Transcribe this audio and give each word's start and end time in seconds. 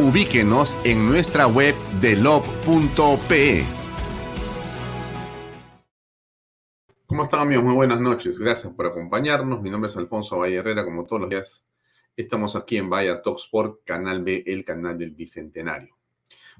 ubíquenos 0.00 0.78
en 0.84 1.06
nuestra 1.06 1.46
web 1.46 1.74
de 2.00 2.16
lob.pe. 2.16 3.64
¿Cómo 7.04 7.24
están 7.24 7.40
amigos? 7.40 7.64
Muy 7.64 7.74
buenas 7.74 8.00
noches. 8.00 8.38
Gracias 8.38 8.72
por 8.72 8.86
acompañarnos. 8.86 9.60
Mi 9.60 9.68
nombre 9.68 9.90
es 9.90 9.96
Alfonso 9.98 10.38
Valle 10.38 10.56
Herrera. 10.56 10.86
Como 10.86 11.04
todos 11.04 11.20
los 11.20 11.30
días, 11.30 11.66
estamos 12.16 12.56
aquí 12.56 12.78
en 12.78 12.88
Vaya 12.88 13.20
Talksport, 13.20 13.84
Canal 13.84 14.22
B, 14.22 14.42
el 14.46 14.64
canal 14.64 14.96
del 14.96 15.10
Bicentenario. 15.10 15.94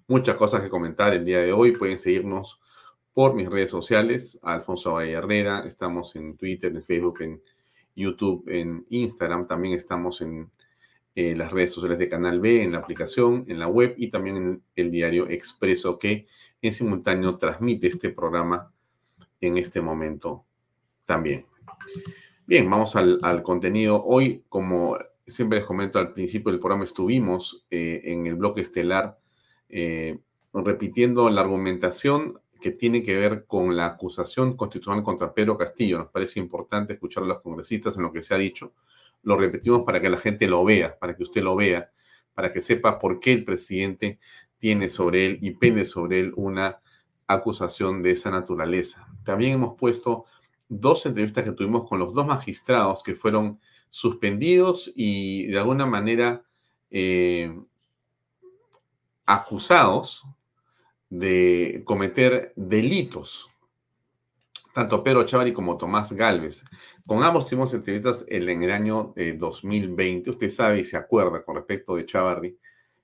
Muchas 0.07 0.37
cosas 0.37 0.61
que 0.63 0.69
comentar 0.69 1.15
el 1.15 1.25
día 1.25 1.39
de 1.39 1.55
hoy. 1.55 1.73
Pueden 1.73 1.97
seguirnos 1.97 2.61
por 3.15 3.35
mis 3.35 3.49
redes 3.49 3.71
sociales, 3.71 4.39
Alfonso 4.43 4.93
Valle 4.93 5.13
Herrera. 5.13 5.65
Estamos 5.67 6.15
en 6.15 6.37
Twitter, 6.37 6.75
en 6.75 6.83
Facebook, 6.83 7.23
en 7.23 7.43
YouTube, 7.97 8.45
en 8.49 8.85
Instagram. 8.91 9.47
También 9.47 9.75
estamos 9.75 10.21
en 10.21 10.51
en 11.15 11.39
las 11.39 11.51
redes 11.53 11.73
sociales 11.73 11.99
de 11.99 12.09
Canal 12.09 12.41
B, 12.41 12.63
en 12.63 12.73
la 12.73 12.79
aplicación, 12.79 13.45
en 13.49 13.59
la 13.59 13.69
web 13.69 13.95
y 13.97 14.09
también 14.09 14.37
en 14.37 14.63
el 14.77 14.91
diario 14.91 15.29
Expreso 15.29 15.99
que 15.99 16.27
en 16.63 16.73
simultáneo 16.73 17.37
transmite 17.37 17.89
este 17.89 18.11
programa 18.11 18.73
en 19.41 19.57
este 19.59 19.81
momento 19.81 20.45
también. 21.05 21.47
Bien, 22.47 22.69
vamos 22.69 22.97
al, 22.97 23.43
contenido. 23.43 24.03
Hoy, 24.05 24.45
como 24.49 24.99
siempre 25.27 25.59
les 25.59 25.67
comento 25.67 25.99
al 25.99 26.13
principio 26.13 26.51
del 26.51 26.61
programa, 26.61 26.85
estuvimos 26.85 27.67
eh, 27.71 28.03
en 28.05 28.27
el 28.27 28.35
bloque 28.35 28.61
estelar 28.61 29.19
eh, 29.69 30.19
repitiendo 30.53 31.31
la 31.31 31.43
argumentación 31.43 32.41
que 32.61 32.73
tiene 32.73 33.03
que 33.03 33.17
ver 33.17 33.47
con 33.47 33.77
la 33.77 33.87
acusación 33.87 34.57
constitucional 34.57 35.03
contra 35.03 35.33
Pedro 35.33 35.57
Castillo. 35.57 35.99
Nos 35.99 36.11
parece 36.11 36.41
importante 36.41 36.93
escuchar 36.93 37.23
a 37.23 37.27
los 37.27 37.41
congresistas 37.41 37.97
en 37.97 38.03
lo 38.03 38.13
que 38.13 38.23
se 38.23 38.35
ha 38.35 38.39
dicho 38.39 38.75
lo 39.23 39.37
repetimos 39.37 39.83
para 39.83 40.01
que 40.01 40.09
la 40.09 40.19
gente 40.19 40.47
lo 40.47 40.65
vea, 40.65 40.99
para 40.99 41.17
que 41.17 41.23
usted 41.23 41.43
lo 41.43 41.57
vea, 41.57 41.91
para 42.35 42.53
que 42.53 42.61
sepa 42.61 42.99
por 42.99 43.21
qué 43.21 43.33
el 43.33 43.45
presidente 43.45 44.19
tiene 44.59 44.89
sobre 44.89 45.27
él 45.27 45.39
y 45.41 45.53
pende 45.53 45.85
sobre 45.85 46.21
él 46.21 46.33
una 46.37 46.81
acusación 47.27 48.03
de 48.03 48.13
esa 48.13 48.31
naturaleza. 48.31 49.07
También 49.25 49.53
hemos 49.53 49.77
puesto 49.79 50.25
dos 50.69 51.05
entrevistas 51.07 51.45
que 51.45 51.53
tuvimos 51.53 51.89
con 51.89 51.99
los 51.99 52.15
dos 52.15 52.27
magistrados 52.27 53.03
que 53.03 53.15
fueron 53.15 53.61
suspendidos 53.91 54.93
y 54.95 55.47
de 55.47 55.59
alguna 55.59 55.87
manera 55.87 56.45
eh, 56.91 57.55
acusados 59.27 60.25
de 61.09 61.83
cometer 61.85 62.53
delitos 62.57 63.51
tanto 64.73 65.03
Pedro 65.03 65.25
Chavari 65.25 65.53
como 65.53 65.77
Tomás 65.77 66.13
Galvez. 66.13 66.65
Con 67.07 67.23
ambos 67.23 67.47
tuvimos 67.47 67.75
entrevistas 67.75 68.25
en 68.29 68.63
el 68.63 68.71
año 68.71 69.15
2020. 69.17 70.29
Eh, 70.29 70.33
Usted 70.33 70.49
sabe 70.49 70.81
y 70.81 70.85
se 70.85 70.97
acuerda 70.97 71.43
con 71.43 71.57
respecto 71.57 71.97
de 71.97 72.07
Chavarri 72.07 72.57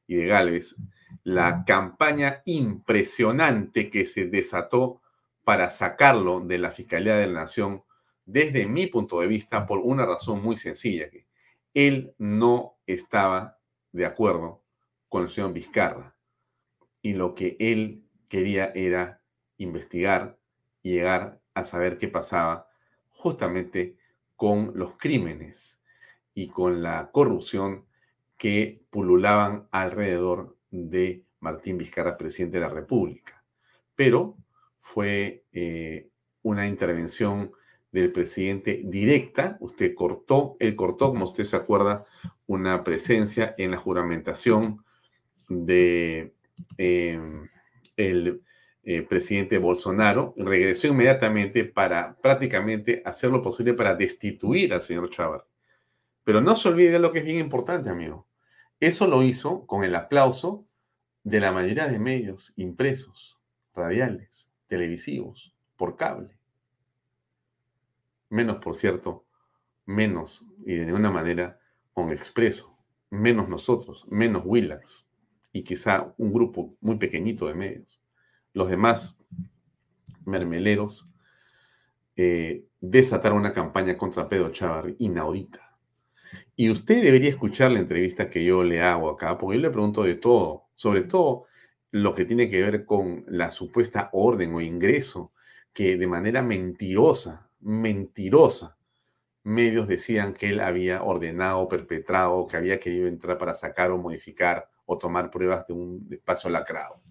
y 0.07 0.15
de 0.15 0.27
Galvez, 0.27 0.77
la 1.25 1.65
campaña 1.65 2.43
impresionante 2.45 3.91
que 3.91 4.07
se 4.07 4.27
desató 4.27 5.01
para 5.43 5.71
sacarlo 5.71 6.41
de 6.41 6.59
la 6.59 6.71
Fiscalía 6.71 7.17
de 7.17 7.27
la 7.27 7.41
Nación, 7.41 7.83
desde 8.25 8.67
mi 8.67 8.87
punto 8.87 9.21
de 9.21 9.27
vista, 9.27 9.67
por 9.67 9.79
una 9.79 10.05
razón 10.05 10.43
muy 10.43 10.57
sencilla, 10.57 11.11
que 11.11 11.27
él 11.75 12.15
no 12.19 12.77
estaba 12.87 13.59
de 13.93 14.07
acuerdo 14.07 14.63
con 15.09 15.25
el 15.25 15.31
señor 15.31 15.53
Vizcarra. 15.53 16.17
Y 17.03 17.15
lo 17.15 17.35
que 17.35 17.57
él 17.61 18.05
quería 18.29 18.73
era 18.75 19.21
investigar 19.59 20.39
y 20.83 20.93
llegar 20.93 21.41
a 21.57 21.65
saber 21.65 21.97
qué 21.97 22.07
pasaba 22.07 22.69
justamente 23.09 23.97
con 24.37 24.73
los 24.75 24.93
crímenes 24.99 25.83
y 26.35 26.49
con 26.49 26.83
la 26.83 27.11
corrupción 27.11 27.87
que 28.37 28.85
pululaban 28.91 29.67
alrededor 29.71 30.55
de 30.71 31.25
Martín 31.41 31.79
Vizcarra, 31.79 32.19
presidente 32.19 32.59
de 32.59 32.65
la 32.67 32.69
República. 32.69 33.43
Pero 33.95 34.37
fue 34.79 35.45
eh, 35.53 36.11
una 36.43 36.67
intervención 36.67 37.53
del 37.91 38.13
presidente 38.13 38.83
directa. 38.85 39.57
Usted 39.61 39.95
cortó, 39.95 40.57
él 40.61 40.77
cortó, 40.77 41.09
como 41.09 41.25
usted 41.25 41.45
se 41.45 41.57
acuerda, 41.57 42.05
una 42.47 42.85
presencia 42.85 43.55
en 43.57 43.71
la 43.71 43.79
juramentación 43.79 44.85
de 45.49 46.35
eh, 46.77 47.49
el 47.97 48.43
eh, 48.89 49.03
presidente 49.03 49.59
Bolsonaro, 49.59 50.33
regresó 50.37 50.87
inmediatamente 50.87 51.65
para 51.65 52.15
prácticamente 52.19 53.03
hacer 53.05 53.31
lo 53.31 53.43
posible 53.43 53.75
para 53.75 53.97
destituir 53.97 54.73
al 54.73 54.81
señor 54.81 55.11
Chávez. 55.11 55.43
Pero 56.23 56.41
no 56.41 56.55
se 56.55 56.69
olvide 56.69 57.01
lo 57.01 57.11
que 57.11 57.19
es 57.19 57.25
bien 57.25 57.41
importante, 57.41 57.91
amigo. 57.91 58.29
Eso 58.79 59.09
lo 59.09 59.25
hizo 59.25 59.67
con 59.67 59.83
el 59.83 59.97
aplauso 59.97 60.69
de 61.25 61.41
la 61.41 61.51
mayoría 61.51 61.89
de 61.89 61.99
medios 61.99 62.53
impresos, 62.55 63.41
radiales, 63.75 64.53
televisivos, 64.69 65.53
por 65.77 65.97
cable. 65.97 66.39
Menos, 68.29 68.59
por 68.59 68.77
cierto, 68.77 69.27
menos 69.85 70.47
y 70.65 70.77
de 70.77 70.87
ninguna 70.87 71.11
manera 71.11 71.59
con 71.93 72.13
Expreso, 72.13 72.79
menos 73.11 73.49
nosotros, 73.49 74.07
menos 74.09 74.43
Willax 74.45 75.09
y 75.53 75.65
quizá 75.65 76.15
un 76.19 76.33
grupo 76.33 76.77
muy 76.81 76.99
pequeñito 76.99 77.49
de 77.49 77.55
medios 77.55 78.01
los 78.57 78.71
demás 78.71 79.19
mermeleros 80.25 81.13
eh, 82.17 82.65
desataron 82.81 83.41
una 83.41 83.53
campaña 83.53 83.99
contra 83.99 84.31
Pedro 84.31 84.51
Chávez 84.51 84.97
inaudita. 84.99 85.77
Y 86.57 86.71
usted 86.71 87.03
debería 87.03 87.29
escuchar 87.29 87.71
la 87.71 87.81
entrevista 87.81 88.31
que 88.31 88.43
yo 88.43 88.65
le 88.65 88.81
hago 88.81 89.11
acá, 89.11 89.37
porque 89.37 89.59
yo 89.59 89.63
le 89.63 89.71
pregunto 89.71 90.05
de 90.05 90.15
todo, 90.15 90.69
sobre 90.75 91.03
todo 91.03 91.45
lo 91.91 92.15
que 92.15 92.25
tiene 92.25 92.49
que 92.49 92.63
ver 92.63 92.87
con 92.87 93.27
la 93.29 93.51
supuesta 93.51 94.09
orden 94.15 94.55
o 94.55 94.63
ingreso 94.63 95.35
que 95.75 95.99
de 95.99 96.07
manera 96.07 96.41
mentirosa, 96.41 97.51
mentirosa, 97.61 98.79
medios 99.43 99.87
decían 99.87 100.33
que 100.33 100.49
él 100.49 100.61
había 100.61 101.03
ordenado, 101.03 101.69
perpetrado, 101.69 102.47
que 102.47 102.57
había 102.57 102.81
querido 102.81 103.07
entrar 103.07 103.37
para 103.37 103.53
sacar 103.53 103.91
o 103.91 103.99
modificar 103.99 104.71
o 104.87 104.97
tomar 104.97 105.31
pruebas 105.31 105.67
de 105.67 105.75
un 105.75 106.09
espacio 106.11 106.49
lacrado 106.49 107.03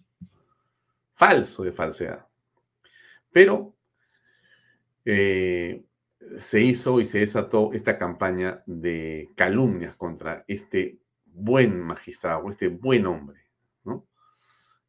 falso 1.16 1.64
de 1.64 1.72
falsedad. 1.72 2.28
Pero 3.32 3.76
eh, 5.04 5.84
se 6.38 6.62
hizo 6.62 7.00
y 7.02 7.06
se 7.06 7.20
desató 7.20 7.72
esta 7.74 7.98
campaña 7.98 8.64
de 8.66 9.32
calumnias 9.36 9.96
contra 9.96 10.46
este 10.48 11.00
buen 11.26 11.80
magistrado, 11.80 12.50
este 12.50 12.68
buen 12.70 13.06
hombre, 13.06 13.46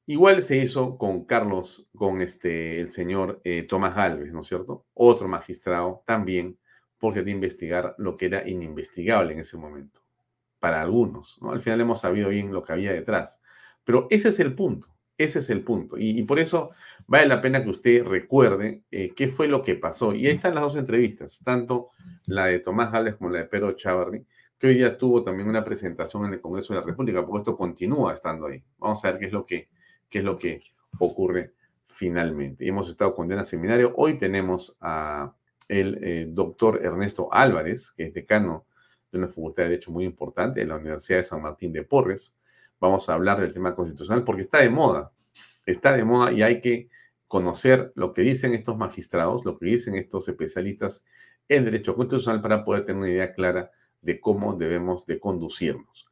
Igual 0.08 0.40
se 0.44 0.58
hizo 0.58 0.98
con 0.98 1.24
Carlos, 1.24 1.88
con 1.96 2.20
este, 2.20 2.80
el 2.80 2.92
señor 2.92 3.40
eh, 3.42 3.64
Tomás 3.64 3.96
Alves, 3.96 4.32
¿no 4.32 4.42
es 4.42 4.46
cierto? 4.46 4.86
Otro 4.94 5.26
magistrado 5.26 6.04
también, 6.06 6.60
porque 6.98 7.22
de 7.22 7.32
investigar 7.32 7.96
lo 7.98 8.16
que 8.16 8.26
era 8.26 8.48
ininvestigable 8.48 9.32
en 9.32 9.40
ese 9.40 9.56
momento, 9.56 10.02
para 10.60 10.80
algunos, 10.80 11.42
¿no? 11.42 11.50
Al 11.50 11.60
final 11.60 11.80
hemos 11.80 12.02
sabido 12.02 12.28
bien 12.28 12.52
lo 12.52 12.62
que 12.62 12.72
había 12.72 12.92
detrás. 12.92 13.42
Pero 13.82 14.06
ese 14.08 14.28
es 14.28 14.38
el 14.38 14.54
punto, 14.54 14.95
ese 15.18 15.38
es 15.38 15.50
el 15.50 15.62
punto. 15.62 15.96
Y, 15.98 16.22
por 16.24 16.38
eso 16.38 16.70
vale 17.06 17.26
la 17.26 17.40
pena 17.40 17.62
que 17.62 17.70
usted 17.70 18.04
recuerde 18.04 18.82
eh, 18.90 19.12
qué 19.14 19.28
fue 19.28 19.48
lo 19.48 19.62
que 19.62 19.74
pasó. 19.74 20.14
Y 20.14 20.26
ahí 20.26 20.32
están 20.32 20.54
las 20.54 20.64
dos 20.64 20.76
entrevistas, 20.76 21.40
tanto 21.44 21.90
la 22.26 22.46
de 22.46 22.60
Tomás 22.60 22.92
Alves 22.94 23.16
como 23.16 23.30
la 23.30 23.38
de 23.38 23.44
Pedro 23.46 23.72
Chavarri, 23.72 24.24
que 24.58 24.68
hoy 24.68 24.74
día 24.74 24.96
tuvo 24.96 25.22
también 25.22 25.48
una 25.48 25.64
presentación 25.64 26.26
en 26.26 26.34
el 26.34 26.40
Congreso 26.40 26.74
de 26.74 26.80
la 26.80 26.86
República, 26.86 27.24
porque 27.24 27.38
esto 27.38 27.56
continúa 27.56 28.14
estando 28.14 28.46
ahí. 28.46 28.62
Vamos 28.78 29.04
a 29.04 29.12
ver 29.12 29.20
qué 29.20 29.26
es 29.26 29.32
lo 29.32 29.44
que 29.44 29.68
qué 30.08 30.18
es 30.18 30.24
lo 30.24 30.38
que 30.38 30.62
ocurre 30.98 31.52
finalmente. 31.86 32.64
Y 32.64 32.68
hemos 32.68 32.88
estado 32.88 33.14
con 33.14 33.28
Diana 33.28 33.44
Seminario. 33.44 33.92
Hoy 33.96 34.14
tenemos 34.14 34.76
a 34.80 35.34
el 35.68 35.98
eh, 36.02 36.26
doctor 36.28 36.80
Ernesto 36.84 37.28
Álvarez, 37.32 37.92
que 37.92 38.04
es 38.04 38.14
decano 38.14 38.66
de 39.10 39.18
una 39.18 39.28
facultad 39.28 39.64
de 39.64 39.70
Derecho 39.70 39.90
muy 39.90 40.04
importante 40.04 40.60
en 40.60 40.68
la 40.68 40.76
Universidad 40.76 41.18
de 41.18 41.22
San 41.24 41.42
Martín 41.42 41.72
de 41.72 41.82
Porres. 41.82 42.36
Vamos 42.80 43.08
a 43.08 43.14
hablar 43.14 43.40
del 43.40 43.52
tema 43.52 43.74
constitucional 43.74 44.24
porque 44.24 44.42
está 44.42 44.60
de 44.60 44.70
moda, 44.70 45.12
está 45.64 45.96
de 45.96 46.04
moda 46.04 46.32
y 46.32 46.42
hay 46.42 46.60
que 46.60 46.88
conocer 47.28 47.92
lo 47.94 48.12
que 48.12 48.22
dicen 48.22 48.54
estos 48.54 48.76
magistrados, 48.76 49.44
lo 49.44 49.58
que 49.58 49.66
dicen 49.66 49.96
estos 49.96 50.28
especialistas 50.28 51.04
en 51.48 51.64
derecho 51.64 51.94
constitucional 51.94 52.42
para 52.42 52.64
poder 52.64 52.84
tener 52.84 52.98
una 52.98 53.10
idea 53.10 53.32
clara 53.32 53.70
de 54.00 54.20
cómo 54.20 54.54
debemos 54.54 55.06
de 55.06 55.18
conducirnos. 55.18 56.06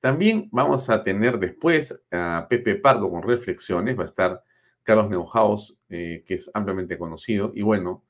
También 0.00 0.48
vamos 0.52 0.90
a 0.90 1.02
tener 1.02 1.38
después 1.38 2.04
a 2.10 2.46
Pepe 2.48 2.76
Pardo 2.76 3.10
con 3.10 3.22
reflexiones, 3.22 3.98
va 3.98 4.02
a 4.02 4.06
estar 4.06 4.42
Carlos 4.82 5.10
Neuhaus, 5.10 5.78
eh, 5.88 6.22
que 6.26 6.34
es 6.34 6.50
ampliamente 6.54 6.96
conocido, 6.96 7.52
y 7.54 7.62
bueno, 7.62 8.04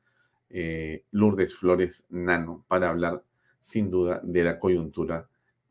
eh, 0.51 1.05
Lourdes 1.11 1.55
Flores 1.55 2.07
Nano, 2.11 2.65
para 2.69 2.91
hablar 2.91 3.23
sin 3.59 3.91
duda 3.91 4.21
de 4.23 4.45
la 4.45 4.59
coyuntura 4.59 5.29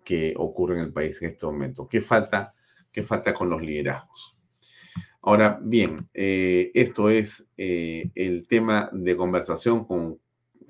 que 0.08 0.34
ocurre 0.38 0.76
en 0.76 0.86
el 0.86 0.94
país 0.94 1.22
en 1.22 1.30
este 1.32 1.46
momento. 1.46 1.88
¿Qué 1.90 2.00
falta, 2.00 2.54
qué 2.92 3.04
falta 3.04 3.34
con 3.34 3.50
los 3.50 3.62
liderazgos? 3.62 4.38
Ahora, 5.22 5.60
bien, 5.62 5.98
eh, 6.14 6.72
esto 6.74 7.10
es 7.10 7.52
el 7.58 8.48
tema 8.48 8.90
de 8.94 9.18
conversación 9.18 9.84
con 9.84 10.20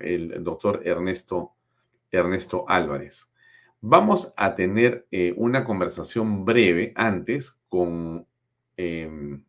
el 0.00 0.42
doctor 0.42 0.82
Ernesto, 0.84 1.52
Ernesto 2.10 2.64
Álvarez. 2.66 3.30
Vamos 3.80 4.32
a 4.36 4.54
tener 4.54 5.06
eh, 5.12 5.32
una 5.36 5.64
conversación 5.64 6.44
breve 6.44 6.92
antes 6.96 7.60
con 7.68 8.26
em, 8.76 9.44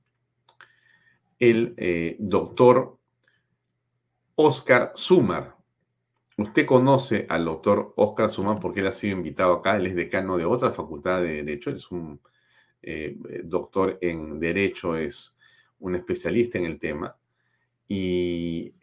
el 1.40 1.74
eh, 1.78 2.16
doctor 2.20 3.00
Oscar 4.36 4.92
Sumar. 4.94 5.59
Usted 6.40 6.66
conoce 6.66 7.26
al 7.28 7.44
doctor 7.44 7.94
Oscar 7.98 8.30
Sumar 8.30 8.60
porque 8.62 8.80
él 8.80 8.88
ha 8.88 8.94
sido 8.94 9.18
invitado 9.18 9.56
acá, 9.56 9.76
él 9.76 9.88
es 9.88 9.96
decano 9.96 10.38
de 10.38 10.46
otra 10.46 10.72
facultad 10.72 11.22
de 11.22 11.44
Derecho, 11.44 11.70
es 11.70 11.92
un 11.92 12.22
eh, 12.82 13.18
doctor 13.44 13.98
en 14.00 14.40
Derecho, 14.40 14.96
es 14.96 15.36
un 15.80 15.96
especialista 15.96 16.58
en 16.58 16.64
el 16.64 16.80
tema. 16.80 17.14
Y 17.90 18.74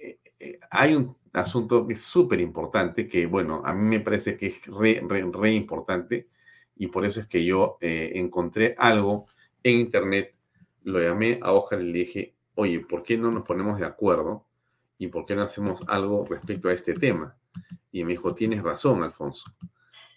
hay 0.71 0.97
un 0.97 1.17
asunto 1.33 1.87
que 1.87 1.95
es 1.95 2.03
súper 2.03 2.43
importante, 2.43 3.07
que 3.07 3.25
bueno, 3.25 3.63
a 3.65 3.73
mí 3.73 3.85
me 3.85 4.01
parece 4.01 4.37
que 4.37 4.49
es 4.49 4.67
re, 4.67 5.03
re, 5.09 5.53
importante 5.53 6.29
y 6.77 6.89
por 6.89 7.07
eso 7.07 7.21
es 7.21 7.27
que 7.27 7.43
yo 7.43 7.79
eh, 7.81 8.13
encontré 8.17 8.75
algo 8.77 9.29
en 9.63 9.81
internet, 9.81 10.35
lo 10.83 11.01
llamé 11.01 11.39
a 11.43 11.53
Ojalá 11.55 11.83
y 11.83 11.87
le 11.87 11.99
dije, 12.01 12.35
oye, 12.55 12.81
¿por 12.81 13.03
qué 13.03 13.17
no 13.17 13.31
nos 13.31 13.45
ponemos 13.45 13.79
de 13.81 13.87
acuerdo 13.87 14.46
y 14.99 15.09
por 15.09 15.27
qué 15.27 15.35
no 15.37 15.43
hacemos 15.43 15.81
algo 15.89 16.25
respecto 16.29 16.69
a 16.69 16.73
este 16.73 16.95
tema? 16.95 17.37
Y 17.93 18.05
me 18.05 18.13
dijo, 18.13 18.35
tienes 18.35 18.63
razón, 18.63 19.03
Alfonso. 19.03 19.55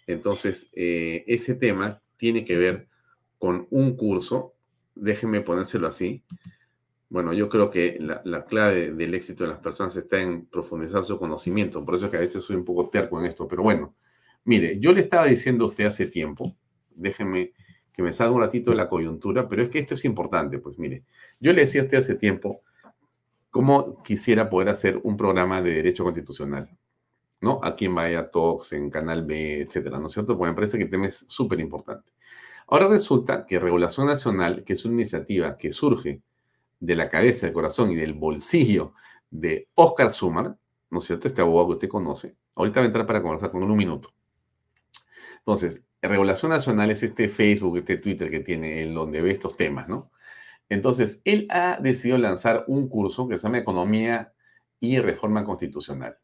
Entonces, 0.06 0.70
eh, 0.74 1.24
ese 1.26 1.54
tema 1.54 2.02
tiene 2.16 2.44
que 2.44 2.56
ver 2.56 2.88
con 3.38 3.66
un 3.70 3.96
curso, 3.96 4.54
déjenme 4.94 5.40
ponérselo 5.40 5.86
así, 5.86 6.24
bueno, 7.10 7.32
yo 7.32 7.48
creo 7.48 7.70
que 7.72 7.98
la, 8.00 8.44
clave 8.44 8.92
del 8.92 9.14
éxito 9.14 9.42
de 9.42 9.50
las 9.50 9.58
personas 9.58 9.96
está 9.96 10.20
en 10.20 10.46
profundizar 10.46 11.02
su 11.04 11.18
conocimiento. 11.18 11.84
Por 11.84 11.96
eso 11.96 12.04
es 12.04 12.10
que 12.12 12.16
a 12.16 12.20
veces 12.20 12.44
soy 12.44 12.54
un 12.54 12.64
poco 12.64 12.88
terco 12.88 13.18
en 13.18 13.26
esto. 13.26 13.48
Pero 13.48 13.64
bueno, 13.64 13.96
mire, 14.44 14.78
yo 14.78 14.92
le 14.92 15.00
estaba 15.00 15.26
diciendo 15.26 15.64
a 15.64 15.68
usted 15.68 15.86
hace 15.86 16.06
tiempo, 16.06 16.56
déjeme 16.90 17.52
que 17.92 18.04
me 18.04 18.12
salga 18.12 18.32
un 18.32 18.40
ratito 18.40 18.70
de 18.70 18.76
la 18.76 18.88
coyuntura, 18.88 19.48
pero 19.48 19.60
es 19.60 19.68
que 19.70 19.80
esto 19.80 19.94
es 19.94 20.04
importante. 20.04 20.60
Pues 20.60 20.78
mire, 20.78 21.04
yo 21.40 21.52
le 21.52 21.62
decía 21.62 21.80
a 21.80 21.84
usted 21.84 21.98
hace 21.98 22.14
tiempo 22.14 22.62
cómo 23.50 24.02
quisiera 24.02 24.48
poder 24.48 24.68
hacer 24.68 25.00
un 25.02 25.16
programa 25.16 25.60
de 25.62 25.74
derecho 25.74 26.04
constitucional, 26.04 26.70
¿no? 27.40 27.60
Aquí 27.62 27.86
en 27.86 27.94
Vaya 27.94 28.30
Talks, 28.30 28.72
en 28.72 28.90
Canal 28.90 29.24
B, 29.24 29.62
etcétera, 29.62 29.98
¿no 29.98 30.06
es 30.06 30.12
cierto? 30.12 30.36
Porque 30.36 30.50
me 30.50 30.54
parece 30.54 30.78
que 30.78 30.84
el 30.84 30.90
tema 30.90 31.06
es 31.06 31.26
súper 31.28 31.60
importante. 31.60 32.12
Ahora 32.68 32.86
resulta 32.86 33.46
que 33.46 33.58
Regulación 33.58 34.06
Nacional, 34.06 34.62
que 34.64 34.74
es 34.74 34.84
una 34.84 34.94
iniciativa 34.94 35.56
que 35.56 35.72
surge 35.72 36.22
de 36.78 36.94
la 36.94 37.08
cabeza, 37.08 37.46
del 37.46 37.54
corazón 37.54 37.90
y 37.90 37.96
del 37.96 38.14
bolsillo 38.14 38.94
de 39.30 39.68
Oscar 39.74 40.10
Sumar, 40.10 40.56
¿no 40.90 40.98
es 40.98 41.04
cierto? 41.04 41.26
Este 41.26 41.42
abogado 41.42 41.68
que 41.68 41.72
usted 41.74 41.88
conoce. 41.88 42.36
Ahorita 42.54 42.80
va 42.80 42.84
a 42.84 42.86
entrar 42.86 43.06
para 43.06 43.22
conversar 43.22 43.50
con 43.50 43.62
él 43.62 43.70
un 43.70 43.76
minuto. 43.76 44.12
Entonces, 45.38 45.82
Regulación 46.02 46.50
Nacional 46.50 46.90
es 46.90 47.02
este 47.02 47.28
Facebook, 47.28 47.78
este 47.78 47.96
Twitter 47.96 48.30
que 48.30 48.40
tiene, 48.40 48.82
en 48.82 48.94
donde 48.94 49.20
ve 49.20 49.30
estos 49.30 49.56
temas, 49.56 49.88
¿no? 49.88 50.10
Entonces, 50.70 51.20
él 51.24 51.46
ha 51.50 51.78
decidido 51.82 52.16
lanzar 52.16 52.64
un 52.68 52.88
curso 52.88 53.28
que 53.28 53.36
se 53.36 53.42
llama 53.42 53.58
Economía 53.58 54.32
y 54.78 54.98
Reforma 55.00 55.44
Constitucional. 55.44 56.16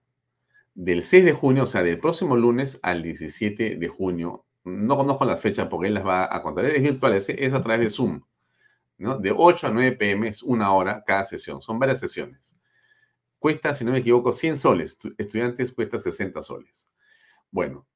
Del 0.73 1.03
6 1.03 1.25
de 1.25 1.33
junio, 1.33 1.65
o 1.65 1.67
sea, 1.67 1.83
del 1.83 1.99
próximo 1.99 2.37
lunes 2.37 2.79
al 2.83 3.03
17 3.03 3.77
de 3.77 3.89
junio, 3.89 4.47
no 4.65 4.97
conozco 4.97 5.25
las 5.25 5.41
fechas 5.41 5.67
porque 5.67 5.89
él 5.89 5.95
las 5.95 6.07
va 6.07 6.35
a 6.35 6.43
contar, 6.43 6.65
es 6.65 6.81
virtual, 6.81 7.15
es 7.15 7.55
a 7.55 7.61
través 7.61 7.81
de 7.81 7.91
Zoom. 7.91 8.23
De 8.99 9.35
8 9.37 9.67
a 9.67 9.71
9 9.71 9.93
pm 9.93 10.29
es 10.29 10.43
una 10.43 10.73
hora 10.73 11.03
cada 11.05 11.25
sesión, 11.25 11.61
son 11.61 11.79
varias 11.79 11.99
sesiones. 11.99 12.55
Cuesta, 13.39 13.75
si 13.75 13.85
no 13.85 13.93
me 13.93 13.99
equivoco, 13.99 14.33
100 14.33 14.57
soles. 14.57 14.99
Estudiantes 15.19 15.73
cuesta 15.73 15.99
60 15.99 16.41
soles. 16.41 16.89
Bueno, 17.51 17.87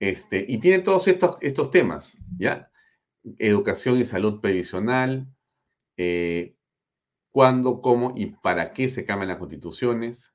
este, 0.00 0.44
y 0.46 0.58
tiene 0.58 0.80
todos 0.80 1.06
estos, 1.08 1.36
estos 1.40 1.70
temas, 1.70 2.18
¿ya? 2.36 2.70
Educación 3.38 3.98
y 3.98 4.04
salud 4.04 4.40
previsional, 4.40 5.28
eh, 6.02 6.56
cuándo, 7.30 7.82
cómo 7.82 8.14
y 8.16 8.28
para 8.28 8.72
qué 8.72 8.88
se 8.88 9.04
cambian 9.04 9.28
las 9.28 9.36
constituciones, 9.36 10.34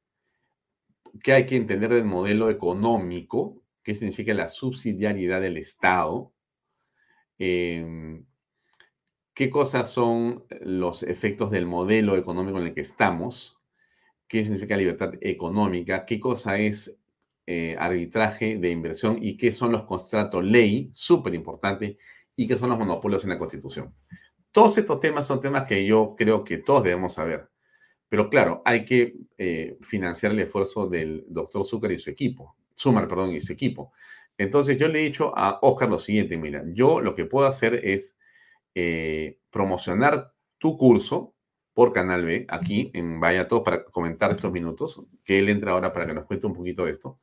qué 1.24 1.34
hay 1.34 1.48
que 1.48 1.56
entender 1.56 1.92
del 1.92 2.06
modelo 2.06 2.52
económico, 2.52 3.64
qué 3.82 3.96
significa 3.96 4.36
la 4.36 4.48
subsidiariedad 4.48 5.42
del 5.42 5.58
Estado, 5.58 6.32
eh, 7.40 8.24
qué 9.34 9.50
cosas 9.50 9.90
son 9.90 10.46
los 10.62 11.02
efectos 11.02 11.50
del 11.50 11.66
modelo 11.66 12.16
económico 12.16 12.60
en 12.60 12.68
el 12.68 12.76
que 12.76 12.82
estamos, 12.82 13.60
qué 14.28 14.44
significa 14.44 14.78
libertad 14.78 15.14
económica, 15.20 16.06
qué 16.06 16.20
cosa 16.20 16.60
es 16.60 16.96
eh, 17.48 17.76
arbitraje 17.80 18.60
de 18.60 18.70
inversión 18.70 19.18
y 19.20 19.36
qué 19.36 19.52
son 19.52 19.72
los 19.72 19.86
contratos 19.86 20.44
ley, 20.44 20.92
súper 20.94 21.34
importante, 21.34 21.98
y 22.36 22.46
qué 22.46 22.56
son 22.56 22.70
los 22.70 22.78
monopolios 22.78 23.24
en 23.24 23.32
la 23.32 23.40
Constitución. 23.40 23.96
Todos 24.56 24.78
estos 24.78 25.02
temas 25.02 25.28
son 25.28 25.42
temas 25.42 25.66
que 25.66 25.86
yo 25.86 26.16
creo 26.18 26.46
que 26.46 26.58
todos 26.60 26.82
debemos 26.82 27.16
saber. 27.16 27.50
Pero 28.08 28.30
claro, 28.30 28.62
hay 28.64 28.86
que 28.86 29.18
eh, 29.38 29.78
financiar 29.82 30.32
el 30.32 30.40
esfuerzo 30.40 30.88
del 30.88 31.26
doctor 31.28 31.66
Zucker 31.66 31.92
y 31.92 31.98
su 31.98 32.10
equipo, 32.10 32.56
Sumar, 32.74 33.06
perdón, 33.06 33.32
y 33.34 33.42
su 33.42 33.52
equipo. 33.52 33.92
Entonces 34.38 34.78
yo 34.78 34.88
le 34.88 35.02
he 35.02 35.04
dicho 35.04 35.34
a 35.36 35.60
Oscar 35.62 35.90
lo 35.90 36.00
siguiente, 36.00 36.38
mira, 36.38 36.64
yo 36.68 37.02
lo 37.02 37.16
que 37.16 37.26
puedo 37.26 37.46
hacer 37.46 37.82
es 37.84 38.18
eh, 38.76 39.40
promocionar 39.50 40.32
tu 40.58 40.78
curso 40.78 41.36
por 41.74 41.92
Canal 41.92 42.24
B, 42.24 42.46
aquí 42.48 42.92
en 42.94 43.20
Vaya 43.20 43.50
Todo, 43.50 43.62
para 43.62 43.84
comentar 43.84 44.32
estos 44.32 44.54
minutos, 44.54 45.04
que 45.26 45.38
él 45.38 45.50
entra 45.50 45.74
ahora 45.74 45.92
para 45.92 46.08
que 46.08 46.14
nos 46.14 46.28
cuente 46.28 46.48
un 46.48 46.54
poquito 46.54 46.86
de 46.86 46.92
esto. 46.92 47.20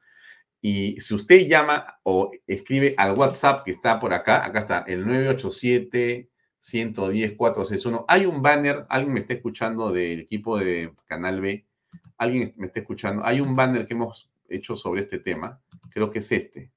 Y 0.60 1.00
si 1.00 1.14
usted 1.14 1.46
llama 1.46 1.98
o 2.02 2.30
escribe 2.46 2.94
al 2.98 3.16
WhatsApp 3.16 3.64
que 3.64 3.70
está 3.70 3.98
por 3.98 4.12
acá, 4.12 4.44
acá 4.44 4.58
está 4.58 4.84
el 4.86 5.06
987 5.06 6.28
110 6.62 7.36
461. 7.36 8.04
Hay 8.08 8.26
un 8.26 8.40
banner, 8.40 8.86
alguien 8.88 9.12
me 9.12 9.20
está 9.20 9.34
escuchando 9.34 9.92
del 9.92 10.20
equipo 10.20 10.58
de 10.58 10.94
Canal 11.06 11.40
B, 11.40 11.66
alguien 12.16 12.54
me 12.56 12.66
está 12.66 12.80
escuchando. 12.80 13.26
Hay 13.26 13.40
un 13.40 13.54
banner 13.54 13.84
que 13.84 13.94
hemos 13.94 14.30
hecho 14.48 14.76
sobre 14.76 15.02
este 15.02 15.18
tema, 15.18 15.60
creo 15.90 16.10
que 16.10 16.20
es 16.20 16.30
este. 16.30 16.72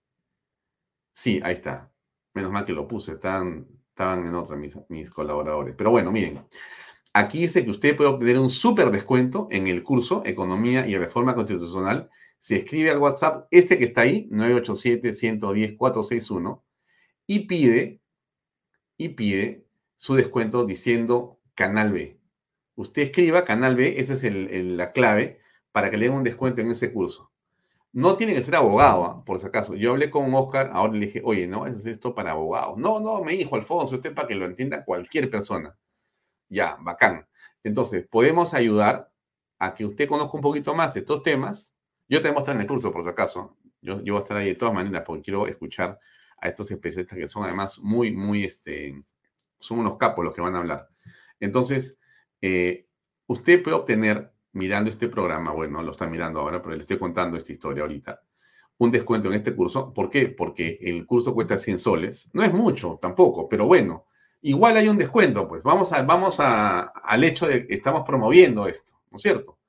Sí, 1.13 1.39
ahí 1.43 1.53
está. 1.53 1.91
Menos 2.33 2.51
mal 2.51 2.65
que 2.65 2.73
lo 2.73 2.87
puse, 2.87 3.13
están 3.13 3.67
estaban 3.89 4.25
en 4.25 4.35
otra 4.35 4.57
mis, 4.57 4.77
mis 4.89 5.09
colaboradores. 5.09 5.73
Pero 5.77 5.91
bueno, 5.91 6.11
miren, 6.11 6.45
aquí 7.13 7.41
dice 7.41 7.63
que 7.63 7.71
usted 7.71 7.95
puede 7.95 8.09
obtener 8.09 8.39
un 8.39 8.49
súper 8.49 8.91
descuento 8.91 9.47
en 9.51 9.67
el 9.67 9.83
curso 9.83 10.21
Economía 10.25 10.85
y 10.85 10.97
Reforma 10.97 11.33
Constitucional 11.33 12.09
si 12.39 12.55
escribe 12.55 12.91
al 12.91 12.99
WhatsApp 12.99 13.47
este 13.51 13.79
que 13.79 13.85
está 13.85 14.01
ahí, 14.01 14.27
987-110-461, 14.29 16.61
y 17.25 17.47
pide, 17.47 18.01
y 18.97 19.09
pide 19.09 19.64
su 19.95 20.15
descuento 20.15 20.65
diciendo 20.65 21.39
Canal 21.55 21.91
B. 21.91 22.19
Usted 22.75 23.03
escriba 23.03 23.45
Canal 23.45 23.75
B, 23.75 23.95
esa 23.99 24.13
es 24.13 24.23
la 24.23 24.91
clave 24.91 25.39
para 25.71 25.89
que 25.89 25.97
le 25.97 26.05
den 26.05 26.15
un 26.15 26.23
descuento 26.23 26.61
en 26.61 26.71
ese 26.71 26.91
curso. 26.91 27.31
No 27.93 28.17
tiene 28.17 28.33
que 28.33 28.41
ser 28.41 28.55
abogado, 28.55 29.05
¿ah? 29.05 29.23
por 29.25 29.39
si 29.39 29.47
acaso. 29.47 29.75
Yo 29.75 29.91
hablé 29.91 30.09
con 30.09 30.33
Oscar, 30.33 30.71
ahora 30.73 30.93
le 30.93 31.05
dije, 31.05 31.21
oye, 31.23 31.47
no, 31.47 31.65
es 31.65 31.85
esto 31.85 32.13
para 32.13 32.31
abogados. 32.31 32.77
No, 32.77 32.99
no, 32.99 33.23
me 33.23 33.33
dijo 33.33 33.55
Alfonso, 33.55 33.95
usted 33.95 34.13
para 34.13 34.27
que 34.27 34.35
lo 34.35 34.45
entienda 34.45 34.83
cualquier 34.83 35.29
persona. 35.29 35.77
Ya, 36.49 36.77
bacán. 36.81 37.27
Entonces, 37.63 38.05
podemos 38.07 38.53
ayudar 38.53 39.11
a 39.59 39.73
que 39.73 39.85
usted 39.85 40.09
conozca 40.09 40.35
un 40.35 40.41
poquito 40.41 40.75
más 40.75 40.95
estos 40.97 41.23
temas. 41.23 41.73
Yo 42.09 42.19
te 42.21 42.27
voy 42.27 42.31
a 42.31 42.33
mostrar 42.35 42.55
en 42.57 42.63
el 42.63 42.67
curso, 42.67 42.91
por 42.91 43.03
si 43.03 43.09
acaso. 43.09 43.55
Yo, 43.81 44.01
yo 44.01 44.13
voy 44.13 44.19
a 44.19 44.23
estar 44.23 44.37
ahí 44.37 44.47
de 44.47 44.55
todas 44.55 44.73
maneras 44.73 45.03
porque 45.05 45.23
quiero 45.23 45.47
escuchar 45.47 45.97
a 46.37 46.49
estos 46.49 46.69
especialistas 46.71 47.17
que 47.17 47.27
son 47.27 47.45
además 47.45 47.79
muy, 47.79 48.11
muy, 48.11 48.43
este, 48.43 49.03
son 49.59 49.79
unos 49.79 49.97
capos 49.97 50.23
los 50.23 50.33
que 50.33 50.41
van 50.41 50.55
a 50.55 50.59
hablar. 50.59 50.89
Entonces, 51.39 51.99
eh, 52.41 52.87
usted 53.27 53.61
puede 53.63 53.77
obtener 53.77 54.31
mirando 54.53 54.89
este 54.89 55.09
programa, 55.09 55.51
bueno, 55.51 55.81
lo 55.83 55.91
está 55.91 56.07
mirando 56.07 56.39
ahora, 56.39 56.61
pero 56.61 56.75
le 56.75 56.81
estoy 56.81 56.97
contando 56.97 57.37
esta 57.37 57.51
historia 57.51 57.83
ahorita, 57.83 58.21
un 58.77 58.91
descuento 58.91 59.27
en 59.27 59.35
este 59.35 59.55
curso. 59.55 59.93
¿Por 59.93 60.09
qué? 60.09 60.27
Porque 60.27 60.77
el 60.81 61.05
curso 61.05 61.33
cuesta 61.33 61.57
100 61.57 61.77
soles. 61.77 62.29
No 62.33 62.43
es 62.43 62.53
mucho 62.53 62.97
tampoco, 63.01 63.47
pero 63.49 63.65
bueno, 63.67 64.05
igual 64.41 64.77
hay 64.77 64.87
un 64.87 64.97
descuento, 64.97 65.47
pues 65.47 65.63
vamos, 65.63 65.91
a, 65.91 66.01
vamos 66.03 66.39
al 66.39 67.23
hecho 67.23 67.47
de 67.47 67.67
que 67.67 67.73
estamos 67.73 68.03
promoviendo 68.05 68.67
esto, 68.67 68.93
¿no 69.11 69.17
es 69.17 69.21
cierto? 69.21 69.59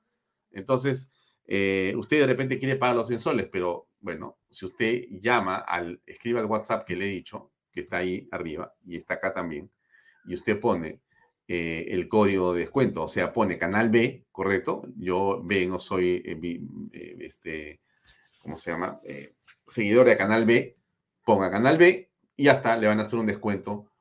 Entonces, 0.51 1.09
eh, 1.45 1.93
usted 1.97 2.19
de 2.19 2.27
repente 2.27 2.59
quiere 2.59 2.75
pagar 2.75 2.95
los 2.95 3.07
100 3.07 3.19
soles, 3.19 3.49
pero 3.51 3.87
bueno, 3.99 4.37
si 4.49 4.65
usted 4.65 5.05
llama 5.11 5.55
al, 5.57 6.01
escriba 6.05 6.39
al 6.39 6.45
WhatsApp 6.45 6.85
que 6.85 6.95
le 6.95 7.05
he 7.05 7.09
dicho, 7.09 7.51
que 7.71 7.79
está 7.81 7.97
ahí 7.97 8.27
arriba 8.31 8.73
y 8.85 8.97
está 8.97 9.15
acá 9.15 9.33
también, 9.33 9.71
y 10.27 10.33
usted 10.33 10.59
pone 10.59 11.01
eh, 11.47 11.85
el 11.89 12.09
código 12.09 12.53
de 12.53 12.61
descuento, 12.61 13.03
o 13.03 13.07
sea, 13.07 13.31
pone 13.31 13.57
canal 13.57 13.89
B, 13.89 14.25
¿correcto? 14.31 14.83
Yo 14.97 15.41
B 15.43 15.65
no 15.65 15.79
soy, 15.79 16.21
eh, 16.25 16.37
eh, 16.91 17.17
este, 17.21 17.81
¿cómo 18.39 18.57
se 18.57 18.71
llama? 18.71 18.99
seguidor 19.65 20.07
de 20.07 20.17
canal 20.17 20.45
B, 20.45 20.77
ponga 21.23 21.51
canal 21.51 21.77
B 21.77 22.11
y 22.35 22.45
ya 22.45 22.53
está, 22.53 22.77
le 22.77 22.87
van 22.87 22.99
a 22.99 23.03
hacer 23.03 23.19
un 23.19 23.25
descuento 23.25 23.91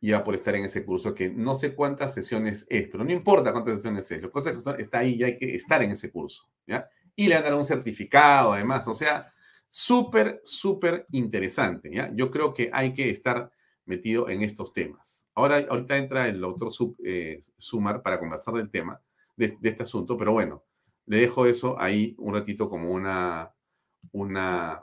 ya 0.00 0.24
por 0.24 0.34
estar 0.34 0.54
en 0.54 0.64
ese 0.64 0.84
curso, 0.84 1.14
que 1.14 1.28
no 1.28 1.54
sé 1.54 1.74
cuántas 1.74 2.14
sesiones 2.14 2.66
es, 2.70 2.88
pero 2.88 3.04
no 3.04 3.12
importa 3.12 3.52
cuántas 3.52 3.78
sesiones 3.78 4.10
es, 4.10 4.22
lo 4.22 4.30
que 4.30 4.40
está 4.78 4.98
ahí 4.98 5.16
y 5.16 5.24
hay 5.24 5.36
que 5.36 5.54
estar 5.54 5.82
en 5.82 5.90
ese 5.90 6.10
curso, 6.10 6.48
¿ya? 6.66 6.88
Y 7.14 7.28
le 7.28 7.34
van 7.34 7.44
a 7.44 7.50
dar 7.50 7.58
un 7.58 7.66
certificado 7.66 8.52
además, 8.54 8.88
o 8.88 8.94
sea, 8.94 9.32
súper, 9.68 10.40
súper 10.42 11.04
interesante, 11.12 11.90
¿ya? 11.92 12.10
Yo 12.14 12.30
creo 12.30 12.54
que 12.54 12.70
hay 12.72 12.94
que 12.94 13.10
estar 13.10 13.50
metido 13.90 14.28
en 14.28 14.42
estos 14.42 14.72
temas. 14.72 15.26
Ahora, 15.34 15.66
ahorita 15.68 15.98
entra 15.98 16.28
el 16.28 16.42
otro 16.44 16.70
eh, 17.04 17.38
Sumar 17.58 18.02
para 18.02 18.18
conversar 18.18 18.54
del 18.54 18.70
tema, 18.70 19.02
de, 19.36 19.58
este 19.62 19.82
asunto, 19.82 20.16
pero 20.16 20.32
bueno, 20.32 20.64
le 21.06 21.20
dejo 21.20 21.44
eso 21.44 21.78
ahí 21.78 22.14
un 22.18 22.34
ratito 22.34 22.70
como 22.70 22.90
una, 22.90 23.52
una, 24.12 24.82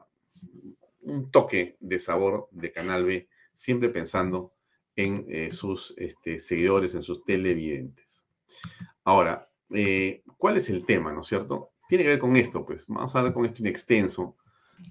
un 1.01 1.31
toque 1.31 1.77
de 1.79 1.99
sabor 1.99 2.49
de 2.51 2.71
Canal 2.71 3.05
B, 3.05 3.29
siempre 3.53 3.89
pensando 3.89 4.53
en 4.95 5.25
eh, 5.29 5.51
sus 5.51 5.93
este, 5.97 6.39
seguidores, 6.39 6.93
en 6.93 7.01
sus 7.01 7.23
televidentes. 7.23 8.27
Ahora, 9.05 9.49
eh, 9.73 10.23
¿cuál 10.37 10.57
es 10.57 10.69
el 10.69 10.85
tema, 10.85 11.13
no 11.13 11.21
es 11.21 11.27
cierto? 11.27 11.71
Tiene 11.87 12.03
que 12.03 12.09
ver 12.09 12.19
con 12.19 12.35
esto, 12.35 12.65
pues 12.65 12.85
vamos 12.87 13.15
a 13.15 13.19
hablar 13.19 13.33
con 13.33 13.45
esto 13.45 13.63
en 13.63 13.67
extenso 13.67 14.35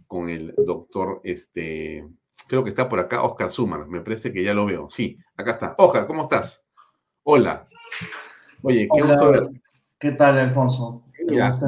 con 0.07 0.29
el 0.31 0.55
doctor 0.57 1.21
este, 1.23 2.09
Creo 2.49 2.63
que 2.63 2.71
está 2.71 2.89
por 2.89 3.01
acá 3.01 3.23
Oscar 3.23 3.51
Suman. 3.51 3.89
Me 3.89 4.01
parece 4.01 4.33
que 4.33 4.43
ya 4.43 4.55
lo 4.55 4.67
veo. 4.67 4.89
Sí, 4.91 5.19
acá 5.37 5.53
está. 5.53 5.75
Oscar, 5.79 6.07
¿cómo 6.07 6.25
estás? 6.25 6.67
Hola. 7.23 7.69
Oye, 8.63 8.89
qué 8.93 9.03
gusto 9.03 9.31
ver. 9.31 9.49
¿Qué 9.99 10.13
tal, 10.13 10.39
Alfonso? 10.39 11.05
Ya, 11.29 11.59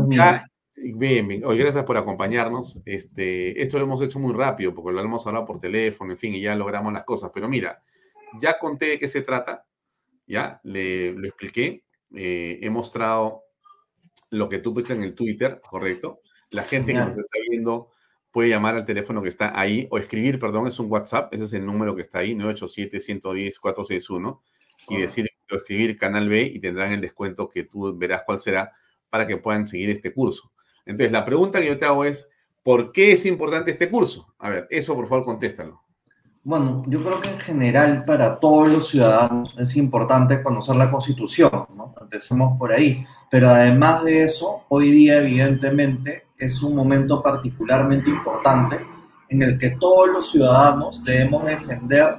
bien, 0.77 1.27
bien. 1.27 1.45
Oye, 1.45 1.61
gracias 1.61 1.85
por 1.85 1.97
acompañarnos. 1.97 2.81
Este, 2.85 3.61
esto 3.61 3.79
lo 3.79 3.85
hemos 3.85 4.03
hecho 4.03 4.19
muy 4.19 4.33
rápido 4.35 4.75
porque 4.75 4.93
lo 4.93 5.01
hemos 5.01 5.27
hablado 5.27 5.47
por 5.47 5.61
teléfono, 5.61 6.13
en 6.13 6.19
fin, 6.19 6.35
y 6.35 6.41
ya 6.41 6.55
logramos 6.55 6.93
las 6.93 7.05
cosas. 7.05 7.31
Pero 7.35 7.49
mira, 7.49 7.83
ya 8.39 8.59
conté 8.59 8.87
de 8.87 8.99
qué 8.99 9.09
se 9.09 9.23
trata, 9.23 9.67
ya 10.27 10.61
le, 10.63 11.13
lo 11.13 11.27
expliqué. 11.27 11.85
Eh, 12.15 12.61
he 12.63 12.71
mostrado 12.71 13.45
lo 14.31 14.49
que 14.49 14.59
tú 14.59 14.75
pusiste 14.75 14.95
en 14.95 15.03
el 15.03 15.15
Twitter, 15.15 15.61
correcto. 15.69 16.21
La 16.51 16.63
gente 16.63 16.93
que 16.93 16.99
nos 16.99 17.19
está 17.19 17.39
viendo 17.51 17.91
puede 18.31 18.49
llamar 18.49 18.77
al 18.77 18.85
teléfono 18.85 19.23
que 19.23 19.29
está 19.29 19.59
ahí 19.59 19.89
o 19.91 19.99
escribir, 19.99 20.39
perdón, 20.39 20.67
es 20.67 20.79
un 20.79 20.91
WhatsApp, 20.91 21.33
ese 21.35 21.45
es 21.45 21.53
el 21.53 21.67
número 21.67 21.97
que 21.97 22.03
está 22.03 22.19
ahí, 22.19 22.35
987-110-461, 22.35 24.41
y 24.89 24.97
decir 24.97 25.29
o 25.51 25.57
escribir 25.57 25.97
Canal 25.97 26.29
B 26.29 26.43
y 26.43 26.61
tendrán 26.61 26.93
el 26.93 27.01
descuento 27.01 27.49
que 27.49 27.65
tú 27.65 27.97
verás 27.97 28.23
cuál 28.27 28.39
será 28.39 28.73
para 29.09 29.27
que 29.27 29.39
puedan 29.39 29.67
seguir 29.67 29.89
este 29.91 30.13
curso. 30.13 30.53
Entonces, 30.85 31.13
la 31.13 31.25
pregunta 31.25 31.61
que 31.61 31.67
yo 31.67 31.79
te 31.79 31.87
hago 31.87 32.05
es, 32.05 32.31
¿por 32.63 32.93
qué 32.93 33.13
es 33.13 33.25
importante 33.27 33.71
este 33.71 33.91
curso? 33.91 34.35
A 34.39 34.51
ver, 34.51 34.67
eso 34.71 34.95
por 34.95 35.09
favor 35.09 35.25
contéstalo. 35.25 35.83
Bueno, 36.45 36.83
yo 36.87 37.03
creo 37.03 37.21
que 37.21 37.31
en 37.31 37.41
general 37.41 38.05
para 38.05 38.39
todos 38.39 38.69
los 38.69 38.89
ciudadanos 38.89 39.55
es 39.59 39.77
importante 39.77 40.43
conocer 40.43 40.77
la 40.77 40.91
Constitución, 40.91 41.51
¿no? 41.75 41.95
Empecemos 42.01 42.59
por 42.59 42.73
ahí. 42.73 43.05
Pero 43.31 43.49
además 43.49 44.05
de 44.05 44.25
eso, 44.25 44.65
hoy 44.69 44.91
día 44.91 45.19
evidentemente 45.19 46.28
es 46.39 46.63
un 46.63 46.75
momento 46.75 47.23
particularmente 47.23 48.09
importante 48.11 48.81
en 49.29 49.43
el 49.43 49.59
que 49.59 49.71
todos 49.71 50.09
los 50.09 50.31
ciudadanos 50.31 51.03
debemos 51.05 51.45
defender 51.45 52.19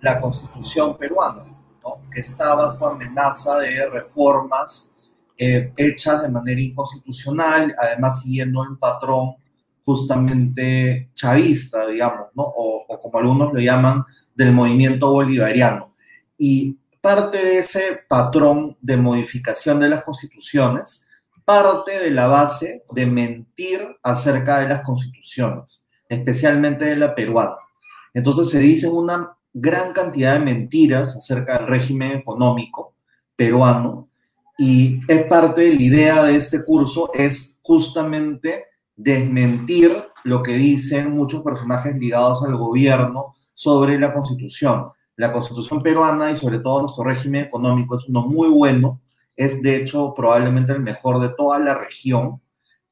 la 0.00 0.20
constitución 0.20 0.98
peruana, 0.98 1.44
que 2.10 2.20
está 2.20 2.54
bajo 2.54 2.88
amenaza 2.88 3.58
de 3.58 3.88
reformas 3.88 4.92
eh, 5.38 5.72
hechas 5.76 6.22
de 6.22 6.28
manera 6.28 6.60
inconstitucional, 6.60 7.74
además 7.78 8.22
siguiendo 8.22 8.62
el 8.62 8.76
patrón 8.76 9.34
justamente 9.84 11.10
chavista, 11.14 11.86
digamos, 11.86 12.28
¿no? 12.34 12.42
o, 12.42 12.84
o 12.88 13.00
como 13.00 13.18
algunos 13.18 13.52
lo 13.52 13.60
llaman, 13.60 14.04
del 14.34 14.52
movimiento 14.52 15.10
bolivariano. 15.10 15.94
Y 16.36 16.78
parte 17.00 17.38
de 17.38 17.58
ese 17.58 18.00
patrón 18.08 18.76
de 18.80 18.96
modificación 18.96 19.80
de 19.80 19.90
las 19.90 20.04
constituciones 20.04 21.06
parte 21.44 21.98
de 21.98 22.10
la 22.10 22.26
base 22.26 22.84
de 22.90 23.06
mentir 23.06 23.80
acerca 24.02 24.60
de 24.60 24.68
las 24.68 24.82
constituciones, 24.82 25.86
especialmente 26.08 26.84
de 26.84 26.96
la 26.96 27.14
peruana. 27.14 27.56
Entonces 28.12 28.50
se 28.50 28.58
dicen 28.58 28.92
una 28.92 29.36
gran 29.52 29.92
cantidad 29.92 30.34
de 30.34 30.44
mentiras 30.44 31.16
acerca 31.16 31.58
del 31.58 31.66
régimen 31.66 32.12
económico 32.12 32.94
peruano 33.36 34.08
y 34.56 35.00
es 35.08 35.26
parte 35.26 35.62
de 35.62 35.74
la 35.74 35.82
idea 35.82 36.22
de 36.24 36.36
este 36.36 36.64
curso 36.64 37.10
es 37.12 37.58
justamente 37.62 38.66
desmentir 38.96 40.04
lo 40.22 40.42
que 40.42 40.54
dicen 40.54 41.10
muchos 41.10 41.42
personajes 41.42 41.96
ligados 41.96 42.42
al 42.42 42.56
gobierno 42.56 43.34
sobre 43.52 43.98
la 43.98 44.12
constitución. 44.12 44.90
La 45.16 45.32
constitución 45.32 45.82
peruana 45.82 46.30
y 46.30 46.36
sobre 46.36 46.60
todo 46.60 46.82
nuestro 46.82 47.04
régimen 47.04 47.44
económico 47.44 47.96
es 47.96 48.08
uno 48.08 48.22
muy 48.22 48.48
bueno, 48.48 49.00
es 49.36 49.62
de 49.62 49.76
hecho 49.76 50.14
probablemente 50.14 50.72
el 50.72 50.80
mejor 50.80 51.20
de 51.20 51.30
toda 51.30 51.58
la 51.58 51.74
región 51.74 52.40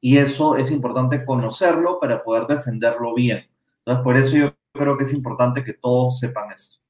y 0.01 0.19
eso 0.19 0.57
es 0.57 0.71
importante 0.71 1.25
conocerlo 1.25 2.01
para 2.01 2.23
poder 2.25 2.47
defenderlo 2.47 3.15
bien. 3.15 3.49
Entonces, 3.79 4.05
por 4.05 4.17
eso 4.17 4.37
yo 4.37 4.55
creo 4.73 4.97
que 4.97 5.05
es 5.05 5.13
importante 5.13 5.63
que 5.63 5.75
todos 5.75 6.19
sepan 6.19 6.51
esto. 6.51 6.83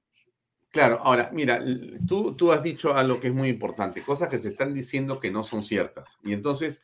Claro, 0.71 0.99
ahora, 1.03 1.29
mira, 1.33 1.63
tú, 2.07 2.35
tú 2.35 2.51
has 2.51 2.63
dicho 2.63 2.97
algo 2.97 3.21
que 3.21 3.29
es 3.29 3.35
muy 3.35 3.51
importante, 3.51 4.03
cosas 4.03 4.31
que 4.31 4.39
se 4.39 4.49
están 4.49 4.73
diciendo 4.73 5.21
que 5.21 5.31
no 5.31 5.45
son 5.45 5.63
ciertas. 5.63 6.19
Y 6.25 6.33
entonces, 6.33 6.83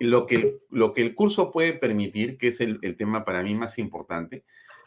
lo 0.00 0.26
que, 0.26 0.58
lo 0.70 0.94
que 0.94 1.02
el 1.02 1.14
curso 1.14 1.52
puede 1.52 1.74
permitir, 1.74 2.38
que 2.38 2.48
es 2.48 2.62
el, 2.62 2.78
el 2.80 2.96
tema 2.96 3.26
para 3.26 3.42
mí 3.42 3.54
más 3.54 3.78
importante, 3.78 4.44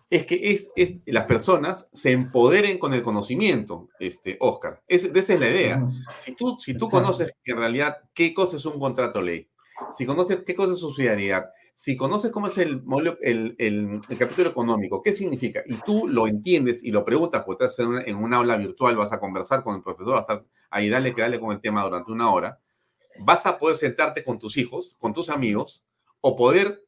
es 0.09 0.25
que 0.25 0.51
es, 0.51 0.71
las 1.05 1.25
personas 1.25 1.89
se 1.93 2.11
empoderen 2.11 2.79
con 2.79 2.93
el 2.93 3.03
conocimiento, 3.03 3.89
este, 3.99 4.37
Oscar. 4.39 4.81
Es, 4.87 5.05
esa 5.05 5.33
es 5.35 5.39
la 5.39 5.49
idea. 5.49 5.87
Si 6.17 6.35
tú, 6.35 6.57
si 6.57 6.73
tú 6.73 6.89
conoces 6.89 7.31
en 7.45 7.57
realidad 7.57 7.97
qué 8.13 8.33
cosa 8.33 8.57
es 8.57 8.65
un 8.65 8.79
contrato 8.79 9.21
ley, 9.21 9.47
si 9.91 10.05
conoces 10.05 10.39
qué 10.45 10.55
cosa 10.55 10.73
es 10.73 10.79
subsidiariedad, 10.79 11.45
si 11.75 11.95
conoces 11.95 12.31
cómo 12.31 12.47
es 12.47 12.57
el, 12.57 12.83
el, 13.21 13.55
el, 13.57 14.01
el, 14.09 14.17
capítulo 14.17 14.49
económico, 14.49 15.01
qué 15.01 15.13
significa, 15.13 15.61
y 15.65 15.75
tú 15.75 16.07
lo 16.09 16.27
entiendes 16.27 16.83
y 16.83 16.91
lo 16.91 17.05
preguntas, 17.05 17.43
porque 17.45 17.65
estás 17.65 17.79
en 17.79 17.87
una, 17.87 18.01
en 18.01 18.17
una 18.17 18.37
aula 18.37 18.57
virtual, 18.57 18.97
vas 18.97 19.13
a 19.13 19.19
conversar 19.19 19.63
con 19.63 19.75
el 19.75 19.83
profesor, 19.83 20.15
vas 20.15 20.29
a 20.29 20.33
estar 20.33 20.45
ahí, 20.71 20.89
dale 20.89 21.13
que 21.13 21.21
dale 21.21 21.39
con 21.39 21.51
el 21.51 21.61
tema 21.61 21.83
durante 21.83 22.11
una 22.11 22.31
hora, 22.31 22.59
vas 23.21 23.45
a 23.45 23.57
poder 23.57 23.77
sentarte 23.77 24.23
con 24.25 24.39
tus 24.39 24.57
hijos, 24.57 24.97
con 24.99 25.13
tus 25.13 25.29
amigos, 25.29 25.85
o 26.19 26.35
poder 26.35 26.83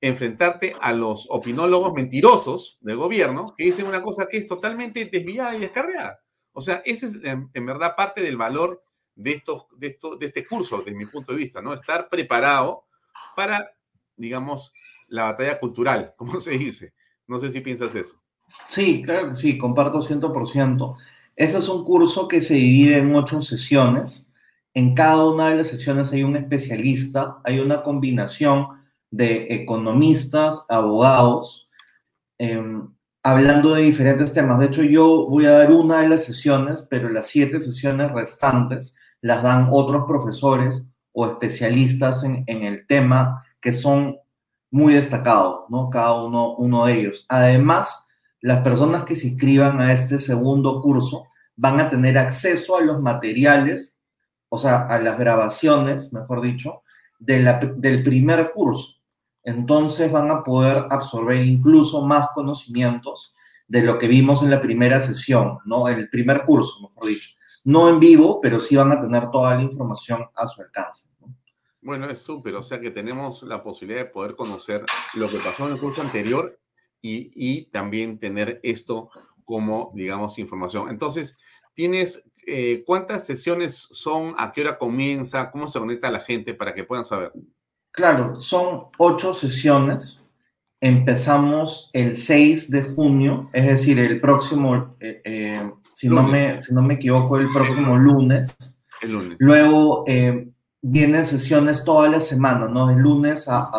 enfrentarte 0.00 0.74
a 0.80 0.92
los 0.92 1.26
opinólogos 1.30 1.92
mentirosos 1.94 2.78
del 2.80 2.96
gobierno 2.96 3.54
que 3.56 3.64
dicen 3.64 3.86
una 3.86 4.02
cosa 4.02 4.26
que 4.30 4.36
es 4.36 4.46
totalmente 4.46 5.06
desviada 5.06 5.56
y 5.56 5.60
descarriada. 5.60 6.20
O 6.52 6.60
sea, 6.60 6.82
ese 6.84 7.06
es 7.06 7.14
en, 7.22 7.66
verdad 7.66 7.94
parte 7.96 8.22
del 8.22 8.36
valor 8.36 8.82
de, 9.14 9.32
estos, 9.32 9.66
de, 9.76 9.88
esto, 9.88 10.16
de 10.16 10.26
este 10.26 10.46
curso, 10.46 10.78
desde 10.78 10.96
mi 10.96 11.06
punto 11.06 11.32
de 11.32 11.38
vista, 11.38 11.60
¿no? 11.60 11.74
Estar 11.74 12.08
preparado 12.08 12.84
para, 13.34 13.70
digamos, 14.16 14.72
la 15.08 15.24
batalla 15.24 15.58
cultural, 15.58 16.14
como 16.16 16.40
se 16.40 16.52
dice. 16.52 16.94
No 17.26 17.38
sé 17.38 17.50
si 17.50 17.60
piensas 17.60 17.94
eso. 17.94 18.20
Sí, 18.68 19.02
claro 19.02 19.34
sí, 19.34 19.58
comparto 19.58 19.98
100%. 19.98 20.96
Ese 21.34 21.58
es 21.58 21.68
un 21.68 21.84
curso 21.84 22.28
que 22.28 22.40
se 22.40 22.54
divide 22.54 22.98
en 22.98 23.14
ocho 23.14 23.42
sesiones. 23.42 24.30
En 24.72 24.94
cada 24.94 25.28
una 25.28 25.50
de 25.50 25.56
las 25.56 25.68
sesiones 25.68 26.12
hay 26.12 26.22
un 26.22 26.36
especialista, 26.36 27.38
hay 27.44 27.60
una 27.60 27.82
combinación 27.82 28.68
de 29.16 29.46
economistas, 29.50 30.64
abogados, 30.68 31.68
em, 32.38 32.86
hablando 33.22 33.74
de 33.74 33.82
diferentes 33.82 34.32
temas. 34.32 34.58
De 34.60 34.66
hecho, 34.66 34.82
yo 34.82 35.26
voy 35.28 35.46
a 35.46 35.52
dar 35.52 35.72
una 35.72 36.00
de 36.00 36.08
las 36.08 36.24
sesiones, 36.24 36.86
pero 36.90 37.08
las 37.08 37.26
siete 37.26 37.60
sesiones 37.60 38.12
restantes 38.12 38.94
las 39.20 39.42
dan 39.42 39.68
otros 39.72 40.04
profesores 40.06 40.88
o 41.12 41.26
especialistas 41.26 42.22
en, 42.24 42.44
en 42.46 42.62
el 42.62 42.86
tema 42.86 43.42
que 43.60 43.72
son 43.72 44.16
muy 44.70 44.94
destacados, 44.94 45.64
¿no? 45.70 45.88
Cada 45.90 46.22
uno, 46.22 46.54
uno 46.56 46.86
de 46.86 47.00
ellos. 47.00 47.24
Además, 47.28 48.06
las 48.40 48.62
personas 48.62 49.04
que 49.04 49.16
se 49.16 49.28
inscriban 49.28 49.80
a 49.80 49.92
este 49.92 50.18
segundo 50.18 50.82
curso 50.82 51.26
van 51.56 51.80
a 51.80 51.88
tener 51.88 52.18
acceso 52.18 52.76
a 52.76 52.82
los 52.82 53.00
materiales, 53.00 53.96
o 54.50 54.58
sea, 54.58 54.86
a 54.86 54.98
las 54.98 55.18
grabaciones, 55.18 56.12
mejor 56.12 56.42
dicho, 56.42 56.82
de 57.18 57.40
la, 57.40 57.58
del 57.76 58.02
primer 58.02 58.52
curso. 58.52 58.95
Entonces 59.46 60.10
van 60.10 60.28
a 60.28 60.42
poder 60.42 60.86
absorber 60.90 61.40
incluso 61.40 62.04
más 62.04 62.30
conocimientos 62.34 63.32
de 63.68 63.82
lo 63.82 63.96
que 63.96 64.08
vimos 64.08 64.42
en 64.42 64.50
la 64.50 64.60
primera 64.60 65.00
sesión, 65.00 65.58
¿no? 65.64 65.88
El 65.88 66.08
primer 66.08 66.44
curso, 66.44 66.80
mejor 66.82 67.06
dicho. 67.06 67.30
No 67.62 67.88
en 67.88 68.00
vivo, 68.00 68.40
pero 68.40 68.58
sí 68.58 68.74
van 68.74 68.90
a 68.90 69.00
tener 69.00 69.30
toda 69.30 69.54
la 69.54 69.62
información 69.62 70.26
a 70.34 70.48
su 70.48 70.62
alcance. 70.62 71.08
Bueno, 71.80 72.10
es 72.10 72.18
súper, 72.18 72.56
o 72.56 72.62
sea 72.64 72.80
que 72.80 72.90
tenemos 72.90 73.44
la 73.44 73.62
posibilidad 73.62 74.00
de 74.00 74.10
poder 74.10 74.34
conocer 74.34 74.84
lo 75.14 75.28
que 75.28 75.38
pasó 75.38 75.66
en 75.66 75.74
el 75.74 75.80
curso 75.80 76.02
anterior 76.02 76.58
y, 77.00 77.66
también 77.66 78.18
tener 78.18 78.58
esto 78.64 79.10
como, 79.44 79.92
digamos, 79.94 80.40
información. 80.40 80.90
Entonces, 80.90 81.38
tienes, 81.72 82.28
eh, 82.48 82.82
¿cuántas 82.84 83.24
sesiones 83.24 83.86
son? 83.92 84.34
¿A 84.38 84.50
qué 84.50 84.62
hora 84.62 84.76
comienza? 84.76 85.52
¿Cómo 85.52 85.68
se 85.68 85.78
conecta 85.78 86.10
la 86.10 86.18
gente 86.18 86.52
para 86.52 86.74
que 86.74 86.82
puedan 86.82 87.04
saber? 87.04 87.30
Claro, 87.96 88.38
son 88.38 88.88
ocho 88.98 89.32
sesiones. 89.32 90.22
Empezamos 90.82 91.88
el 91.94 92.14
6 92.14 92.70
de 92.70 92.82
junio, 92.82 93.48
es 93.54 93.64
decir, 93.64 93.98
el 93.98 94.20
próximo, 94.20 94.94
eh, 95.00 95.22
eh, 95.24 95.72
si, 95.94 96.10
no 96.10 96.22
me, 96.22 96.58
si 96.58 96.74
no 96.74 96.82
me 96.82 96.94
equivoco, 96.94 97.38
el 97.38 97.50
próximo 97.54 97.96
lunes. 97.96 98.54
El 99.00 99.12
lunes. 99.12 99.38
Luego 99.40 100.04
vienen 100.82 101.24
sesiones 101.24 101.84
toda 101.84 102.10
la 102.10 102.20
semana, 102.20 102.68
¿no? 102.68 102.88
De 102.88 102.96
lunes 102.96 103.48
a, 103.48 103.70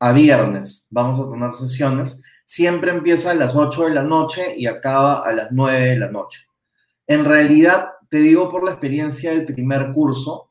a, 0.00 0.12
viernes 0.12 0.88
vamos 0.90 1.20
a 1.20 1.32
tener 1.32 1.54
sesiones. 1.54 2.20
Siempre 2.46 2.90
empieza 2.90 3.30
a 3.30 3.34
las 3.34 3.54
8 3.54 3.84
de 3.84 3.94
la 3.94 4.02
noche 4.02 4.58
y 4.58 4.66
acaba 4.66 5.20
a 5.20 5.32
las 5.32 5.52
9 5.52 5.80
de 5.80 5.98
la 5.98 6.10
noche. 6.10 6.40
En 7.06 7.24
realidad, 7.24 7.90
te 8.10 8.18
digo 8.18 8.50
por 8.50 8.64
la 8.64 8.72
experiencia 8.72 9.30
del 9.30 9.44
primer 9.44 9.92
curso, 9.92 10.45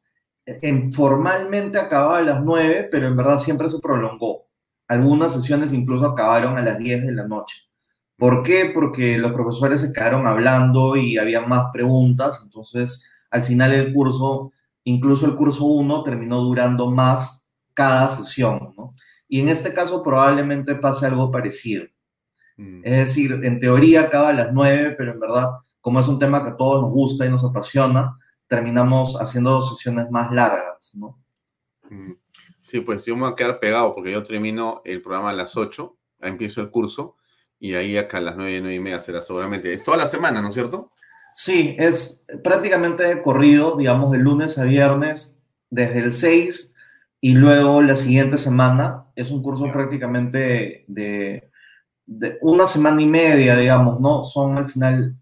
en, 0.46 0.92
formalmente 0.94 1.78
acababa 1.78 2.18
a 2.18 2.22
las 2.22 2.44
9, 2.44 2.90
pero 2.92 3.08
en 3.08 3.16
verdad 3.16 3.40
siempre 3.40 3.70
se 3.70 3.80
prolongó. 3.80 4.48
Algunas 4.88 5.34
sesiones 5.34 5.74
incluso 5.74 6.06
acabaron 6.06 6.58
a 6.58 6.62
las 6.62 6.78
10 6.78 7.06
de 7.08 7.12
la 7.12 7.28
noche. 7.28 7.58
¿Por 8.18 8.44
qué? 8.44 8.72
Porque 8.74 9.18
los 9.18 9.34
profesores 9.34 9.82
se 9.82 9.92
quedaron 9.92 10.28
hablando 10.28 10.96
y 10.96 11.18
había 11.18 11.42
más 11.42 11.66
preguntas, 11.74 12.40
entonces 12.44 13.06
al 13.30 13.44
final 13.44 13.74
el 13.74 13.94
curso 13.94 14.54
Incluso 14.86 15.26
el 15.26 15.36
curso 15.36 15.66
1 15.66 16.04
terminó 16.04 16.42
durando 16.42 16.90
más 16.92 17.44
cada 17.74 18.08
sesión, 18.10 18.74
¿no? 18.78 18.94
Y 19.28 19.42
en 19.42 19.50
este 19.50 19.74
caso 19.74 20.04
probablemente 20.04 20.76
pase 20.76 21.08
algo 21.08 21.32
parecido. 21.32 21.86
Mm. 22.56 22.82
Es 22.84 22.92
decir, 23.08 23.40
en 23.44 23.60
teoría 23.60 24.02
acaba 24.02 24.30
a 24.30 24.34
las 24.34 24.54
9, 24.54 24.94
pero 24.96 25.12
en 25.12 25.20
verdad, 25.20 25.50
como 25.82 26.00
es 26.00 26.08
un 26.08 26.20
tema 26.20 26.44
que 26.44 26.52
a 26.52 26.56
todos 26.56 26.84
nos 26.84 26.92
gusta 26.92 27.26
y 27.26 27.30
nos 27.30 27.44
apasiona, 27.44 28.16
terminamos 28.48 29.16
haciendo 29.20 29.62
sesiones 29.62 30.10
más 30.12 30.34
largas, 30.34 30.94
¿no? 30.96 31.20
Mm. 31.90 32.14
Sí, 32.60 32.80
pues 32.80 33.06
yo 33.06 33.16
me 33.16 33.24
voy 33.24 33.32
a 33.32 33.36
quedar 33.36 33.60
pegado 33.60 33.94
porque 33.94 34.12
yo 34.12 34.24
termino 34.24 34.82
el 34.86 35.02
programa 35.02 35.30
a 35.30 35.34
las 35.34 35.56
8, 35.56 35.98
empiezo 36.22 36.62
el 36.62 36.72
curso 36.72 37.16
y 37.60 37.76
ahí 37.76 37.98
acá 37.98 38.18
a 38.18 38.22
las 38.22 38.38
9, 38.38 38.60
9 38.62 38.76
y 38.76 38.80
media 38.80 39.00
será 39.00 39.22
seguramente. 39.22 39.72
Es 39.72 39.84
toda 39.84 39.98
la 39.98 40.08
semana, 40.08 40.42
¿no 40.42 40.48
es 40.48 40.54
cierto? 40.56 40.92
Sí, 41.34 41.76
es 41.78 42.26
prácticamente 42.44 43.22
corrido, 43.22 43.76
digamos, 43.76 44.12
de 44.12 44.20
lunes 44.20 44.58
a 44.58 44.64
viernes, 44.64 45.38
desde 45.70 46.00
el 46.00 46.14
6 46.14 46.74
y 47.22 47.34
luego 47.34 47.82
la 47.82 47.96
siguiente 47.96 48.38
semana. 48.38 49.06
Es 49.16 49.32
un 49.32 49.42
curso 49.42 49.72
prácticamente 49.72 50.86
de, 50.88 51.50
una 52.42 52.68
semana 52.68 53.02
y 53.02 53.08
media, 53.08 53.58
digamos, 53.58 54.00
¿no? 54.00 54.24
Son 54.24 54.58
al 54.58 54.68
final, 54.68 55.18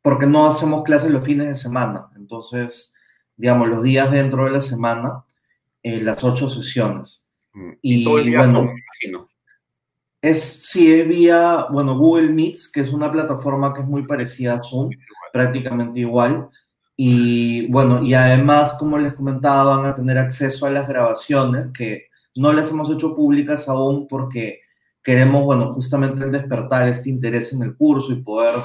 porque 0.00 0.26
no 0.26 0.46
hacemos 0.46 0.84
clases 0.84 1.10
los 1.10 1.24
fines 1.24 1.48
de 1.48 1.54
semana. 1.54 2.08
Entonces, 2.28 2.94
digamos, 3.38 3.68
los 3.68 3.82
días 3.82 4.10
dentro 4.10 4.44
de 4.44 4.50
la 4.50 4.60
semana, 4.60 5.24
eh, 5.82 6.02
las 6.02 6.22
ocho 6.22 6.50
sesiones. 6.50 7.26
Mm, 7.54 7.70
y, 7.80 8.04
todo 8.04 8.18
el 8.18 8.26
día 8.26 8.44
bueno, 8.44 8.64
me 8.64 8.72
imagino. 8.72 9.28
Es, 10.20 10.42
sí, 10.42 11.02
vía, 11.04 11.68
bueno, 11.70 11.96
Google 11.96 12.28
Meets, 12.28 12.70
que 12.70 12.80
es 12.80 12.92
una 12.92 13.10
plataforma 13.10 13.72
que 13.72 13.80
es 13.80 13.86
muy 13.86 14.06
parecida 14.06 14.56
a 14.56 14.62
Zoom 14.62 14.90
prácticamente 15.32 16.00
igual. 16.00 16.50
Y 16.96 17.66
bueno, 17.68 18.02
y 18.02 18.12
además, 18.12 18.76
como 18.78 18.98
les 18.98 19.14
comentaba, 19.14 19.76
van 19.76 19.86
a 19.86 19.94
tener 19.94 20.18
acceso 20.18 20.66
a 20.66 20.70
las 20.70 20.86
grabaciones 20.86 21.68
que 21.72 22.08
no 22.34 22.52
las 22.52 22.70
hemos 22.70 22.90
hecho 22.90 23.16
públicas 23.16 23.68
aún 23.70 24.06
porque 24.06 24.60
queremos, 25.02 25.44
bueno, 25.44 25.72
justamente 25.72 26.28
despertar 26.28 26.88
este 26.88 27.08
interés 27.08 27.54
en 27.54 27.62
el 27.62 27.74
curso 27.74 28.12
y 28.12 28.22
poder 28.22 28.56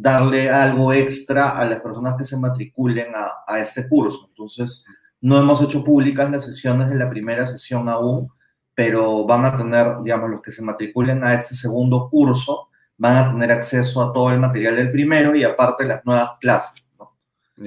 darle 0.00 0.48
algo 0.48 0.92
extra 0.92 1.58
a 1.58 1.66
las 1.66 1.80
personas 1.80 2.14
que 2.14 2.24
se 2.24 2.36
matriculen 2.36 3.08
a, 3.16 3.52
a 3.52 3.58
este 3.58 3.88
curso. 3.88 4.26
Entonces, 4.28 4.84
no 5.20 5.36
hemos 5.36 5.60
hecho 5.60 5.82
públicas 5.82 6.30
las 6.30 6.44
sesiones 6.44 6.88
de 6.88 6.94
la 6.94 7.10
primera 7.10 7.44
sesión 7.48 7.88
aún, 7.88 8.28
pero 8.74 9.26
van 9.26 9.44
a 9.44 9.56
tener, 9.56 9.96
digamos, 10.04 10.30
los 10.30 10.40
que 10.40 10.52
se 10.52 10.62
matriculen 10.62 11.24
a 11.24 11.34
este 11.34 11.56
segundo 11.56 12.08
curso, 12.08 12.68
van 12.96 13.16
a 13.16 13.30
tener 13.32 13.50
acceso 13.50 14.00
a 14.00 14.12
todo 14.12 14.30
el 14.30 14.38
material 14.38 14.76
del 14.76 14.92
primero 14.92 15.34
y 15.34 15.42
aparte 15.42 15.84
las 15.84 16.06
nuevas 16.06 16.30
clases, 16.40 16.86
¿no? 16.96 17.16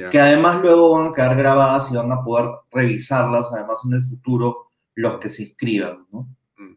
que 0.09 0.19
además 0.19 0.61
luego 0.61 0.97
van 0.97 1.11
a 1.11 1.13
quedar 1.13 1.35
grabadas 1.35 1.91
y 1.91 1.97
van 1.97 2.13
a 2.13 2.23
poder 2.23 2.49
revisarlas 2.71 3.47
además 3.51 3.81
en 3.85 3.93
el 3.93 4.03
futuro 4.03 4.69
los 4.95 5.19
que 5.19 5.27
se 5.27 5.43
inscriban. 5.43 6.05
¿no? 6.13 6.29
Mm. 6.57 6.75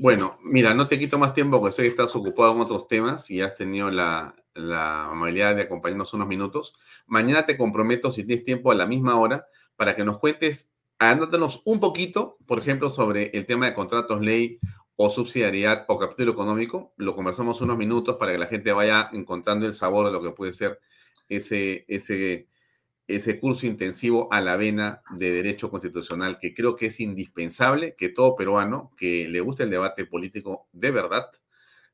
Bueno, 0.00 0.38
mira, 0.42 0.72
no 0.72 0.86
te 0.86 0.98
quito 0.98 1.18
más 1.18 1.34
tiempo 1.34 1.60
porque 1.60 1.76
sé 1.76 1.82
que 1.82 1.88
estás 1.88 2.16
ocupado 2.16 2.54
en 2.54 2.62
otros 2.62 2.88
temas 2.88 3.30
y 3.30 3.42
has 3.42 3.54
tenido 3.54 3.90
la, 3.90 4.34
la 4.58 5.06
amabilidad 5.06 5.56
de 5.56 5.62
acompañarnos 5.62 6.12
unos 6.14 6.28
minutos. 6.28 6.74
Mañana 7.06 7.46
te 7.46 7.56
comprometo, 7.56 8.10
si 8.10 8.24
tienes 8.24 8.44
tiempo, 8.44 8.70
a 8.70 8.74
la 8.74 8.86
misma 8.86 9.18
hora 9.18 9.46
para 9.76 9.94
que 9.94 10.04
nos 10.04 10.18
cuentes, 10.18 10.72
andándonos 10.98 11.62
un 11.64 11.80
poquito, 11.80 12.36
por 12.46 12.58
ejemplo, 12.58 12.90
sobre 12.90 13.30
el 13.34 13.46
tema 13.46 13.66
de 13.66 13.74
contratos 13.74 14.20
ley 14.20 14.58
o 14.96 15.10
subsidiariedad 15.10 15.84
o 15.88 15.98
capítulo 15.98 16.32
económico. 16.32 16.92
Lo 16.96 17.14
conversamos 17.14 17.60
unos 17.60 17.78
minutos 17.78 18.16
para 18.16 18.32
que 18.32 18.38
la 18.38 18.46
gente 18.46 18.72
vaya 18.72 19.08
encontrando 19.12 19.66
el 19.66 19.74
sabor 19.74 20.06
de 20.06 20.12
lo 20.12 20.20
que 20.20 20.32
puede 20.32 20.52
ser 20.52 20.80
ese, 21.28 21.84
ese, 21.86 22.48
ese 23.06 23.38
curso 23.38 23.66
intensivo 23.66 24.28
a 24.32 24.40
la 24.40 24.56
vena 24.56 25.02
de 25.10 25.30
derecho 25.30 25.70
constitucional, 25.70 26.38
que 26.40 26.52
creo 26.52 26.74
que 26.74 26.86
es 26.86 26.98
indispensable 26.98 27.94
que 27.96 28.08
todo 28.08 28.34
peruano 28.34 28.92
que 28.96 29.28
le 29.28 29.40
guste 29.40 29.62
el 29.62 29.70
debate 29.70 30.04
político 30.04 30.68
de 30.72 30.90
verdad 30.90 31.30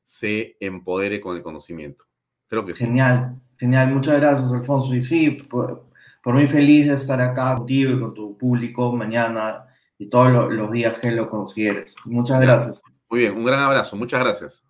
se 0.01 0.57
empodere 0.59 1.21
con 1.21 1.37
el 1.37 1.43
conocimiento. 1.43 2.05
Creo 2.47 2.65
que 2.65 2.73
Genial, 2.73 3.39
genial. 3.57 3.93
Muchas 3.93 4.17
gracias, 4.17 4.51
Alfonso. 4.51 4.93
Y 4.93 5.01
sí, 5.01 5.31
por, 5.31 5.85
por 6.23 6.33
muy 6.33 6.47
feliz 6.47 6.87
de 6.87 6.95
estar 6.95 7.21
acá 7.21 7.55
contigo 7.55 7.91
y 7.91 7.99
con 7.99 8.13
tu 8.13 8.37
público 8.37 8.95
mañana 8.95 9.65
y 9.97 10.07
todos 10.09 10.51
los 10.51 10.71
días 10.71 10.99
que 10.99 11.11
lo 11.11 11.29
consideres. 11.29 11.95
Muchas 12.05 12.41
gracias. 12.41 12.81
Muy 13.09 13.21
bien, 13.21 13.37
un 13.37 13.45
gran 13.45 13.61
abrazo. 13.61 13.95
Muchas 13.95 14.19
gracias. 14.19 14.65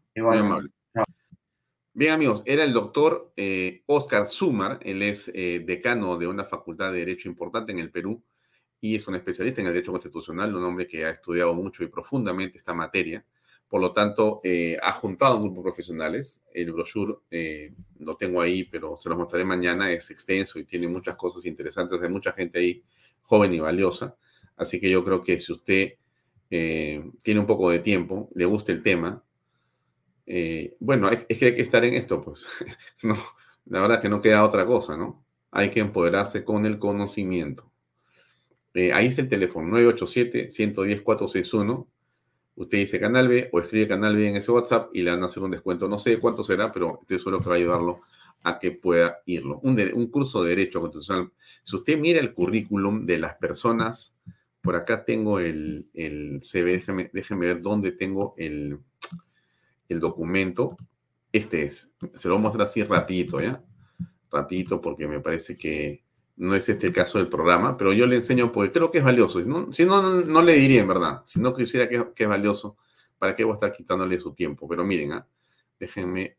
Bien, 1.93 2.11
amigos, 2.11 2.43
era 2.45 2.65
el 2.65 2.73
doctor 2.73 3.31
eh, 3.37 3.83
Oscar 3.85 4.27
Sumar. 4.27 4.79
Él 4.81 5.01
es 5.01 5.31
eh, 5.33 5.63
decano 5.65 6.17
de 6.17 6.27
una 6.27 6.43
facultad 6.43 6.91
de 6.91 6.99
Derecho 6.99 7.29
importante 7.29 7.71
en 7.71 7.79
el 7.79 7.89
Perú 7.89 8.21
y 8.81 8.95
es 8.95 9.07
un 9.07 9.15
especialista 9.15 9.61
en 9.61 9.67
el 9.67 9.73
Derecho 9.73 9.93
Constitucional, 9.93 10.53
un 10.53 10.63
hombre 10.65 10.87
que 10.87 11.05
ha 11.05 11.09
estudiado 11.11 11.53
mucho 11.53 11.83
y 11.83 11.87
profundamente 11.87 12.57
esta 12.57 12.73
materia. 12.73 13.25
Por 13.67 13.81
lo 13.81 13.93
tanto, 13.93 14.41
eh, 14.43 14.77
ha 14.81 14.91
juntado 14.93 15.37
un 15.37 15.43
grupo 15.43 15.59
de 15.59 15.63
profesionales. 15.63 16.43
El 16.53 16.71
brochure 16.71 17.15
lo 17.99 18.13
tengo 18.15 18.41
ahí, 18.41 18.63
pero 18.63 18.95
se 18.97 19.09
lo 19.09 19.17
mostraré 19.17 19.43
mañana. 19.43 19.91
Es 19.91 20.11
extenso 20.11 20.59
y 20.59 20.65
tiene 20.65 20.87
muchas 20.87 21.15
cosas 21.15 21.45
interesantes. 21.45 22.01
Hay 22.01 22.09
mucha 22.09 22.31
gente 22.31 22.59
ahí 22.59 22.83
joven 23.23 23.53
y 23.53 23.59
valiosa. 23.59 24.15
Así 24.55 24.79
que 24.79 24.89
yo 24.89 25.03
creo 25.03 25.21
que 25.21 25.37
si 25.37 25.51
usted 25.51 25.93
eh, 26.49 27.03
tiene 27.23 27.39
un 27.39 27.45
poco 27.45 27.69
de 27.69 27.79
tiempo, 27.79 28.29
le 28.35 28.45
gusta 28.45 28.71
el 28.71 28.81
tema, 28.81 29.23
eh, 30.25 30.75
bueno, 30.79 31.09
es 31.09 31.37
que 31.37 31.45
hay 31.45 31.55
que 31.55 31.61
estar 31.61 31.83
en 31.83 31.95
esto, 31.95 32.21
pues. 32.21 32.47
no, 33.03 33.15
la 33.65 33.81
verdad 33.81 34.01
que 34.01 34.09
no 34.09 34.21
queda 34.21 34.43
otra 34.43 34.65
cosa, 34.65 34.97
¿no? 34.97 35.25
Hay 35.51 35.69
que 35.69 35.79
empoderarse 35.79 36.43
con 36.43 36.65
el 36.65 36.79
conocimiento. 36.79 37.71
Eh, 38.73 38.91
ahí 38.93 39.07
está 39.07 39.21
el 39.21 39.29
teléfono, 39.29 39.77
987-110-461. 39.77 41.87
Usted 42.55 42.77
dice 42.77 42.99
Canal 42.99 43.27
B 43.27 43.49
o 43.51 43.59
escribe 43.59 43.87
Canal 43.87 44.15
B 44.15 44.29
en 44.29 44.37
ese 44.37 44.51
WhatsApp 44.51 44.89
y 44.93 45.01
le 45.01 45.11
van 45.11 45.23
a 45.23 45.25
hacer 45.25 45.43
un 45.43 45.51
descuento. 45.51 45.87
No 45.89 45.97
sé 45.97 46.19
cuánto 46.19 46.43
será, 46.43 46.71
pero 46.71 46.99
estoy 47.01 47.19
seguro 47.19 47.39
que 47.39 47.49
va 47.49 47.55
a 47.55 47.57
ayudarlo 47.57 48.01
a 48.43 48.59
que 48.59 48.71
pueda 48.71 49.17
irlo. 49.25 49.59
Un, 49.63 50.07
curso 50.07 50.43
de 50.43 50.51
Derecho 50.51 50.79
Constitucional. 50.79 51.31
Si 51.63 51.75
usted 51.75 51.99
mira 51.99 52.19
el 52.19 52.33
currículum 52.33 53.05
de 53.05 53.17
las 53.17 53.35
personas, 53.35 54.17
por 54.61 54.75
acá 54.75 55.03
tengo 55.03 55.39
el, 55.39 55.89
el 55.93 56.39
CV, 56.41 56.81
déjeme, 57.11 57.45
ver 57.45 57.61
dónde 57.61 57.91
tengo 57.91 58.35
el, 58.37 58.79
el 59.89 59.99
documento. 59.99 60.77
Este 61.33 61.63
es, 61.63 61.91
se 62.13 62.29
lo 62.29 62.35
voy 62.35 62.41
a 62.41 62.43
mostrar 62.43 62.63
así 62.63 62.83
rapidito, 62.83 63.39
¿ya? 63.39 63.61
Rapidito 64.31 64.79
porque 64.79 65.07
me 65.07 65.19
parece 65.19 65.57
que 65.57 66.04
no 66.37 66.55
es 66.55 66.67
este 66.69 66.87
el 66.87 66.93
caso 66.93 67.17
del 67.17 67.29
programa, 67.29 67.77
pero 67.77 67.93
yo 67.93 68.07
le 68.07 68.17
enseño 68.17 68.51
porque 68.51 68.71
creo 68.71 68.91
que 68.91 68.97
es 68.97 69.03
valioso. 69.03 69.39
Si 69.71 69.85
no, 69.85 70.01
no, 70.23 70.41
le 70.41 70.53
diría 70.53 70.81
en 70.81 70.87
verdad. 70.87 71.21
Si 71.23 71.39
no 71.39 71.53
quisiera 71.53 71.87
que, 71.87 72.13
que, 72.13 72.23
es 72.23 72.29
valioso, 72.29 72.77
¿para 73.17 73.35
qué 73.35 73.43
voy 73.43 73.53
a 73.53 73.55
estar 73.55 73.71
quitándole 73.71 74.17
su 74.17 74.33
tiempo? 74.33 74.67
Pero 74.67 74.83
miren, 74.83 75.13
¿ah? 75.13 75.27
déjenme 75.79 76.37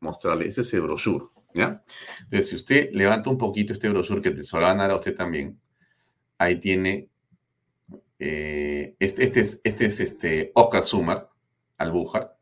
mostrarle. 0.00 0.48
Ese 0.48 0.62
es 0.62 0.74
el 0.74 0.82
brochure, 0.82 1.26
¿ya? 1.52 1.82
Entonces, 2.20 2.48
si 2.48 2.56
usted 2.56 2.90
levanta 2.92 3.30
un 3.30 3.38
poquito 3.38 3.72
este 3.72 3.88
brochure, 3.88 4.22
que 4.22 4.42
se 4.42 4.56
lo 4.56 4.62
van 4.62 4.78
a 4.80 4.82
dar 4.84 4.92
a 4.92 4.96
usted 4.96 5.14
también, 5.14 5.58
ahí 6.38 6.58
tiene, 6.58 7.08
eh, 8.18 8.96
este, 8.98 9.24
este, 9.24 9.40
es, 9.40 9.60
este 9.64 9.86
es 9.86 10.00
este 10.00 10.52
Oscar 10.54 10.82
Sumar, 10.82 11.30
Albújar. 11.78 12.36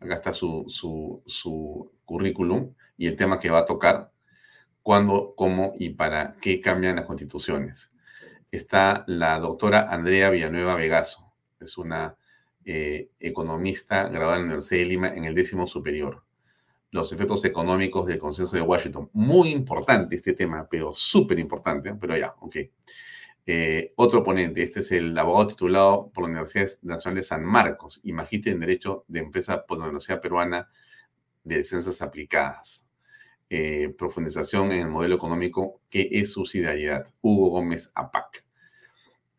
Acá 0.00 0.14
está 0.14 0.32
su, 0.32 0.64
su, 0.68 1.22
su 1.24 1.92
currículum 2.04 2.74
y 2.96 3.06
el 3.06 3.16
tema 3.16 3.38
que 3.38 3.50
va 3.50 3.60
a 3.60 3.66
tocar, 3.66 4.12
cuándo, 4.84 5.34
cómo 5.36 5.74
y 5.80 5.90
para 5.90 6.36
qué 6.40 6.60
cambian 6.60 6.94
las 6.94 7.06
constituciones. 7.06 7.92
Está 8.52 9.02
la 9.08 9.40
doctora 9.40 9.88
Andrea 9.90 10.30
Villanueva 10.30 10.76
Vegaso, 10.76 11.32
es 11.58 11.76
una 11.76 12.16
eh, 12.64 13.10
economista 13.18 14.08
graduada 14.08 14.36
en 14.36 14.42
la 14.42 14.46
Universidad 14.46 14.80
de 14.80 14.86
Lima 14.86 15.08
en 15.08 15.24
el 15.24 15.34
décimo 15.34 15.66
superior 15.66 16.22
los 16.94 17.12
efectos 17.12 17.44
económicos 17.44 18.06
del 18.06 18.18
consenso 18.18 18.56
de 18.56 18.62
Washington. 18.62 19.10
Muy 19.14 19.50
importante 19.50 20.14
este 20.14 20.32
tema, 20.32 20.68
pero 20.70 20.94
súper 20.94 21.40
importante, 21.40 21.92
pero 21.94 22.16
ya, 22.16 22.32
ok. 22.38 22.56
Eh, 23.46 23.92
otro 23.96 24.22
ponente, 24.22 24.62
este 24.62 24.78
es 24.78 24.92
el 24.92 25.18
abogado 25.18 25.48
titulado 25.48 26.12
por 26.14 26.22
la 26.22 26.30
Universidad 26.30 26.68
Nacional 26.82 27.16
de 27.16 27.22
San 27.24 27.44
Marcos 27.44 28.00
y 28.04 28.12
magíster 28.12 28.52
en 28.52 28.60
Derecho 28.60 29.04
de 29.08 29.18
Empresa 29.18 29.66
por 29.66 29.78
la 29.78 29.84
Universidad 29.86 30.20
Peruana 30.20 30.70
de 31.42 31.64
Ciencias 31.64 32.00
Aplicadas. 32.00 32.83
Eh, 33.50 33.94
profundización 33.98 34.72
en 34.72 34.80
el 34.80 34.88
modelo 34.88 35.14
económico 35.14 35.80
que 35.90 36.08
es 36.10 36.32
subsidiariedad. 36.32 37.12
Hugo 37.20 37.50
Gómez 37.50 37.92
Apac. 37.94 38.44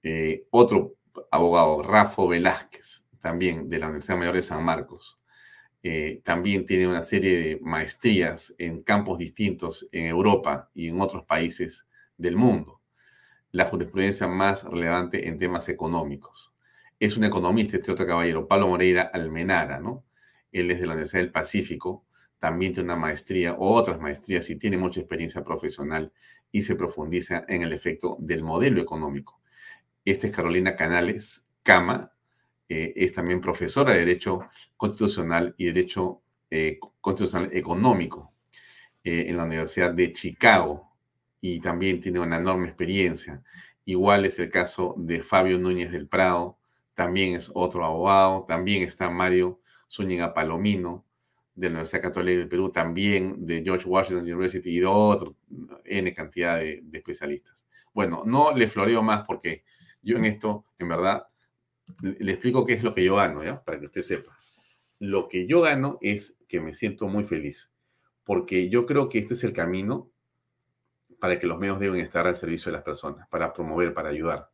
Eh, 0.03 0.45
otro 0.51 0.95
abogado, 1.31 1.81
Rafa 1.81 2.25
Velázquez, 2.25 3.05
también 3.19 3.69
de 3.69 3.79
la 3.79 3.87
Universidad 3.87 4.17
Mayor 4.17 4.35
de 4.35 4.43
San 4.43 4.63
Marcos. 4.63 5.19
Eh, 5.81 6.21
también 6.23 6.65
tiene 6.65 6.87
una 6.87 7.01
serie 7.01 7.37
de 7.37 7.59
maestrías 7.61 8.55
en 8.57 8.83
campos 8.83 9.17
distintos 9.19 9.87
en 9.91 10.05
Europa 10.05 10.69
y 10.73 10.87
en 10.87 11.01
otros 11.01 11.25
países 11.25 11.87
del 12.17 12.35
mundo. 12.35 12.81
La 13.51 13.65
jurisprudencia 13.65 14.27
más 14.27 14.63
relevante 14.63 15.27
en 15.27 15.37
temas 15.37 15.69
económicos. 15.69 16.53
Es 16.99 17.17
un 17.17 17.23
economista, 17.23 17.77
este 17.77 17.91
otro 17.91 18.07
caballero, 18.07 18.47
Pablo 18.47 18.67
Moreira 18.67 19.03
Almenara, 19.13 19.79
¿no? 19.79 20.03
Él 20.51 20.71
es 20.71 20.79
de 20.79 20.85
la 20.85 20.93
Universidad 20.93 21.21
del 21.21 21.31
Pacífico, 21.31 22.05
también 22.39 22.73
tiene 22.73 22.91
una 22.91 22.99
maestría 22.99 23.53
o 23.53 23.73
otras 23.73 23.99
maestrías 23.99 24.49
y 24.49 24.55
tiene 24.55 24.77
mucha 24.77 24.99
experiencia 24.99 25.43
profesional 25.43 26.11
y 26.51 26.63
se 26.63 26.75
profundiza 26.75 27.45
en 27.47 27.63
el 27.63 27.73
efecto 27.73 28.17
del 28.19 28.43
modelo 28.43 28.81
económico. 28.81 29.41
Esta 30.03 30.27
es 30.27 30.35
Carolina 30.35 30.75
Canales 30.75 31.45
Cama, 31.63 32.11
eh, 32.69 32.93
es 32.95 33.13
también 33.13 33.41
profesora 33.41 33.93
de 33.93 33.99
Derecho 33.99 34.47
Constitucional 34.77 35.53
y 35.57 35.65
Derecho 35.65 36.21
eh, 36.49 36.79
Constitucional 37.01 37.49
Económico 37.53 38.33
eh, 39.03 39.25
en 39.27 39.37
la 39.37 39.43
Universidad 39.43 39.93
de 39.93 40.13
Chicago 40.13 40.95
y 41.41 41.59
también 41.59 41.99
tiene 41.99 42.19
una 42.19 42.37
enorme 42.37 42.67
experiencia. 42.67 43.43
Igual 43.85 44.25
es 44.25 44.39
el 44.39 44.49
caso 44.49 44.95
de 44.97 45.21
Fabio 45.21 45.59
Núñez 45.59 45.91
del 45.91 46.07
Prado, 46.07 46.57
también 46.95 47.35
es 47.35 47.51
otro 47.53 47.85
abogado, 47.85 48.45
también 48.47 48.83
está 48.83 49.09
Mario 49.09 49.59
Zúñiga 49.89 50.33
Palomino 50.33 51.05
de 51.55 51.67
la 51.67 51.75
Universidad 51.75 52.01
Católica 52.01 52.37
del 52.39 52.47
Perú, 52.47 52.71
también 52.71 53.45
de 53.45 53.63
George 53.63 53.87
Washington 53.87 54.23
University 54.25 54.69
y 54.69 54.79
de 54.81 54.85
otro 54.85 55.35
N 55.85 56.13
cantidad 56.13 56.59
de, 56.59 56.81
de 56.83 56.97
especialistas. 56.97 57.67
Bueno, 57.93 58.23
no 58.25 58.53
le 58.53 58.67
floreo 58.67 59.01
más 59.01 59.23
porque 59.25 59.63
yo 60.01 60.17
en 60.17 60.25
esto, 60.25 60.65
en 60.77 60.89
verdad, 60.89 61.27
le 62.01 62.31
explico 62.31 62.65
qué 62.65 62.73
es 62.73 62.83
lo 62.83 62.93
que 62.93 63.03
yo 63.03 63.15
gano, 63.15 63.43
¿ya? 63.43 63.63
Para 63.63 63.79
que 63.79 63.85
usted 63.85 64.01
sepa. 64.01 64.37
Lo 64.99 65.27
que 65.27 65.47
yo 65.47 65.61
gano 65.61 65.97
es 66.01 66.39
que 66.47 66.59
me 66.59 66.73
siento 66.73 67.07
muy 67.07 67.23
feliz, 67.23 67.73
porque 68.23 68.69
yo 68.69 68.85
creo 68.85 69.09
que 69.09 69.19
este 69.19 69.33
es 69.33 69.43
el 69.43 69.53
camino 69.53 70.11
para 71.19 71.39
que 71.39 71.47
los 71.47 71.57
medios 71.57 71.79
deben 71.79 72.01
estar 72.01 72.27
al 72.27 72.35
servicio 72.35 72.71
de 72.71 72.77
las 72.77 72.83
personas, 72.83 73.27
para 73.29 73.53
promover, 73.53 73.93
para 73.93 74.09
ayudar. 74.09 74.49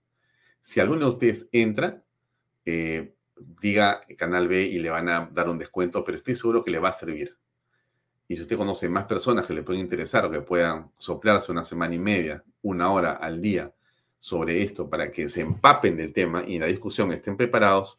Si 0.59 0.79
alguno 0.79 1.01
de 1.01 1.11
ustedes 1.11 1.49
entra, 1.51 2.03
eh, 2.65 3.15
diga 3.61 4.01
Canal 4.17 4.47
B 4.47 4.63
y 4.63 4.79
le 4.79 4.89
van 4.89 5.09
a 5.09 5.29
dar 5.31 5.49
un 5.49 5.57
descuento, 5.57 6.03
pero 6.03 6.17
estoy 6.17 6.35
seguro 6.35 6.63
que 6.63 6.71
le 6.71 6.79
va 6.79 6.89
a 6.89 6.93
servir. 6.93 7.37
Y 8.27 8.35
si 8.35 8.43
usted 8.43 8.57
conoce 8.57 8.87
más 8.87 9.05
personas 9.05 9.45
que 9.45 9.53
le 9.53 9.63
pueden 9.63 9.81
interesar 9.81 10.25
o 10.25 10.31
que 10.31 10.41
puedan 10.41 10.91
soplarse 10.97 11.51
una 11.51 11.63
semana 11.63 11.95
y 11.95 11.99
media, 11.99 12.43
una 12.61 12.91
hora 12.91 13.13
al 13.13 13.41
día, 13.41 13.73
sobre 14.21 14.61
esto 14.61 14.87
para 14.87 15.11
que 15.11 15.27
se 15.27 15.41
empapen 15.41 15.97
del 15.97 16.13
tema 16.13 16.43
y 16.47 16.53
en 16.53 16.61
la 16.61 16.67
discusión 16.67 17.11
estén 17.11 17.35
preparados, 17.35 17.97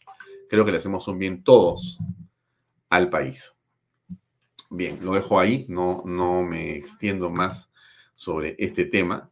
creo 0.48 0.64
que 0.64 0.70
le 0.70 0.76
hacemos 0.76 1.08
un 1.08 1.18
bien 1.18 1.42
todos 1.42 1.98
al 2.88 3.10
país. 3.10 3.52
Bien, 4.70 5.00
lo 5.02 5.14
dejo 5.14 5.40
ahí, 5.40 5.66
no, 5.68 6.04
no 6.06 6.44
me 6.44 6.76
extiendo 6.76 7.28
más 7.28 7.72
sobre 8.14 8.54
este 8.58 8.84
tema. 8.84 9.30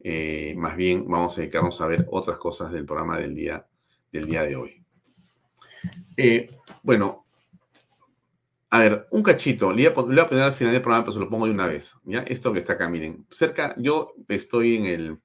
Eh, 0.00 0.54
más 0.56 0.76
bien 0.76 1.06
vamos 1.08 1.38
a 1.38 1.42
dedicarnos 1.42 1.80
a 1.80 1.86
ver 1.86 2.08
otras 2.10 2.38
cosas 2.38 2.72
del 2.72 2.84
programa 2.84 3.18
del 3.18 3.34
día, 3.34 3.64
del 4.10 4.26
día 4.26 4.42
de 4.42 4.56
hoy. 4.56 4.85
Eh, 6.16 6.50
bueno, 6.82 7.26
a 8.70 8.80
ver, 8.80 9.06
un 9.10 9.22
cachito, 9.22 9.72
le 9.72 9.88
voy, 9.88 10.18
a, 10.18 10.28
poner 10.28 10.44
al 10.44 10.52
final 10.52 10.72
del 10.72 10.82
programa, 10.82 11.04
pero 11.04 11.12
se 11.12 11.20
lo 11.20 11.28
pongo 11.28 11.46
de 11.46 11.52
una 11.52 11.66
vez. 11.66 11.96
¿ya? 12.04 12.20
Esto 12.20 12.52
que 12.52 12.58
está 12.58 12.74
acá, 12.74 12.88
miren, 12.88 13.26
cerca, 13.30 13.74
yo 13.78 14.14
estoy 14.28 14.76
en 14.76 14.86
el 14.86 15.18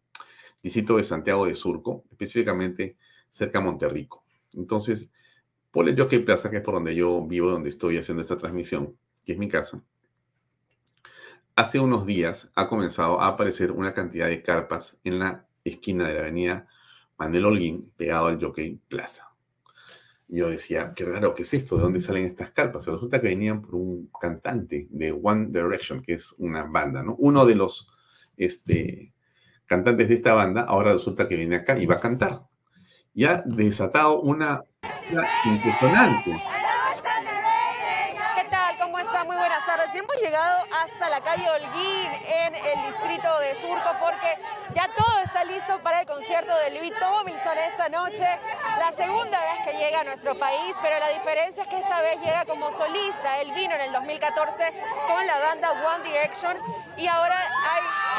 distrito 0.62 0.98
de 0.98 1.04
Santiago 1.04 1.46
de 1.46 1.56
Surco, 1.56 2.04
específicamente 2.12 2.98
cerca 3.30 3.60
de 3.60 3.66
Monterrico. 3.66 4.24
Entonces, 4.54 5.12
por 5.72 5.88
el 5.90 6.00
Jockey 6.00 6.20
Plaza, 6.20 6.50
que 6.52 6.58
es 6.58 6.64
por 6.64 6.76
donde 6.76 6.96
yo 6.96 7.26
vivo, 7.26 7.50
donde 7.50 7.70
estoy 7.70 7.98
haciendo 7.98 8.22
esta 8.22 8.38
transmisión, 8.38 8.96
que 9.26 9.34
es 9.34 9.40
mi 9.40 9.48
casa, 9.48 9.82
hace 11.56 11.80
unos 11.80 12.06
días 12.06 12.52
ha 12.56 12.68
comenzado 12.68 13.22
a 13.22 13.28
aparecer 13.28 13.72
una 13.72 13.94
cantidad 13.94 14.28
de 14.28 14.44
carpas 14.44 15.00
en 15.04 15.20
la 15.20 15.48
esquina 15.64 16.08
de 16.08 16.14
la 16.14 16.20
avenida 16.22 16.68
Manuel 17.18 17.46
Holguín, 17.46 17.92
pegado 17.98 18.28
al 18.28 18.42
Jockey 18.42 18.80
Plaza. 18.88 19.31
Yo 20.34 20.50
decía, 20.50 20.94
qué 20.96 21.04
raro, 21.04 21.36
¿qué 21.36 21.42
es 21.42 21.54
esto? 21.54 21.76
¿De 21.76 21.82
dónde 21.82 22.00
salen 22.00 22.26
estas 22.26 22.52
carpas? 22.52 22.88
resulta 22.88 23.20
que 23.20 23.28
venían 23.28 23.62
por 23.62 23.76
un 23.76 24.10
cantante 24.18 24.88
de 24.90 25.12
One 25.12 25.48
Direction, 25.50 26.02
que 26.02 26.14
es 26.14 26.34
una 26.38 26.64
banda, 26.64 27.04
¿no? 27.04 27.16
Uno 27.20 27.46
de 27.46 27.56
los 27.56 27.92
este, 28.38 29.12
cantantes 29.66 30.08
de 30.08 30.16
esta 30.16 30.34
banda, 30.34 30.62
ahora 30.62 30.94
resulta 30.94 31.28
que 31.28 31.36
viene 31.36 31.58
acá 31.58 31.78
y 31.78 31.86
va 31.86 31.96
a 31.96 32.00
cantar. 32.00 32.44
Y 33.14 33.26
ha 33.26 33.44
desatado 33.46 34.22
una 34.22 34.64
impresionante. 35.44 36.32
¿Qué 38.36 38.46
tal? 38.50 38.78
¿Cómo 38.80 39.00
está? 39.00 39.26
Hemos 39.94 40.16
llegado 40.22 40.66
hasta 40.72 41.10
la 41.10 41.20
calle 41.20 41.50
Holguín 41.50 42.12
en 42.26 42.56
el 42.56 42.82
distrito 42.86 43.40
de 43.40 43.56
Surco 43.56 43.90
porque 44.00 44.38
ya 44.74 44.90
todo 44.96 45.20
está 45.20 45.44
listo 45.44 45.80
para 45.80 46.00
el 46.02 46.08
concierto 46.08 46.56
de 46.60 46.72
Louis 46.72 46.94
Tomlinson 46.98 47.58
esta 47.58 47.90
noche. 47.90 48.26
La 48.80 48.94
segunda 48.94 49.38
vez 49.38 49.66
que 49.66 49.78
llega 49.78 50.00
a 50.00 50.04
nuestro 50.06 50.36
país, 50.40 50.78
pero 50.82 50.98
la 50.98 51.10
diferencia 51.10 51.64
es 51.64 51.70
que 51.70 51.80
esta 51.80 52.02
vez 52.02 52.22
llega 52.22 52.46
como 52.46 52.72
solista. 52.72 53.42
Él 53.42 53.52
vino 53.52 53.76
en 53.76 53.82
el 53.82 53.92
2014 53.92 54.74
con 55.08 55.28
la 55.28 55.40
banda 55.40 55.72
One 55.72 56.10
Direction 56.10 56.58
y 56.96 57.08
ahora 57.08 57.38
hay 57.38 58.11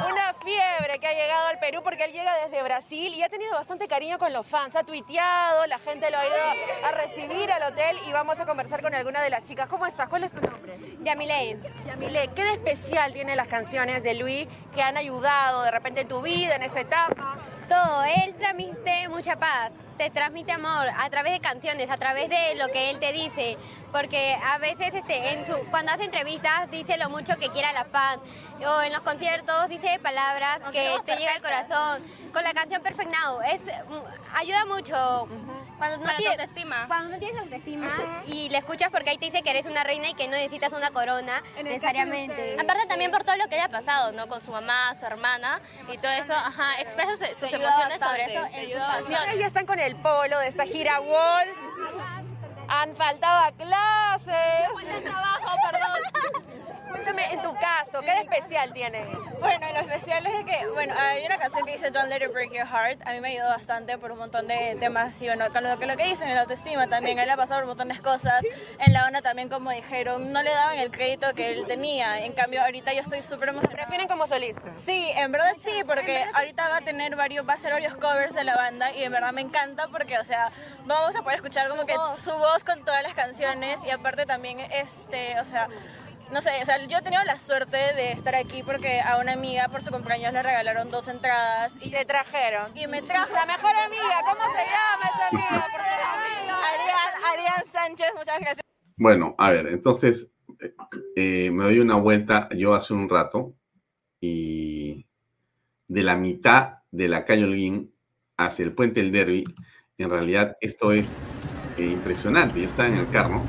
una 0.00 0.34
fiebre 0.34 0.98
que 0.98 1.06
ha 1.06 1.12
llegado 1.12 1.48
al 1.48 1.58
Perú 1.58 1.80
porque 1.82 2.04
él 2.04 2.12
llega 2.12 2.34
desde 2.44 2.62
Brasil 2.62 3.14
y 3.14 3.22
ha 3.22 3.28
tenido 3.28 3.52
bastante 3.52 3.86
cariño 3.86 4.18
con 4.18 4.32
los 4.32 4.46
fans. 4.46 4.74
Ha 4.76 4.84
tuiteado, 4.84 5.66
la 5.66 5.78
gente 5.78 6.10
lo 6.10 6.18
ha 6.18 6.26
ido 6.26 6.86
a 6.86 6.92
recibir 6.92 7.50
al 7.52 7.62
hotel 7.72 7.98
y 8.08 8.12
vamos 8.12 8.38
a 8.40 8.46
conversar 8.46 8.82
con 8.82 8.94
alguna 8.94 9.22
de 9.22 9.30
las 9.30 9.42
chicas. 9.42 9.68
¿Cómo 9.68 9.86
estás? 9.86 10.08
¿Cuál 10.08 10.24
es 10.24 10.32
tu 10.32 10.40
nombre? 10.40 10.76
Yamile. 11.02 11.58
Yamile, 11.86 12.30
¿qué 12.34 12.44
de 12.44 12.52
especial 12.52 13.12
tienen 13.12 13.36
las 13.36 13.48
canciones 13.48 14.02
de 14.02 14.14
Luis 14.14 14.48
que 14.74 14.82
han 14.82 14.96
ayudado 14.96 15.62
de 15.62 15.70
repente 15.70 16.02
en 16.02 16.08
tu 16.08 16.22
vida, 16.22 16.56
en 16.56 16.62
esta 16.62 16.80
etapa? 16.80 17.36
Todo, 17.68 18.04
él 18.04 18.34
transmite 18.34 19.08
mucha 19.08 19.36
paz, 19.36 19.70
te 19.96 20.10
transmite 20.10 20.52
amor 20.52 20.88
a 20.98 21.08
través 21.10 21.32
de 21.32 21.40
canciones, 21.40 21.90
a 21.90 21.96
través 21.96 22.28
de 22.28 22.54
lo 22.56 22.68
que 22.68 22.90
él 22.90 22.98
te 22.98 23.12
dice, 23.12 23.56
porque 23.92 24.36
a 24.44 24.58
veces 24.58 24.94
este, 24.94 25.32
en 25.32 25.46
su, 25.46 25.56
cuando 25.70 25.92
hace 25.92 26.04
entrevistas 26.04 26.70
dice 26.70 26.96
lo 26.98 27.10
mucho 27.10 27.36
que 27.38 27.50
quiera 27.50 27.72
la 27.72 27.84
fan, 27.84 28.20
o 28.66 28.82
en 28.82 28.92
los 28.92 29.02
conciertos 29.02 29.68
dice 29.68 29.98
palabras 30.02 30.60
que 30.72 30.96
te 31.04 31.16
llega 31.16 31.34
al 31.34 31.42
corazón. 31.42 32.02
Con 32.32 32.42
la 32.42 32.52
canción 32.52 32.82
Perfect 32.82 33.10
Now, 33.10 33.40
es, 33.42 33.60
mm, 33.62 34.36
ayuda 34.36 34.64
mucho 34.66 35.28
Cuando 35.78 35.98
no, 35.98 36.04
Para 36.04 36.16
tu 36.16 36.22
tienes, 36.22 36.38
autoestima. 36.38 36.84
cuando 36.86 37.10
no 37.10 37.18
tienes 37.18 37.42
autoestima 37.42 38.22
y 38.26 38.48
le 38.48 38.58
escuchas 38.58 38.90
porque 38.90 39.10
ahí 39.10 39.18
te 39.18 39.26
dice 39.26 39.42
que 39.42 39.50
eres 39.50 39.66
una 39.66 39.84
reina 39.84 40.08
y 40.08 40.14
que 40.14 40.26
no 40.28 40.32
necesitas 40.36 40.72
una 40.72 40.90
corona 40.90 41.42
necesariamente. 41.62 42.32
ustedes. 42.32 42.60
Aparte 42.60 42.86
también 42.86 43.10
por 43.10 43.24
todo 43.24 43.36
lo 43.36 43.48
que 43.48 43.56
haya 43.56 43.68
pasado, 43.68 44.12
¿no? 44.12 44.28
Con 44.28 44.40
su 44.40 44.52
mamá, 44.52 44.94
su 44.94 45.04
hermana 45.04 45.60
y 45.92 45.98
todo 45.98 46.12
eso, 46.12 46.32
ajá, 46.32 46.80
expresa 46.80 47.16
sus, 47.16 47.52
emociones 47.52 47.98
sobre 47.98 48.24
eso 48.24 48.46
en 48.52 49.38
ya 49.38 49.46
están 49.46 49.66
con 49.66 49.78
el 49.80 49.96
polo 49.96 50.38
de 50.38 50.48
esta 50.48 50.64
gira 50.64 51.00
Walls. 51.00 51.58
Han 52.68 52.96
faltado 52.96 53.44
a 53.44 53.52
clases. 53.52 55.02
trabajo, 55.02 55.56
perdón. 55.70 56.44
Cuéntame, 56.94 57.32
en 57.32 57.42
tu 57.42 57.52
caso, 57.54 58.02
¿qué 58.02 58.12
de 58.12 58.20
especial 58.20 58.72
tiene? 58.72 59.04
Bueno, 59.40 59.66
lo 59.72 59.80
especial 59.80 60.24
es 60.26 60.44
que, 60.44 60.64
bueno, 60.68 60.94
hay 60.96 61.26
una 61.26 61.36
canción 61.38 61.66
que 61.66 61.72
dice 61.72 61.90
Don't 61.90 62.08
Let 62.08 62.24
It 62.24 62.32
Break 62.32 62.52
Your 62.52 62.68
Heart. 62.68 63.02
A 63.04 63.12
mí 63.12 63.20
me 63.20 63.30
ayudó 63.30 63.48
bastante 63.48 63.98
por 63.98 64.12
un 64.12 64.18
montón 64.18 64.46
de 64.46 64.76
temas. 64.78 65.20
Y 65.20 65.26
bueno, 65.26 65.52
con 65.52 65.64
lo 65.64 65.76
que, 65.76 65.86
lo 65.86 65.96
que 65.96 66.04
dicen 66.04 66.28
en 66.28 66.36
la 66.36 66.42
autoestima 66.42 66.86
también. 66.86 67.18
Él 67.18 67.28
ha 67.28 67.36
pasado 67.36 67.60
por 67.60 67.64
un 67.64 67.70
montón 67.70 67.88
de 67.88 67.98
cosas. 67.98 68.44
En 68.78 68.92
la 68.92 69.02
banda 69.02 69.22
también, 69.22 69.48
como 69.48 69.72
dijeron, 69.72 70.32
no 70.32 70.42
le 70.44 70.50
daban 70.50 70.78
el 70.78 70.92
crédito 70.92 71.34
que 71.34 71.50
él 71.50 71.66
tenía. 71.66 72.24
En 72.24 72.32
cambio, 72.32 72.62
ahorita 72.62 72.92
yo 72.92 73.00
estoy 73.00 73.22
súper 73.22 73.48
emocionada. 73.48 73.86
¿Prefieren 73.86 74.06
como 74.06 74.28
solista? 74.28 74.72
Sí, 74.72 75.10
en 75.16 75.32
verdad 75.32 75.52
sí, 75.58 75.82
porque 75.84 76.24
ahorita 76.32 76.68
va 76.68 76.76
a 76.76 76.82
tener 76.82 77.16
varios, 77.16 77.46
va 77.46 77.54
a 77.54 77.56
hacer 77.56 77.72
varios 77.72 77.96
covers 77.96 78.34
de 78.34 78.44
la 78.44 78.54
banda 78.54 78.92
y 78.92 79.02
en 79.02 79.10
verdad 79.10 79.32
me 79.32 79.40
encanta 79.40 79.88
porque, 79.88 80.16
o 80.18 80.24
sea, 80.24 80.52
vamos 80.84 81.16
a 81.16 81.22
poder 81.22 81.36
escuchar 81.36 81.68
como 81.68 81.86
que 81.86 81.96
su 82.16 82.30
voz 82.30 82.62
con 82.62 82.84
todas 82.84 83.02
las 83.02 83.14
canciones 83.14 83.82
y 83.84 83.90
aparte 83.90 84.26
también, 84.26 84.60
este, 84.60 85.40
o 85.40 85.44
sea, 85.44 85.68
no 86.34 86.42
sé, 86.42 86.50
o 86.60 86.64
sea, 86.66 86.84
yo 86.84 86.98
he 86.98 87.02
tenido 87.02 87.22
la 87.24 87.38
suerte 87.38 87.76
de 87.76 88.10
estar 88.10 88.34
aquí 88.34 88.64
porque 88.64 89.00
a 89.00 89.18
una 89.20 89.32
amiga 89.34 89.68
por 89.68 89.82
su 89.82 89.90
cumpleaños 89.92 90.32
le 90.32 90.42
regalaron 90.42 90.90
dos 90.90 91.06
entradas 91.06 91.78
y, 91.80 91.90
Te 91.92 92.04
trajeron. 92.04 92.76
y 92.76 92.88
me 92.88 93.02
trajo 93.02 93.32
La 93.32 93.46
mejor 93.46 93.70
amiga, 93.86 94.20
¿cómo 94.28 94.42
se 94.52 94.64
llama 94.64 95.10
esa 95.14 95.28
amiga? 95.28 95.66
Arián, 96.72 97.24
Arián 97.32 97.62
Sánchez, 97.72 98.06
muchas 98.18 98.40
gracias. 98.40 98.60
Bueno, 98.96 99.34
a 99.38 99.50
ver, 99.50 99.68
entonces 99.68 100.32
eh, 100.60 100.74
eh, 101.14 101.50
me 101.52 101.64
doy 101.64 101.78
una 101.78 101.94
vuelta 101.96 102.48
yo 102.50 102.74
hace 102.74 102.92
un 102.94 103.08
rato 103.08 103.54
y 104.20 105.06
de 105.86 106.02
la 106.02 106.16
mitad 106.16 106.78
de 106.90 107.06
la 107.08 107.24
calle 107.24 107.44
Holguín 107.44 107.94
hacia 108.36 108.64
el 108.64 108.72
puente 108.72 109.00
del 109.02 109.12
Derby, 109.12 109.44
en 109.98 110.10
realidad 110.10 110.56
esto 110.60 110.90
es 110.90 111.16
eh, 111.78 111.84
impresionante. 111.86 112.60
Yo 112.60 112.66
estaba 112.68 112.88
en 112.88 112.96
el 112.96 113.08
carro 113.10 113.42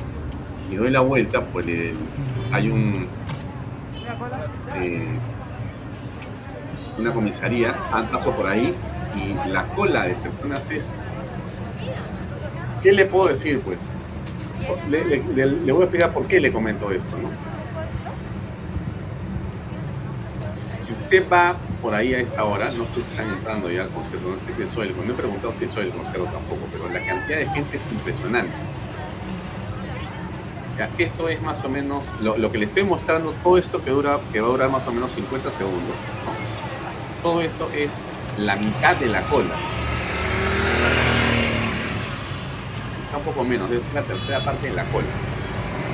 y 0.69 0.75
doy 0.75 0.91
la 0.91 0.99
vuelta, 1.01 1.43
pues 1.45 1.65
le- 1.65 1.93
hay 2.55 2.69
un 2.69 3.07
eh, 4.77 5.07
una 6.97 7.13
comisaría, 7.13 7.75
han 7.91 8.07
paso 8.07 8.31
por 8.31 8.47
ahí 8.47 8.73
y 9.17 9.49
la 9.49 9.67
cola 9.75 10.03
de 10.03 10.15
personas 10.15 10.71
es 10.71 10.97
¿qué 12.81 12.93
le 12.93 13.05
puedo 13.05 13.27
decir 13.27 13.59
pues? 13.59 13.79
Le, 14.89 15.19
voy 15.73 15.81
a 15.81 15.83
explicar 15.83 16.13
por 16.13 16.27
qué 16.27 16.39
le 16.39 16.51
comento 16.51 16.89
esto, 16.91 17.17
¿no? 17.17 17.29
Si 20.53 20.93
usted 20.93 21.29
va 21.29 21.57
por 21.81 21.93
ahí 21.93 22.13
a 22.13 22.19
esta 22.19 22.45
hora, 22.45 22.71
no 22.71 22.85
sé 22.87 22.95
si 22.95 23.01
están 23.01 23.29
entrando 23.29 23.69
ya 23.69 23.83
al 23.83 23.89
concierto, 23.89 24.29
no 24.29 24.47
sé 24.47 24.53
si 24.53 24.61
es 24.63 24.75
el 24.77 24.95
no 24.95 25.13
he 25.13 25.15
preguntado 25.15 25.53
si 25.53 25.65
es 25.65 25.75
hoy 25.75 25.87
el 25.87 25.91
concierto 25.91 26.25
tampoco, 26.31 26.61
pero 26.71 26.87
la 26.87 27.05
cantidad 27.05 27.39
de 27.39 27.49
gente 27.49 27.77
es 27.77 27.83
impresionante. 27.91 28.53
Esto 30.97 31.29
es 31.29 31.41
más 31.41 31.63
o 31.63 31.69
menos 31.69 32.11
lo, 32.19 32.51
que 32.51 32.57
le 32.57 32.65
estoy 32.65 32.83
mostrando, 32.83 33.33
todo 33.43 33.57
esto 33.57 33.81
que 33.81 33.91
dura, 33.91 34.19
que 34.33 34.41
va 34.41 34.47
a 34.47 34.51
durar 34.51 34.69
más 34.69 34.85
o 34.87 34.91
menos 34.91 35.13
50 35.13 35.49
segundos. 35.51 35.95
Todo 37.23 37.41
esto 37.41 37.69
es 37.73 37.91
la 38.37 38.57
mitad 38.57 38.95
de 38.97 39.07
la 39.07 39.21
cola. 39.23 39.55
Está 43.05 43.17
un 43.17 43.23
poco 43.23 43.45
menos, 43.45 43.71
es 43.71 43.85
la 43.93 44.01
tercera 44.01 44.43
parte 44.43 44.67
de 44.67 44.73
la 44.73 44.83
cola. 44.85 45.07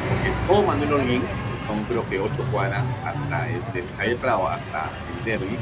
Porque 0.09 0.31
todo 0.47 0.63
Manuel 0.63 0.93
Holguín, 0.93 1.21
son 1.67 1.83
creo 1.83 2.09
que 2.09 2.19
8 2.19 2.43
cuadras 2.51 2.89
hasta 3.05 3.49
el, 3.49 3.61
de 3.73 3.83
Javier 3.97 4.17
Prado 4.17 4.47
hasta 4.49 4.89
el 5.15 5.25
derby, 5.25 5.57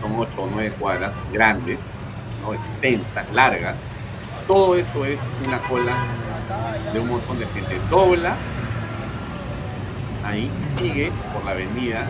son 0.00 0.18
8 0.18 0.30
o 0.36 0.48
9 0.52 0.74
cuadras 0.80 1.14
grandes, 1.32 1.92
¿no? 2.42 2.54
extensas, 2.54 3.32
largas. 3.32 3.84
Todo 4.48 4.74
eso 4.74 5.04
es 5.04 5.20
una 5.46 5.58
cola 5.60 5.94
de 6.92 6.98
un 6.98 7.08
montón 7.08 7.38
de 7.38 7.46
gente. 7.46 7.78
Dobla 7.88 8.34
ahí 10.24 10.50
sigue 10.78 11.12
por 11.32 11.44
la 11.44 11.52
avenida 11.52 12.06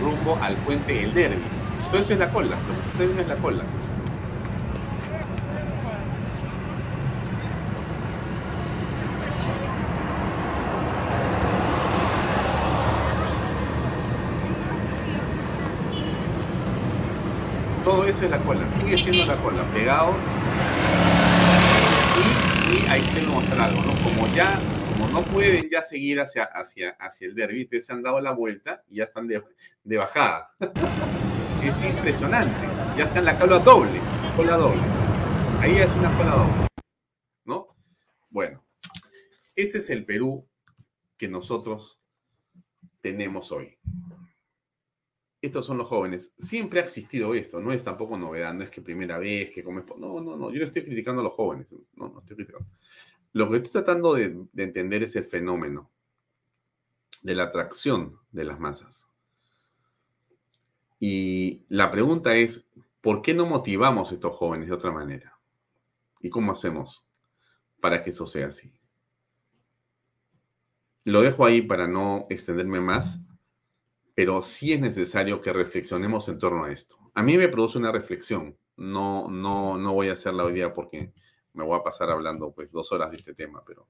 rumbo 0.00 0.38
al 0.42 0.54
puente 0.56 0.92
del 0.92 1.14
derby. 1.14 1.42
Todo 1.90 2.00
eso 2.00 2.12
es 2.12 2.18
la 2.18 2.30
cola, 2.30 2.56
lo 2.56 2.82
que 2.82 2.88
usted 2.88 3.04
viendo 3.06 3.22
es 3.22 3.28
la 3.28 3.36
cola. 3.36 3.64
Todo 17.84 18.04
eso 18.04 18.24
es 18.24 18.30
la 18.30 18.38
cola, 18.38 18.68
sigue 18.68 18.98
siendo 18.98 19.24
la 19.26 19.36
cola, 19.36 19.62
pegados. 19.72 20.16
Y, 22.18 22.84
y 22.84 22.88
ahí 22.88 23.00
quiero 23.12 23.30
mostrar 23.30 23.70
algo, 23.70 23.80
¿no? 23.82 23.92
Como 24.02 24.26
ya, 24.34 24.58
no 25.16 25.22
pueden 25.22 25.70
ya 25.70 25.80
seguir 25.80 26.20
hacia, 26.20 26.44
hacia, 26.44 26.90
hacia 26.90 27.26
el 27.26 27.34
derby, 27.34 27.66
se 27.80 27.90
han 27.90 28.02
dado 28.02 28.20
la 28.20 28.32
vuelta 28.32 28.84
y 28.86 28.96
ya 28.96 29.04
están 29.04 29.26
de, 29.26 29.42
de 29.82 29.96
bajada. 29.96 30.54
es 31.64 31.82
impresionante. 31.82 32.66
Ya 32.98 33.04
está 33.04 33.20
en 33.20 33.24
la 33.24 33.38
cola 33.38 33.58
doble, 33.60 33.98
cola 34.36 34.58
doble. 34.58 34.82
Ahí 35.60 35.76
es 35.76 35.90
una 35.92 36.14
cola 36.18 36.32
doble. 36.32 36.68
¿No? 37.46 37.68
Bueno, 38.28 38.62
ese 39.54 39.78
es 39.78 39.88
el 39.88 40.04
Perú 40.04 40.46
que 41.16 41.28
nosotros 41.28 41.98
tenemos 43.00 43.52
hoy. 43.52 43.78
Estos 45.40 45.64
son 45.64 45.78
los 45.78 45.86
jóvenes. 45.86 46.34
Siempre 46.36 46.80
ha 46.80 46.82
existido 46.82 47.34
esto, 47.34 47.58
no 47.60 47.72
es 47.72 47.82
tampoco 47.82 48.18
novedad, 48.18 48.52
no 48.52 48.64
es 48.64 48.70
que 48.70 48.82
primera 48.82 49.18
vez 49.18 49.50
que 49.50 49.64
comes. 49.64 49.84
No, 49.96 50.20
no, 50.20 50.36
no, 50.36 50.50
yo 50.50 50.60
no 50.60 50.66
estoy 50.66 50.82
criticando 50.84 51.22
a 51.22 51.24
los 51.24 51.32
jóvenes. 51.32 51.68
No, 51.94 52.10
no 52.10 52.18
estoy 52.20 52.36
criticando. 52.36 52.68
Lo 53.36 53.50
que 53.50 53.58
estoy 53.58 53.70
tratando 53.70 54.14
de, 54.14 54.46
de 54.50 54.62
entender 54.62 55.02
es 55.02 55.14
el 55.14 55.26
fenómeno 55.26 55.90
de 57.20 57.34
la 57.34 57.42
atracción 57.42 58.18
de 58.32 58.44
las 58.44 58.58
masas. 58.58 59.10
Y 60.98 61.66
la 61.68 61.90
pregunta 61.90 62.34
es, 62.34 62.66
¿por 63.02 63.20
qué 63.20 63.34
no 63.34 63.44
motivamos 63.44 64.10
a 64.10 64.14
estos 64.14 64.34
jóvenes 64.34 64.68
de 64.68 64.74
otra 64.74 64.90
manera? 64.90 65.38
¿Y 66.22 66.30
cómo 66.30 66.52
hacemos 66.52 67.06
para 67.78 68.02
que 68.02 68.08
eso 68.08 68.26
sea 68.26 68.46
así? 68.46 68.72
Lo 71.04 71.20
dejo 71.20 71.44
ahí 71.44 71.60
para 71.60 71.86
no 71.86 72.26
extenderme 72.30 72.80
más, 72.80 73.20
pero 74.14 74.40
sí 74.40 74.72
es 74.72 74.80
necesario 74.80 75.42
que 75.42 75.52
reflexionemos 75.52 76.26
en 76.30 76.38
torno 76.38 76.64
a 76.64 76.72
esto. 76.72 76.96
A 77.12 77.22
mí 77.22 77.36
me 77.36 77.48
produce 77.48 77.76
una 77.76 77.92
reflexión. 77.92 78.56
No, 78.78 79.28
no, 79.28 79.76
no 79.76 79.92
voy 79.92 80.08
a 80.08 80.14
hacerla 80.14 80.44
hoy 80.44 80.54
día 80.54 80.72
porque 80.72 81.12
me 81.56 81.64
voy 81.64 81.78
a 81.78 81.82
pasar 81.82 82.10
hablando 82.10 82.52
pues 82.52 82.70
dos 82.70 82.92
horas 82.92 83.10
de 83.10 83.16
este 83.16 83.34
tema, 83.34 83.62
pero 83.66 83.88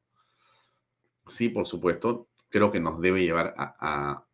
sí, 1.26 1.48
por 1.48 1.66
supuesto, 1.66 2.28
creo 2.48 2.70
que 2.72 2.80
nos 2.80 3.00
debe 3.00 3.22
llevar 3.22 3.54
a, 3.56 3.76
a, 3.78 4.26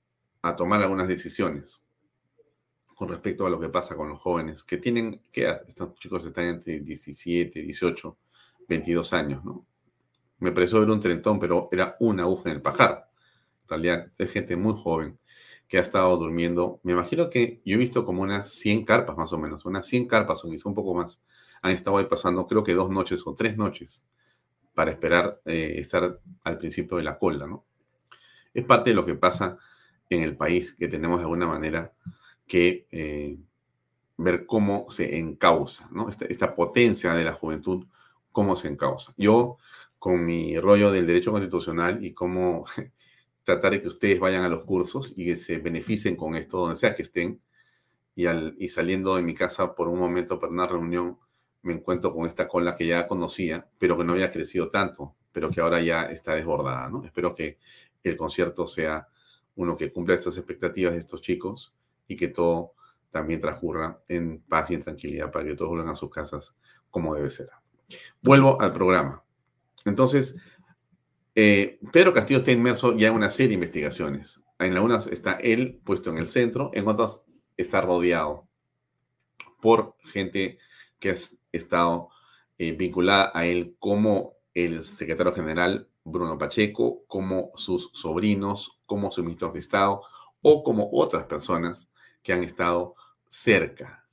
a 0.43 0.57
tomar 0.57 0.83
algunas 0.83 1.09
decisiones 1.09 1.85
con 2.95 3.09
respecto 3.09 3.47
a 3.47 3.51
lo 3.51 3.59
que 3.59 3.69
pasa 3.69 3.97
con 3.97 4.09
los 4.09 4.21
jóvenes, 4.21 4.63
que 4.63 4.77
tienen, 4.77 5.23
¿qué 5.33 5.43
edad? 5.43 5.63
Estos 5.67 5.95
chicos 5.97 6.25
están 6.25 6.45
entre 6.45 6.79
17, 6.79 7.61
18, 7.61 8.19
22 8.69 9.13
años, 9.13 9.45
¿no? 9.45 9.67
Me 10.39 10.53
pareció 10.53 10.81
ver 10.81 10.91
un 10.91 11.01
trentón, 11.01 11.39
pero 11.41 11.69
era 11.73 11.97
una 12.01 12.25
aguja 12.25 12.51
en 12.51 12.57
el 12.57 12.63
pajar. 12.63 13.09
En 13.63 13.69
realidad, 13.69 14.13
es 14.19 14.33
gente 14.33 14.57
muy 14.57 14.75
joven 14.77 15.19
que 15.69 15.79
ha 15.79 15.81
estado 15.81 16.17
durmiendo. 16.17 16.81
Me 16.83 16.93
imagino 16.93 17.31
que 17.31 17.63
yo 17.65 17.77
he 17.77 17.79
visto 17.79 18.05
como 18.05 18.23
unas 18.23 18.53
100 18.53 18.85
carpas 18.85 19.17
más 19.17 19.33
o 19.33 19.39
menos, 19.39 19.65
unas 19.65 19.87
100 19.87 20.07
carpas 20.07 20.45
o 20.45 20.51
quizá 20.51 20.69
un 20.69 20.75
poco 20.75 20.95
más. 20.95 21.25
Han 21.63 21.73
estado 21.73 21.99
ahí 21.99 22.07
pasando, 22.07 22.47
creo 22.47 22.63
que 22.63 22.75
dos 22.75 22.91
noches 22.91 23.23
o 23.27 23.35
tres 23.35 23.57
noches 23.57 24.07
para 24.75 24.91
esperar 24.91 25.41
eh, 25.45 25.75
estar 25.79 26.21
al 26.45 26.59
principio 26.59 26.97
de 26.97 27.05
la 27.05 27.19
cola, 27.19 27.47
¿no? 27.47 27.65
Es 28.55 28.65
parte 28.65 28.91
de 28.91 28.97
lo 28.97 29.07
que 29.07 29.15
pasa 29.15 29.59
en 30.11 30.23
el 30.23 30.37
país, 30.37 30.73
que 30.73 30.89
tenemos 30.89 31.19
de 31.21 31.25
alguna 31.25 31.47
manera 31.47 31.93
que 32.47 32.87
eh, 32.91 33.39
ver 34.17 34.47
cómo 34.47 34.87
se 34.91 35.19
encausa, 35.19 35.89
¿no? 35.93 36.09
Esta, 36.09 36.27
esta, 36.27 36.55
potencia 36.55 37.15
de 37.15 37.25
la 37.25 37.33
juventud, 37.33 37.87
cómo 38.31 38.57
se 38.57 38.69
encausa. 38.69 39.15
Yo, 39.17 39.59
con 39.99 40.25
mi 40.25 40.59
rollo 40.59 40.91
del 40.91 41.07
derecho 41.07 41.33
constitucional 41.33 42.05
y 42.05 42.13
cómo 42.13 42.65
tratar 43.45 43.73
de 43.73 43.83
que 43.83 43.89
ustedes 43.89 44.21
vayan 44.21 44.43
a 44.43 44.49
los 44.49 44.65
cursos 44.65 45.13
y 45.17 45.27
que 45.27 45.37
se 45.37 45.59
beneficien 45.59 46.17
con 46.17 46.37
esto, 46.37 46.59
donde 46.59 46.77
sea 46.77 46.95
que 46.95 47.03
estén, 47.03 47.41
y, 48.15 48.27
al, 48.27 48.55
y 48.59 48.69
saliendo 48.69 49.17
de 49.17 49.23
mi 49.23 49.35
casa 49.35 49.75
por 49.75 49.89
un 49.89 49.99
momento 49.99 50.39
para 50.39 50.53
una 50.53 50.67
reunión, 50.67 51.19
me 51.63 51.75
encuentro 51.75 52.13
con 52.13 52.27
esta 52.27 52.49
cola 52.49 52.77
que 52.77 52.87
ya 52.87 53.07
conocía, 53.07 53.67
pero 53.79 53.97
que 53.97 54.05
no 54.05 54.13
había 54.13 54.31
crecido 54.31 54.71
tanto, 54.71 55.15
pero 55.33 55.51
que 55.51 55.61
ahora 55.61 55.81
ya 55.81 56.05
está 56.05 56.35
desbordada, 56.35 56.89
¿no? 56.89 57.05
Espero 57.05 57.35
que 57.35 57.59
el 58.03 58.17
concierto 58.17 58.67
sea 58.67 59.09
uno 59.55 59.77
que 59.77 59.93
cumpla 59.93 60.15
esas 60.15 60.37
expectativas 60.37 60.93
de 60.93 60.99
estos 60.99 61.21
chicos 61.21 61.75
y 62.09 62.17
que 62.17 62.29
todo 62.29 62.75
también 63.11 63.41
transcurra 63.41 64.01
en 64.09 64.41
paz 64.41 64.71
y 64.71 64.75
en 64.75 64.83
tranquilidad 64.83 65.31
para 65.31 65.45
que 65.45 65.55
todos 65.55 65.71
vuelvan 65.71 65.91
a 65.91 65.95
sus 65.95 66.11
casas 66.11 66.57
como 66.91 67.15
debe 67.15 67.31
ser. 67.31 67.49
Vuelvo 68.23 68.61
al 68.61 68.73
programa. 68.73 69.23
Entonces, 69.85 70.37
eh, 71.35 71.79
Pedro 71.93 72.13
Castillo 72.13 72.39
está 72.39 72.53
inmerso 72.53 72.97
ya 72.97 73.09
en 73.09 73.15
una 73.15 73.31
serie 73.31 73.49
de 73.49 73.55
investigaciones. 73.55 74.41
En 74.59 74.75
algunas 74.75 75.07
está 75.07 75.33
él 75.35 75.81
puesto 75.85 76.11
en 76.11 76.19
el 76.19 76.27
centro, 76.27 76.71
en 76.73 76.89
otras 76.89 77.23
está 77.57 77.81
rodeado 77.81 78.49
por 79.61 79.97
gente 80.01 80.59
que 80.99 81.11
ha 81.11 81.15
estado 81.53 82.09
eh, 82.59 82.73
vinculada 82.73 83.31
a 83.35 83.47
él 83.47 83.77
como 83.79 84.35
el 84.55 84.83
secretario 84.85 85.33
general 85.33 85.89
Bruno 86.05 86.39
Pacheco, 86.39 87.05
como 87.07 87.53
sus 87.55 87.91
sobrinos, 87.93 88.81
como 88.87 89.11
sus 89.11 89.25
ministros 89.25 89.55
de 89.55 89.61
Estado 89.61 90.03
o 90.41 90.63
como 90.63 90.89
otras 90.93 91.25
personas 91.25 91.93
que 92.23 92.33
han 92.33 92.43
estado 92.43 92.95
cerca, 93.29 94.07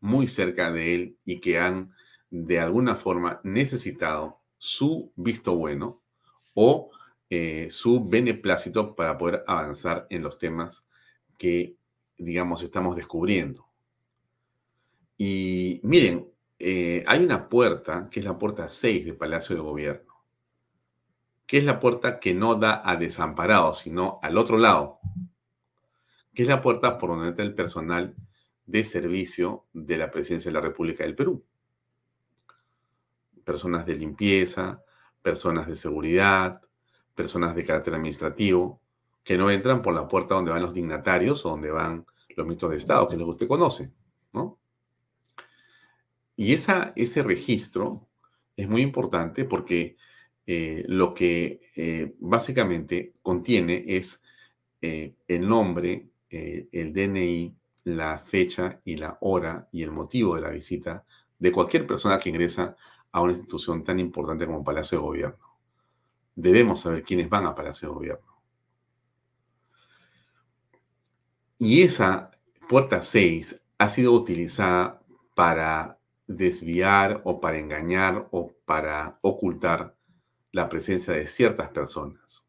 muy 0.00 0.28
cerca 0.28 0.70
de 0.70 0.94
él 0.94 1.16
y 1.24 1.40
que 1.40 1.58
han 1.58 1.92
de 2.30 2.60
alguna 2.60 2.96
forma 2.96 3.40
necesitado 3.44 4.40
su 4.56 5.12
visto 5.16 5.54
bueno 5.56 6.00
o 6.54 6.90
eh, 7.28 7.68
su 7.70 8.04
beneplácito 8.04 8.94
para 8.94 9.18
poder 9.18 9.44
avanzar 9.46 10.06
en 10.10 10.22
los 10.22 10.38
temas 10.38 10.86
que, 11.36 11.76
digamos, 12.16 12.62
estamos 12.62 12.94
descubriendo. 12.94 13.66
Y 15.18 15.80
miren, 15.82 16.31
eh, 16.64 17.02
hay 17.08 17.24
una 17.24 17.48
puerta, 17.48 18.08
que 18.08 18.20
es 18.20 18.24
la 18.24 18.38
puerta 18.38 18.68
6 18.68 19.04
del 19.04 19.16
Palacio 19.16 19.56
de 19.56 19.62
Gobierno, 19.62 20.14
que 21.44 21.58
es 21.58 21.64
la 21.64 21.80
puerta 21.80 22.20
que 22.20 22.34
no 22.34 22.54
da 22.54 22.88
a 22.88 22.94
desamparados, 22.94 23.80
sino 23.80 24.20
al 24.22 24.38
otro 24.38 24.58
lado, 24.58 25.00
que 26.32 26.42
es 26.42 26.48
la 26.48 26.62
puerta 26.62 26.98
por 26.98 27.10
donde 27.10 27.26
entra 27.26 27.44
el 27.44 27.56
personal 27.56 28.14
de 28.64 28.84
servicio 28.84 29.66
de 29.72 29.96
la 29.96 30.12
Presidencia 30.12 30.52
de 30.52 30.54
la 30.54 30.60
República 30.60 31.02
del 31.02 31.16
Perú. 31.16 31.44
Personas 33.42 33.84
de 33.84 33.96
limpieza, 33.96 34.84
personas 35.20 35.66
de 35.66 35.74
seguridad, 35.74 36.62
personas 37.16 37.56
de 37.56 37.64
carácter 37.64 37.94
administrativo, 37.94 38.80
que 39.24 39.36
no 39.36 39.50
entran 39.50 39.82
por 39.82 39.94
la 39.94 40.06
puerta 40.06 40.36
donde 40.36 40.52
van 40.52 40.62
los 40.62 40.72
dignatarios 40.72 41.44
o 41.44 41.48
donde 41.48 41.72
van 41.72 42.06
los 42.36 42.46
ministros 42.46 42.70
de 42.70 42.76
Estado, 42.76 43.08
que 43.08 43.14
es 43.16 43.18
lo 43.18 43.26
que 43.26 43.32
usted 43.32 43.48
conoce, 43.48 43.92
¿no? 44.32 44.61
Y 46.42 46.54
ese 46.54 47.22
registro 47.22 48.08
es 48.56 48.68
muy 48.68 48.82
importante 48.82 49.44
porque 49.44 49.96
eh, 50.44 50.84
lo 50.88 51.14
que 51.14 51.70
eh, 51.76 52.16
básicamente 52.18 53.14
contiene 53.22 53.84
es 53.86 54.24
eh, 54.80 55.14
el 55.28 55.48
nombre, 55.48 56.08
el 56.28 56.92
DNI, 56.92 57.54
la 57.84 58.18
fecha 58.18 58.80
y 58.84 58.96
la 58.96 59.18
hora 59.20 59.68
y 59.70 59.84
el 59.84 59.92
motivo 59.92 60.34
de 60.34 60.40
la 60.40 60.50
visita 60.50 61.04
de 61.38 61.52
cualquier 61.52 61.86
persona 61.86 62.18
que 62.18 62.30
ingresa 62.30 62.76
a 63.12 63.20
una 63.20 63.34
institución 63.34 63.84
tan 63.84 64.00
importante 64.00 64.44
como 64.44 64.64
Palacio 64.64 64.98
de 64.98 65.04
Gobierno. 65.04 65.56
Debemos 66.34 66.80
saber 66.80 67.04
quiénes 67.04 67.28
van 67.28 67.46
a 67.46 67.54
Palacio 67.54 67.86
de 67.86 67.94
Gobierno. 67.94 68.42
Y 71.60 71.82
esa 71.82 72.32
puerta 72.68 73.00
6 73.00 73.62
ha 73.78 73.88
sido 73.88 74.12
utilizada 74.12 75.00
para 75.36 76.01
desviar 76.36 77.20
o 77.24 77.40
para 77.40 77.58
engañar 77.58 78.28
o 78.30 78.52
para 78.64 79.18
ocultar 79.22 79.96
la 80.50 80.68
presencia 80.68 81.14
de 81.14 81.26
ciertas 81.26 81.70
personas. 81.70 82.44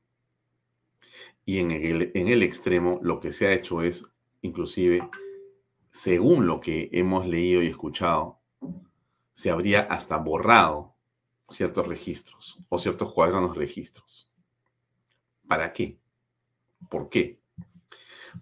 Y 1.45 1.59
en 1.59 1.71
el, 1.71 2.11
en 2.13 2.27
el 2.27 2.43
extremo 2.43 2.99
lo 3.01 3.19
que 3.19 3.33
se 3.33 3.47
ha 3.47 3.53
hecho 3.53 3.81
es, 3.81 4.05
inclusive, 4.41 5.07
según 5.89 6.47
lo 6.47 6.59
que 6.59 6.89
hemos 6.91 7.27
leído 7.27 7.61
y 7.61 7.67
escuchado, 7.67 8.39
se 9.33 9.51
habría 9.51 9.81
hasta 9.81 10.17
borrado 10.17 10.95
ciertos 11.49 11.87
registros 11.87 12.59
o 12.69 12.79
ciertos 12.79 13.11
cuadernos 13.13 13.57
registros. 13.57 14.29
¿Para 15.47 15.73
qué? 15.73 15.97
¿Por 16.89 17.09
qué? 17.09 17.39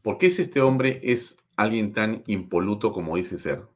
¿Por 0.01 0.17
qué 0.17 0.29
si 0.29 0.43
este 0.43 0.61
hombre 0.61 1.01
es 1.03 1.37
alguien 1.55 1.91
tan 1.93 2.23
impoluto 2.27 2.93
como 2.93 3.17
dice 3.17 3.37
ser? 3.37 3.67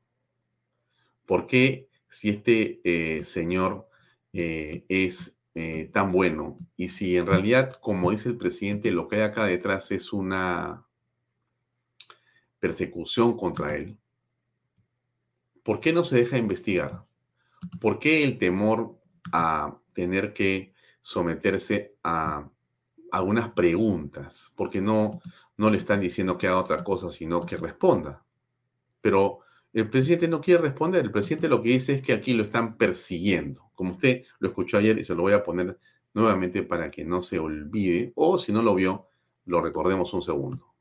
¿Por 1.26 1.48
qué 1.48 1.90
si 2.08 2.30
este 2.30 2.82
eh, 2.84 3.24
señor 3.24 3.90
eh, 4.34 4.86
es 4.90 5.38
eh, 5.56 5.90
tan 5.92 6.12
bueno 6.12 6.56
y 6.78 6.90
si 6.90 7.18
en 7.18 7.26
realidad, 7.26 7.74
como 7.82 8.12
dice 8.12 8.30
el 8.30 8.38
presidente, 8.38 8.92
lo 8.92 9.08
que 9.08 9.18
hay 9.18 9.22
acá 9.24 9.46
detrás 9.46 9.92
es 9.92 10.14
una 10.14 10.86
persecución 12.60 13.36
contra 13.38 13.76
él? 13.76 13.98
¿Por 15.64 15.80
qué 15.80 15.94
no 15.94 16.04
se 16.04 16.18
deja 16.18 16.38
investigar? 16.38 17.06
¿Por 17.80 17.98
qué 17.98 18.24
el 18.24 18.38
temor 18.38 19.00
a 19.32 19.80
tener 19.94 20.34
que 20.34 20.74
someterse 21.02 21.96
a 22.04 22.48
algunas 23.12 23.50
preguntas? 23.50 24.54
Porque 24.56 24.80
no, 24.80 25.22
no 25.58 25.70
le 25.72 25.78
están 25.78 26.02
diciendo 26.02 26.38
que 26.38 26.48
haga 26.48 26.60
otra 26.60 26.84
cosa, 26.84 27.10
sino 27.10 27.42
que 27.42 27.58
responda. 27.58 28.24
Pero 29.02 29.45
el 29.76 29.90
presidente 29.90 30.30
no 30.30 30.40
quiere 30.40 30.62
responder. 30.62 31.04
El 31.04 31.12
presidente 31.12 31.50
lo 31.50 31.62
que 31.62 31.70
dice 31.70 31.96
es 31.96 32.02
que 32.02 32.14
aquí 32.14 32.34
lo 32.34 32.44
están 32.44 32.78
persiguiendo. 32.78 33.70
Como 33.76 33.92
usted 33.92 34.24
lo 34.40 34.48
escuchó 34.48 34.78
ayer 34.78 34.98
y 34.98 35.04
se 35.04 35.14
lo 35.14 35.24
voy 35.24 35.34
a 35.34 35.44
poner 35.44 35.78
nuevamente 36.14 36.64
para 36.64 36.90
que 36.90 37.04
no 37.04 37.22
se 37.22 37.40
olvide, 37.40 38.14
o 38.16 38.38
si 38.38 38.54
no 38.54 38.62
lo 38.62 38.74
vio, 38.74 39.10
lo 39.46 39.62
recordemos 39.62 40.14
un 40.14 40.24
segundo. 40.24 40.74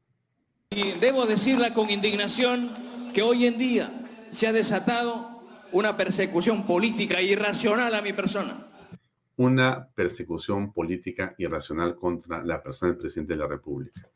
Y 0.71 0.93
debo 0.93 1.27
decirle 1.27 1.73
con 1.73 1.91
indignación 1.91 2.71
que 3.13 3.23
hoy 3.23 3.47
en 3.47 3.59
día 3.59 3.91
se 4.31 4.47
ha 4.47 4.53
desatado 4.53 5.43
una 5.73 5.97
persecución 5.97 6.65
política 6.65 7.21
irracional 7.21 7.97
a 7.97 8.01
mi 8.01 8.13
persona. 8.13 8.69
Una 9.35 9.89
persecución 9.93 10.73
política 10.73 11.35
irracional 11.39 11.97
contra 11.97 12.45
la 12.45 12.63
persona 12.63 12.93
del 12.93 13.01
presidente 13.01 13.33
de 13.33 13.41
la 13.41 13.49
República. 13.49 14.09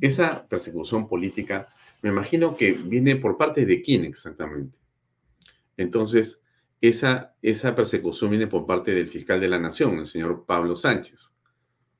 Esa 0.00 0.46
persecución 0.46 1.08
política 1.08 1.66
me 2.02 2.10
imagino 2.10 2.56
que 2.56 2.72
viene 2.72 3.16
por 3.16 3.36
parte 3.36 3.66
de 3.66 3.82
quién 3.82 4.04
exactamente. 4.04 4.78
Entonces, 5.76 6.42
esa, 6.80 7.34
esa 7.42 7.74
persecución 7.74 8.30
viene 8.30 8.46
por 8.46 8.66
parte 8.66 8.92
del 8.92 9.06
fiscal 9.06 9.40
de 9.40 9.48
la 9.48 9.58
Nación, 9.58 9.98
el 9.98 10.06
señor 10.06 10.44
Pablo 10.46 10.76
Sánchez, 10.76 11.34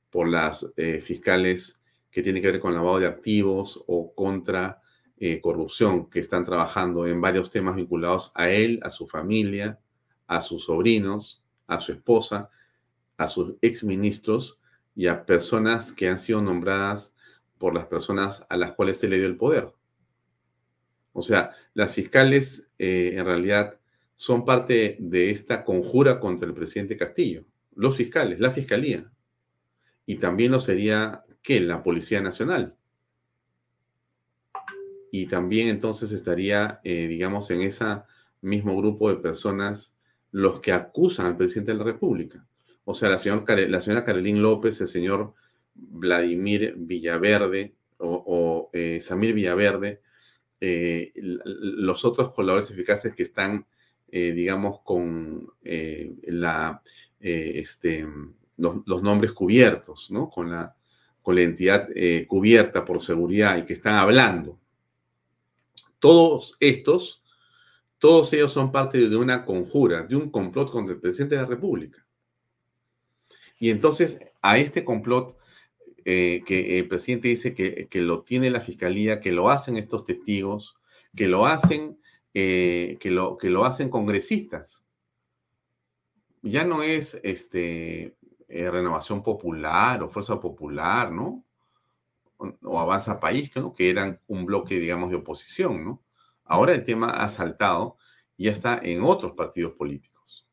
por 0.09 0.27
las 0.27 0.71
eh, 0.75 0.99
fiscales 0.99 1.81
que 2.09 2.23
tienen 2.23 2.41
que 2.41 2.51
ver 2.51 2.59
con 2.59 2.73
lavado 2.73 2.99
de 2.99 3.07
activos 3.07 3.83
o 3.87 4.13
contra 4.13 4.81
eh, 5.17 5.39
corrupción 5.39 6.09
que 6.09 6.19
están 6.19 6.43
trabajando 6.43 7.05
en 7.05 7.21
varios 7.21 7.51
temas 7.51 7.75
vinculados 7.75 8.31
a 8.35 8.49
él, 8.49 8.79
a 8.83 8.89
su 8.89 9.07
familia, 9.07 9.79
a 10.27 10.41
sus 10.41 10.65
sobrinos, 10.65 11.45
a 11.67 11.79
su 11.79 11.91
esposa, 11.91 12.49
a 13.17 13.27
sus 13.27 13.53
exministros 13.61 14.59
y 14.95 15.07
a 15.07 15.25
personas 15.25 15.93
que 15.93 16.07
han 16.07 16.19
sido 16.19 16.41
nombradas 16.41 17.15
por 17.57 17.75
las 17.75 17.85
personas 17.85 18.45
a 18.49 18.57
las 18.57 18.71
cuales 18.71 18.99
se 18.99 19.07
le 19.07 19.17
dio 19.17 19.27
el 19.27 19.37
poder. 19.37 19.71
O 21.13 21.21
sea, 21.21 21.51
las 21.73 21.93
fiscales 21.93 22.71
eh, 22.79 23.13
en 23.15 23.25
realidad 23.25 23.77
son 24.15 24.45
parte 24.45 24.97
de 24.99 25.31
esta 25.31 25.63
conjura 25.63 26.19
contra 26.19 26.47
el 26.47 26.53
presidente 26.53 26.97
Castillo. 26.97 27.43
Los 27.75 27.95
fiscales, 27.95 28.39
la 28.39 28.51
fiscalía. 28.51 29.09
Y 30.05 30.17
también 30.17 30.51
lo 30.51 30.59
sería, 30.59 31.23
¿qué? 31.41 31.59
La 31.59 31.83
Policía 31.83 32.21
Nacional. 32.21 32.75
Y 35.11 35.25
también 35.25 35.67
entonces 35.67 36.11
estaría, 36.11 36.79
eh, 36.83 37.07
digamos, 37.07 37.51
en 37.51 37.61
ese 37.61 37.85
mismo 38.41 38.77
grupo 38.77 39.09
de 39.09 39.17
personas 39.17 39.97
los 40.31 40.59
que 40.59 40.71
acusan 40.71 41.25
al 41.25 41.37
presidente 41.37 41.73
de 41.73 41.77
la 41.77 41.83
República. 41.83 42.45
O 42.85 42.93
sea, 42.93 43.09
la, 43.09 43.17
señora 43.17 44.03
Carolín 44.03 44.41
López, 44.41 44.79
el 44.81 44.87
señor 44.87 45.33
Vladimir 45.73 46.75
Villaverde 46.77 47.75
o, 47.97 48.69
eh, 48.73 48.99
Samir 49.01 49.33
Villaverde, 49.33 50.01
eh, 50.63 51.11
los 51.15 52.05
otros 52.05 52.33
colaboradores 52.33 52.69
eficaces 52.69 53.15
que 53.15 53.23
están, 53.23 53.65
eh, 54.11 54.31
digamos, 54.31 54.81
con 54.81 55.51
eh, 55.63 56.13
este, 57.19 58.07
los, 58.57 59.01
nombres 59.01 59.31
cubiertos, 59.31 60.11
¿no? 60.11 60.29
Con 60.29 60.51
la, 60.51 60.75
con 61.23 61.33
la 61.33 61.41
entidad 61.41 61.89
cubierta 62.27 62.85
por 62.85 63.01
seguridad 63.01 63.57
y 63.57 63.65
que 63.65 63.73
están 63.73 63.95
hablando. 63.95 64.59
Todos 65.97 66.57
estos, 66.59 67.23
todos 67.97 68.31
ellos 68.33 68.51
son 68.51 68.71
parte 68.71 69.09
de 69.09 69.15
una 69.15 69.43
conjura, 69.45 70.03
de 70.03 70.15
un 70.15 70.29
complot 70.29 70.69
contra 70.71 70.93
el 70.93 71.01
presidente 71.01 71.35
de 71.35 71.41
la 71.41 71.47
República. 71.47 72.05
Y 73.59 73.71
entonces 73.71 74.19
a 74.43 74.59
este 74.59 74.83
complot 74.83 75.40
eh, 76.05 76.43
que 76.45 76.79
el 76.79 76.87
presidente 76.87 77.27
dice 77.27 77.53
que, 77.53 77.87
lo 78.01 78.23
tiene 78.23 78.49
la 78.49 78.61
fiscalía, 78.61 79.19
que 79.19 79.31
lo 79.31 79.49
hacen 79.49 79.77
estos 79.77 80.05
testigos, 80.05 80.77
que 81.15 81.27
lo 81.27 81.45
hacen, 81.45 81.99
eh, 82.33 82.97
que, 82.99 83.11
lo, 83.11 83.37
que 83.37 83.49
lo 83.49 83.65
hacen 83.65 83.89
congresistas. 83.89 84.85
Ya 86.41 86.63
no 86.65 86.83
es 86.83 87.19
este, 87.23 88.15
eh, 88.47 88.69
renovación 88.69 89.23
popular 89.23 90.03
o 90.03 90.09
fuerza 90.09 90.39
popular, 90.39 91.11
¿no? 91.11 91.43
O, 92.37 92.79
avanza 92.79 93.19
país, 93.19 93.55
¿no? 93.55 93.73
Que 93.73 93.89
eran 93.89 94.19
un 94.27 94.45
bloque, 94.45 94.79
digamos, 94.79 95.09
de 95.09 95.17
oposición, 95.17 95.85
¿no? 95.85 96.03
Ahora 96.43 96.73
el 96.73 96.83
tema 96.83 97.11
ha 97.11 97.29
saltado 97.29 97.97
y 98.35 98.45
ya 98.45 98.51
está 98.51 98.79
en 98.83 99.03
otros 99.03 99.33
partidos 99.33 99.73
políticos. 99.73 100.47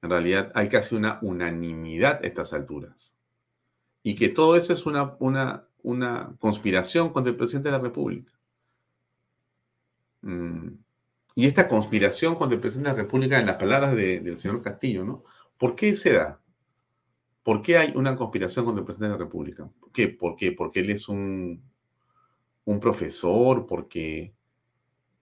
En 0.00 0.10
realidad 0.10 0.52
hay 0.54 0.68
casi 0.68 0.94
una 0.94 1.18
unanimidad 1.20 2.20
a 2.22 2.26
estas 2.26 2.52
alturas. 2.52 3.15
Y 4.06 4.14
que 4.14 4.28
todo 4.28 4.54
eso 4.54 4.72
es 4.72 4.86
una, 4.86 5.16
una, 5.18 5.66
una 5.82 6.36
conspiración 6.38 7.12
contra 7.12 7.32
el 7.32 7.36
presidente 7.36 7.70
de 7.70 7.76
la 7.76 7.82
República. 7.82 8.32
Mm. 10.22 10.74
Y 11.34 11.44
esta 11.44 11.66
conspiración 11.66 12.36
contra 12.36 12.54
el 12.54 12.60
presidente 12.60 12.90
de 12.90 12.96
la 12.96 13.02
República, 13.02 13.40
en 13.40 13.46
las 13.46 13.56
palabras 13.56 13.96
del 13.96 14.38
señor 14.38 14.62
Castillo, 14.62 15.04
¿no? 15.04 15.24
¿Por 15.58 15.74
qué 15.74 15.96
se 15.96 16.12
da? 16.12 16.40
¿Por 17.42 17.60
qué 17.60 17.78
hay 17.78 17.94
una 17.96 18.14
conspiración 18.14 18.64
contra 18.64 18.82
el 18.82 18.86
presidente 18.86 19.12
de 19.12 19.18
la 19.18 19.24
República? 19.24 19.68
¿Por 19.80 19.90
qué? 19.90 20.06
¿Por 20.06 20.36
qué? 20.36 20.52
Porque 20.52 20.78
él 20.78 20.90
es 20.90 21.08
un, 21.08 21.60
un 22.64 22.78
profesor, 22.78 23.66
porque, 23.66 24.32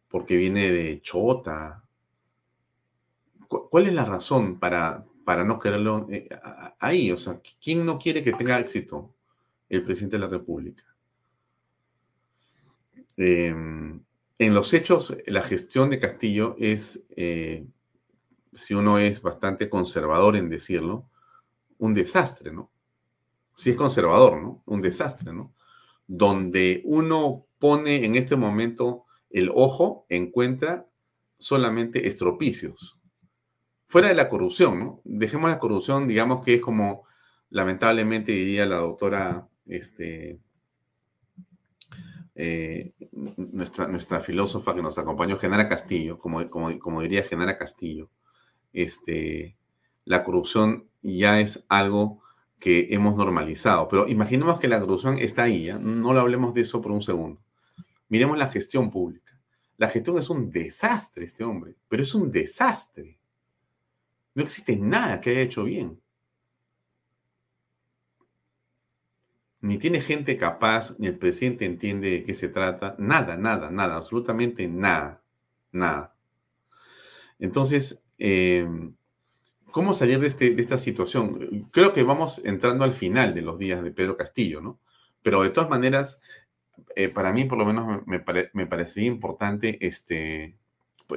porque 0.09 0.37
viene 0.37 0.71
de 0.71 1.01
Chota. 1.01 1.83
¿Cuál 3.49 3.87
es 3.87 3.95
la 3.95 4.05
razón 4.05 4.59
para, 4.59 5.07
para 5.25 5.45
no 5.45 5.59
quererlo 5.59 6.07
eh, 6.11 6.29
ahí? 6.79 7.11
O 7.11 7.17
sea, 7.17 7.41
¿quién 7.63 7.85
no 7.85 7.99
quiere 7.99 8.23
que 8.23 8.33
tenga 8.33 8.59
éxito 8.59 9.15
el 9.69 9.83
presidente 9.83 10.17
de 10.17 10.21
la 10.21 10.29
República? 10.29 10.85
Em, 13.17 14.01
en 14.39 14.55
los 14.55 14.73
hechos, 14.75 15.17
la 15.27 15.43
gestión 15.43 15.91
de 15.91 15.99
Castillo 15.99 16.57
es, 16.59 17.07
eh, 17.17 17.67
si 18.53 18.75
uno 18.75 18.99
es 18.99 19.23
bastante 19.23 19.69
conservador 19.69 20.37
en 20.37 20.49
decirlo, 20.49 21.09
un 21.79 21.95
desastre, 21.95 22.53
¿no? 22.53 22.71
Si 23.55 23.71
es 23.71 23.77
conservador, 23.77 24.41
¿no? 24.41 24.63
Un 24.67 24.81
desastre, 24.81 25.33
¿no? 25.33 25.55
Donde 26.07 26.83
uno 26.85 27.47
pone 27.59 28.05
en 28.05 28.17
este 28.17 28.37
momento 28.37 29.05
el 29.31 29.51
ojo, 29.55 30.07
encuentra 30.09 30.89
solamente 31.39 32.07
estropicios. 32.07 32.99
Fuera 33.87 34.09
de 34.09 34.15
la 34.15 34.29
corrupción, 34.29 34.79
¿no? 34.79 35.01
Dejemos 35.05 35.51
la 35.51 35.59
corrupción, 35.59 36.09
digamos 36.09 36.45
que 36.45 36.55
es 36.55 36.61
como, 36.61 37.05
lamentablemente 37.51 38.33
diría 38.33 38.67
la 38.67 38.77
doctora, 38.77 39.49
este, 39.67 40.41
eh, 42.35 42.93
nuestra, 43.37 43.87
nuestra 43.87 44.21
filósofa 44.21 44.75
que 44.75 44.83
nos 44.83 44.99
acompañó, 44.99 45.37
Genara 45.37 45.69
Castillo, 45.69 46.19
como, 46.19 46.49
como, 46.51 46.77
como 46.79 47.03
diría 47.03 47.23
Genara 47.23 47.57
Castillo, 47.57 48.11
este, 48.73 49.57
la 50.05 50.23
corrupción 50.23 50.89
ya 51.03 51.41
es 51.41 51.65
algo 51.69 52.23
que 52.59 52.89
hemos 52.91 53.17
normalizado. 53.17 53.89
Pero 53.89 54.09
imaginemos 54.09 54.59
que 54.59 54.69
la 54.69 54.81
corrupción 54.81 55.19
está 55.19 55.45
ahí, 55.45 55.71
no 55.81 56.13
lo 56.13 56.21
hablemos 56.21 56.55
de 56.55 56.63
eso 56.63 56.81
por 56.81 56.93
un 56.93 57.03
segundo. 57.03 57.41
Miremos 58.09 58.39
la 58.39 58.49
gestión 58.49 58.91
pública. 58.91 59.39
La 59.77 59.89
gestión 59.89 60.19
es 60.19 60.31
un 60.31 60.51
desastre, 60.51 61.25
este 61.25 61.45
hombre, 61.45 61.77
pero 61.89 62.03
es 62.03 62.15
un 62.15 62.31
desastre. 62.31 63.19
No 64.35 64.43
existe 64.43 64.77
nada 64.77 65.21
que 65.21 65.31
haya 65.31 65.41
hecho 65.41 65.65
bien. 65.65 66.01
ni 69.65 69.79
tiene 69.79 70.03
gente 70.03 70.37
capaz, 70.37 70.95
ni 70.99 71.07
el 71.07 71.17
presidente 71.19 71.65
entiende 71.65 72.11
de 72.11 72.25
qué 72.25 72.35
se 72.35 72.49
trata, 72.49 72.97
nada, 72.99 73.39
nada, 73.39 73.71
nada, 73.71 73.97
absolutamente 73.97 74.69
nada, 74.69 75.23
nada. 75.73 76.15
Entonces, 77.39 78.05
em, 78.19 78.95
¿cómo 79.71 79.95
salir 79.95 80.21
de, 80.21 80.27
este, 80.27 80.51
de 80.51 80.61
esta 80.61 80.77
situación? 80.77 81.71
Creo 81.73 81.95
que 81.95 82.03
vamos 82.03 82.43
entrando 82.45 82.85
al 82.85 82.93
final 82.93 83.35
de 83.35 83.41
los 83.41 83.59
días 83.59 83.83
de 83.83 83.91
Pedro 83.91 84.19
Castillo, 84.19 84.61
¿no? 84.61 84.81
Pero 85.23 85.43
de 85.43 85.49
todas 85.51 85.71
maneras, 85.71 86.21
eh, 86.95 87.09
para 87.09 87.33
mí 87.33 87.47
por 87.47 87.57
lo 87.57 87.65
menos 87.65 88.03
me, 88.07 88.23
me 88.53 89.07
importante 89.07 89.79
este, 89.81 90.59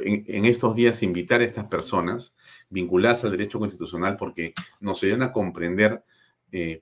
en, 0.01 0.45
estos 0.45 0.75
días 0.75 1.03
invitar 1.03 1.41
a 1.41 1.45
estas 1.45 1.65
personas 1.65 2.35
vinculadas 2.69 3.23
al 3.23 3.31
derecho 3.31 3.59
constitucional 3.59 4.17
porque 4.17 4.53
nos 4.79 5.01
ayudan 5.03 5.23
a 5.23 5.31
comprender 5.31 6.03
eh, 6.51 6.81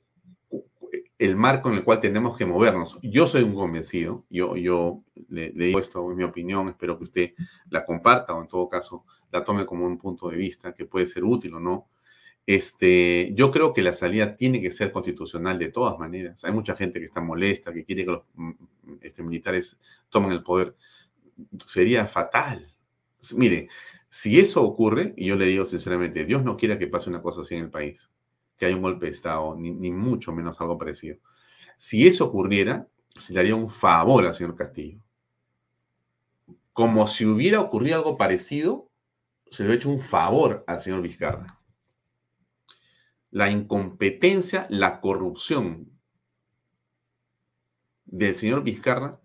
el 1.18 1.36
marco 1.36 1.70
en 1.70 1.76
el 1.76 1.84
cual 1.84 2.00
tenemos 2.00 2.38
que 2.38 2.46
movernos. 2.46 3.00
Yo 3.02 3.28
soy 3.28 3.44
un 3.44 3.56
convencido, 3.56 4.26
yo, 4.30 4.58
yo 4.58 5.04
le, 5.30 5.52
digo 5.52 5.80
esto 5.80 6.12
en 6.12 6.18
mi 6.18 6.24
opinión, 6.24 6.68
espero 6.70 6.98
que 6.98 7.04
usted 7.06 7.34
la 7.70 7.86
comparta 7.86 8.34
o 8.34 8.42
en 8.42 8.48
todo 8.48 8.68
caso 8.68 9.06
la 9.32 9.44
tome 9.44 9.66
como 9.66 9.86
un 9.86 9.98
punto 9.98 10.30
de 10.30 10.38
vista 10.38 10.74
que 10.74 10.86
puede 10.86 11.08
ser 11.08 11.24
útil 11.24 11.54
o 11.56 11.60
no. 11.60 11.90
Este, 12.46 13.34
yo 13.34 13.50
creo 13.50 13.74
que 13.74 13.82
la 13.82 13.94
salida 13.94 14.36
tiene 14.36 14.62
que 14.62 14.70
ser 14.70 14.92
constitucional 14.92 15.58
de 15.58 15.70
todas 15.70 15.98
maneras. 15.98 16.44
Hay 16.44 16.52
mucha 16.52 16.76
gente 16.76 17.00
que 17.00 17.06
está 17.06 17.22
molesta, 17.22 17.74
que 17.74 17.84
quiere 17.84 18.06
que 18.06 18.12
los 18.12 18.24
mm, 18.36 18.52
este, 19.02 19.24
militares 19.24 19.80
tomen 20.10 20.32
el 20.32 20.44
poder. 20.44 20.76
Sería 21.66 22.06
fatal. 22.06 22.75
Mire, 23.34 23.70
si 24.10 24.40
eso 24.40 24.64
ocurre, 24.64 25.14
y 25.18 25.28
yo 25.28 25.36
le 25.36 25.46
digo 25.46 25.66
sinceramente, 25.66 26.26
Dios 26.26 26.44
no 26.44 26.56
quiera 26.58 26.78
que 26.78 26.88
pase 26.88 27.10
una 27.10 27.22
cosa 27.22 27.42
así 27.42 27.56
en 27.56 27.64
el 27.64 27.70
país 27.70 28.10
que 28.58 28.66
hay 28.66 28.74
un 28.74 28.82
golpe 28.82 29.06
de 29.06 29.12
Estado, 29.12 29.56
ni, 29.56 29.92
mucho 29.92 30.32
menos 30.32 30.60
algo 30.62 30.78
parecido. 30.78 31.18
Si 31.78 32.08
eso 32.08 32.26
ocurriera, 32.26 32.88
se 33.16 33.34
le 33.34 33.40
haría 33.42 33.56
un 33.56 33.70
favor 33.70 34.26
al 34.26 34.34
señor 34.34 34.56
Castillo. 34.56 35.00
Como 36.74 37.08
si 37.08 37.26
hubiera 37.26 37.62
ocurrido 37.62 37.98
algo 37.98 38.18
parecido, 38.18 38.90
se 39.52 39.64
le 39.64 39.74
ha 39.74 39.76
hecho 39.76 39.90
un 39.90 40.00
favor 40.00 40.64
al 40.68 40.80
señor 40.80 41.02
Vizcarra. 41.02 41.60
La 43.32 43.50
incompetencia, 43.50 44.68
la 44.70 45.02
corrupción 45.02 45.90
del 48.06 48.34
señor 48.34 48.64
Vizcarra 48.64 49.20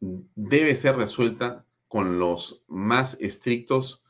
debe 0.00 0.74
ser 0.76 0.96
resuelta 0.96 1.64
con 1.88 2.18
los 2.18 2.62
más 2.68 3.16
estrictos 3.20 4.04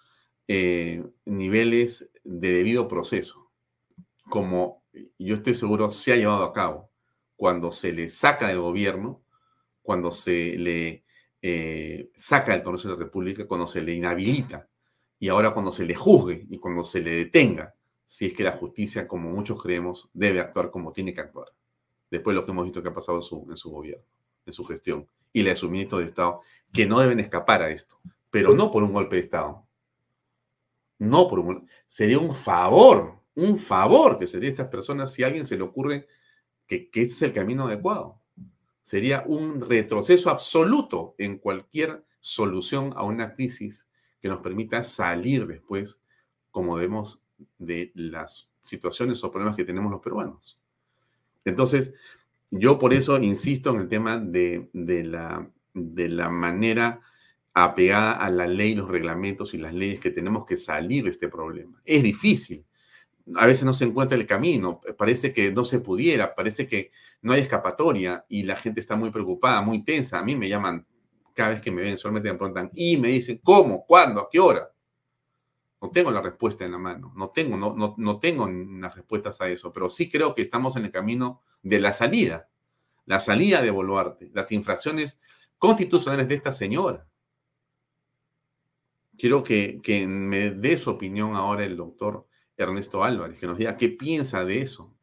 eh, 0.49 1.05
niveles 1.25 2.11
de 2.25 2.53
debido 2.53 2.89
proceso. 2.89 3.51
Como 4.29 4.83
yo 5.19 5.37
estoy 5.37 5.55
seguro 5.55 5.91
se 5.91 6.13
ha 6.13 6.17
llevado 6.17 6.43
a 6.45 6.53
cabo. 6.53 6.91
Cuando 7.37 7.71
se 7.71 7.93
le 7.93 8.09
saca 8.09 8.49
del 8.49 8.61
gobierno, 8.61 9.23
cuando 9.81 10.11
se 10.11 10.57
le 10.59 11.05
eh, 11.41 12.11
saca 12.15 12.53
del 12.53 12.65
Congreso 12.65 12.89
de 12.89 12.95
la 12.95 13.05
República, 13.05 13.47
cuando 13.47 13.67
se 13.67 13.81
le 13.81 13.95
inhabilita 13.95 14.69
y 15.21 15.29
ahora 15.29 15.53
cuando 15.53 15.71
se 15.71 15.85
le 15.85 15.95
juzgue 15.95 16.47
y 16.51 16.59
cuando 16.59 16.83
se 16.83 17.01
le 17.01 17.13
detenga, 17.13 17.75
si 18.05 18.27
es 18.27 18.35
que 18.35 18.43
la 18.43 18.53
justicia, 18.53 19.07
como 19.07 19.31
muchos 19.31 19.63
creemos, 19.63 20.11
debe 20.13 20.41
actuar 20.41 20.71
como 20.71 20.93
tiene 20.93 21.15
que 21.15 21.21
actuar, 21.21 21.49
después 22.11 22.35
de 22.35 22.41
lo 22.41 22.45
que 22.45 22.53
hemos 22.53 22.65
visto 22.65 22.83
que 22.83 22.89
ha 22.89 22.95
pasado 22.95 23.19
en 23.19 23.57
su 23.57 23.71
gobierno, 23.71 24.05
en 24.47 24.53
su 24.53 24.65
gestión, 24.65 25.07
y 25.33 25.43
la 25.43 25.51
de 25.51 25.57
su 25.57 25.71
ministro 25.71 25.99
de 25.99 26.05
Estado, 26.05 26.41
que 26.73 26.87
no 26.87 27.01
deben 27.01 27.21
escapar 27.21 27.63
a 27.63 27.71
esto, 27.71 27.99
pero 28.31 28.55
no 28.55 28.71
por 28.71 28.83
un 28.83 28.93
golpe 28.93 29.17
de 29.17 29.23
Estado, 29.23 29.67
no 30.99 31.29
por 31.29 31.39
un... 31.39 31.69
Sería 31.87 32.19
un 32.19 32.35
favor 32.35 33.19
un 33.39 33.57
favor 33.57 34.19
que 34.19 34.27
sería 34.27 34.49
a 34.49 34.51
estas 34.51 34.67
personas 34.67 35.13
si 35.13 35.23
a 35.23 35.27
alguien 35.27 35.47
se 35.47 35.57
le 35.57 35.63
ocurre 35.63 36.09
que, 36.67 36.91
ese 36.93 37.03
es 37.03 37.23
el 37.23 37.33
camino 37.33 37.67
adecuado. 37.67 38.21
Sería 38.83 39.23
un 39.27 39.61
retroceso 39.61 40.29
absoluto 40.29 41.15
en 41.19 41.39
cualquier 41.39 42.05
solución 42.19 42.93
a 42.97 43.05
una 43.05 43.35
crisis 43.35 43.89
que 44.21 44.29
nos 44.29 44.41
permita 44.41 44.83
salir 44.83 45.47
después, 45.47 46.03
como 46.51 46.75
vemos, 46.75 47.23
de 47.59 47.93
las 47.95 48.51
situaciones 48.65 49.23
o 49.23 49.31
problemas 49.31 49.57
que 49.57 49.65
tenemos 49.65 49.93
los 49.93 50.01
peruanos. 50.01 50.59
Entonces, 51.45 51.95
yo 52.51 52.79
por 52.79 52.95
eso 52.95 53.19
insisto 53.19 53.71
en 53.71 53.81
el 53.81 53.89
tema 53.89 54.19
de, 54.19 54.69
la, 54.73 55.51
de 55.75 56.09
la 56.09 56.29
manera 56.29 57.01
apegada 57.55 58.13
a 58.13 58.31
la 58.31 58.47
ley, 58.47 58.75
los 58.75 58.89
reglamentos 58.89 59.55
y 59.55 59.59
las 59.59 59.75
leyes 59.75 60.01
que 60.01 60.11
tenemos 60.11 60.45
que 60.45 60.57
salir 60.57 61.05
de 61.05 61.11
este 61.11 61.29
problema. 61.29 61.81
Es 61.85 62.03
difícil, 62.03 62.65
a 63.37 63.47
veces 63.47 63.65
no 63.65 63.73
se 63.73 63.85
encuentra 63.85 64.17
el 64.17 64.27
camino, 64.27 64.81
parece 64.97 65.33
que 65.33 65.51
no 65.53 65.65
se 65.65 65.81
pudiera, 65.81 66.35
parece 66.35 66.67
que 66.67 66.91
no 67.21 67.33
hay 67.33 67.41
escapatoria 67.41 68.25
y 68.29 68.45
la 68.45 68.57
gente 68.57 68.81
está 68.81 68.97
muy 68.97 69.11
preocupada, 69.11 69.61
muy 69.61 69.85
tensa. 69.85 70.19
A 70.19 70.25
mí 70.25 70.37
me 70.37 70.49
llaman 70.49 70.87
cada 71.35 71.51
vez 71.51 71.61
que 71.61 71.71
me 71.71 71.83
ven, 71.83 71.99
solamente 71.99 72.33
me 72.33 72.39
preguntan 72.39 72.71
y 72.75 72.97
me 72.97 73.09
dicen, 73.09 73.41
¿cómo? 73.43 73.85
¿Cuándo? 73.85 74.21
¿A 74.21 74.29
qué 74.31 74.41
hora? 74.41 74.71
No 75.81 75.91
tengo 75.91 76.11
la 76.11 76.21
respuesta 76.21 76.65
en 76.65 76.73
la 76.73 76.79
mano, 76.79 77.13
no 77.17 77.31
tengo, 77.31 77.57
no, 77.57 77.75
no, 77.75 77.95
no 77.97 78.19
tengo 78.19 78.49
las 78.49 78.95
respuestas 78.97 79.41
a 79.41 79.49
eso, 79.49 79.73
pero 79.73 79.89
sí 79.89 80.11
creo 80.11 80.35
que 80.35 80.43
estamos 80.43 80.77
en 80.77 80.85
el 80.85 80.91
camino 80.91 81.43
de 81.63 81.79
la 81.79 81.93
salida, 81.93 82.49
la 83.05 83.21
salida 83.21 83.63
de 83.63 83.71
Boluarte, 83.71 84.31
las 84.35 84.51
infracciones 84.51 85.21
constitucionales 85.57 86.29
de 86.29 86.35
esta 86.35 86.53
señora. 86.53 87.07
Quiero 89.17 89.43
que, 89.43 89.81
que 89.83 90.07
me 90.07 90.51
dé 90.51 90.77
su 90.77 90.91
opinión 90.91 91.35
ahora 91.35 91.65
el 91.65 91.77
doctor 91.77 92.27
Ernesto 92.57 93.05
Álvarez, 93.05 93.39
que 93.39 93.47
nos 93.47 93.59
diga 93.59 93.77
qué 93.77 93.89
piensa 93.89 94.45
de 94.45 94.61
eso. 94.61 94.95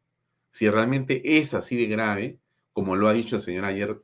Si 0.50 0.68
realmente 0.68 1.38
es 1.38 1.54
así 1.54 1.76
de 1.76 1.86
grave, 1.86 2.38
como 2.72 2.96
lo 2.96 3.08
ha 3.08 3.12
dicho 3.12 3.36
el 3.36 3.42
señor 3.42 3.64
ayer, 3.64 4.00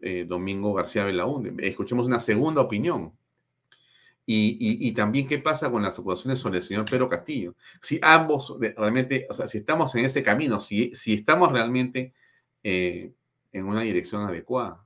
eh, 0.00 0.24
Domingo 0.26 0.74
García 0.74 1.04
Belaúnde. 1.04 1.54
Escuchemos 1.66 2.06
una 2.06 2.20
segunda 2.20 2.60
opinión. 2.60 3.16
Y, 4.28 4.92
también 4.92 5.28
qué 5.28 5.38
pasa 5.38 5.70
con 5.70 5.82
las 5.82 5.98
acusaciones 5.98 6.40
sobre 6.40 6.58
el 6.58 6.64
señor 6.64 6.84
Pedro 6.84 7.08
Castillo. 7.08 7.54
Si 7.80 8.00
ambos 8.02 8.56
realmente, 8.58 9.26
o 9.30 9.32
sea, 9.32 9.46
si 9.46 9.58
estamos 9.58 9.94
en 9.94 10.04
ese 10.04 10.22
camino, 10.22 10.58
si, 10.58 10.92
si 10.94 11.14
estamos 11.14 11.52
realmente 11.52 12.12
eh, 12.64 13.12
en 13.52 13.64
una 13.66 13.82
dirección 13.82 14.22
adecuada. 14.22 14.82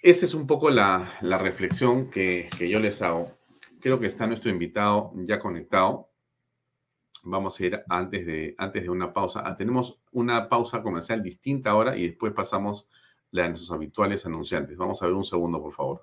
Esa 0.00 0.24
es 0.24 0.34
un 0.34 0.46
poco 0.46 0.70
la, 0.70 1.08
reflexión 1.22 2.08
que, 2.08 2.48
que 2.56 2.68
yo 2.68 2.78
les 2.78 3.02
hago 3.02 3.36
creo 3.82 3.98
que 3.98 4.06
está 4.06 4.26
nuestro 4.26 4.50
invitado 4.50 5.12
ya 5.26 5.38
conectado. 5.38 6.08
Vamos 7.24 7.58
a 7.58 7.66
ir 7.66 7.82
antes 7.88 8.24
de, 8.24 8.54
antes 8.56 8.82
de 8.82 8.88
una 8.88 9.12
pausa. 9.12 9.42
Ah, 9.44 9.54
tenemos 9.54 10.00
una 10.12 10.48
pausa 10.48 10.82
comercial 10.82 11.22
distinta 11.22 11.70
ahora 11.70 11.96
y 11.96 12.06
después 12.06 12.32
pasamos 12.32 12.88
la 13.32 13.44
de 13.44 13.48
nuestros 13.50 13.72
habituales 13.72 14.24
anunciantes. 14.24 14.76
Vamos 14.76 15.02
a 15.02 15.06
ver 15.06 15.14
un 15.14 15.24
segundo, 15.24 15.60
por 15.60 15.72
favor. 15.72 16.02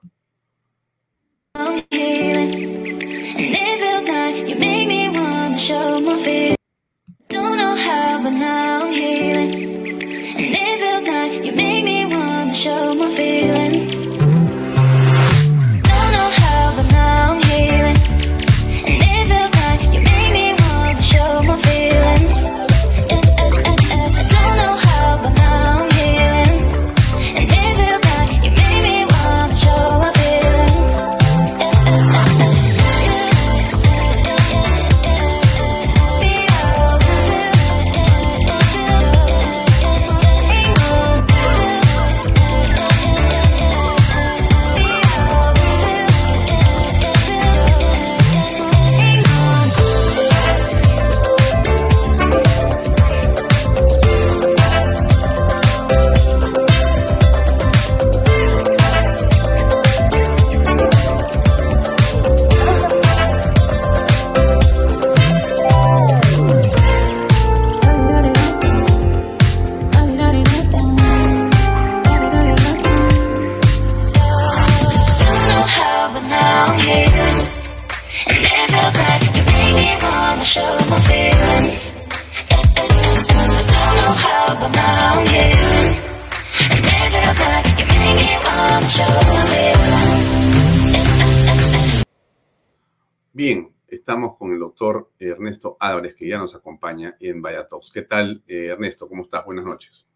¿Qué 97.93 98.01
tal, 98.01 98.43
eh, 98.47 98.67
Ernesto? 98.67 99.07
¿Cómo 99.07 99.21
estás? 99.21 99.45
Buenas 99.45 99.63
noches. 99.63 100.07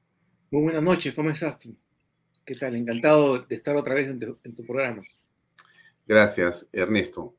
Muy 0.50 0.64
buenas 0.64 0.82
noches, 0.82 1.14
¿cómo 1.14 1.30
estás? 1.30 1.58
¿Qué 2.44 2.56
tal? 2.56 2.76
Encantado 2.76 3.44
de 3.44 3.56
estar 3.56 3.76
otra 3.76 3.94
vez 3.94 4.08
en 4.08 4.56
tu, 4.56 4.66
programa. 4.66 5.04
Gracias, 6.08 6.68
Ernesto. 6.72 7.36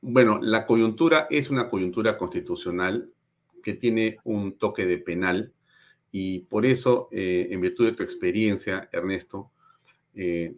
Bueno, 0.00 0.40
la 0.40 0.64
coyuntura 0.64 1.26
es 1.30 1.50
una 1.50 1.68
coyuntura 1.68 2.16
constitucional 2.16 3.12
que 3.62 3.74
tiene 3.74 4.16
un 4.24 4.56
toque 4.56 4.86
de 4.86 4.98
penal 4.98 5.52
y 6.10 6.40
por 6.40 6.64
eso, 6.64 7.08
eh, 7.12 7.48
en 7.50 7.60
virtud 7.60 7.84
de 7.84 7.92
tu 7.92 8.02
experiencia, 8.02 8.88
Ernesto, 8.90 9.52
eh, 10.14 10.56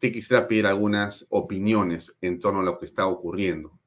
te 0.00 0.10
quisiera 0.10 0.48
pedir 0.48 0.66
algunas 0.66 1.26
opiniones 1.28 2.16
en 2.22 2.38
torno 2.38 2.60
a 2.60 2.64
lo 2.64 2.78
que 2.78 2.86
está 2.86 3.06
ocurriendo. 3.06 3.78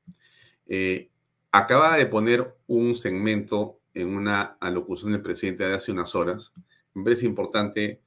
Eh, 0.68 1.10
acaba 1.52 1.98
de 1.98 2.06
poner 2.06 2.56
un 2.68 2.94
segmento 2.94 3.79
en 3.94 4.16
una 4.16 4.58
alocución 4.60 5.12
del 5.12 5.22
presidente 5.22 5.64
de 5.64 5.76
hace 5.76 5.92
unas 5.92 6.16
horas. 6.16 6.54
Me 6.94 7.14
importante 7.22 8.02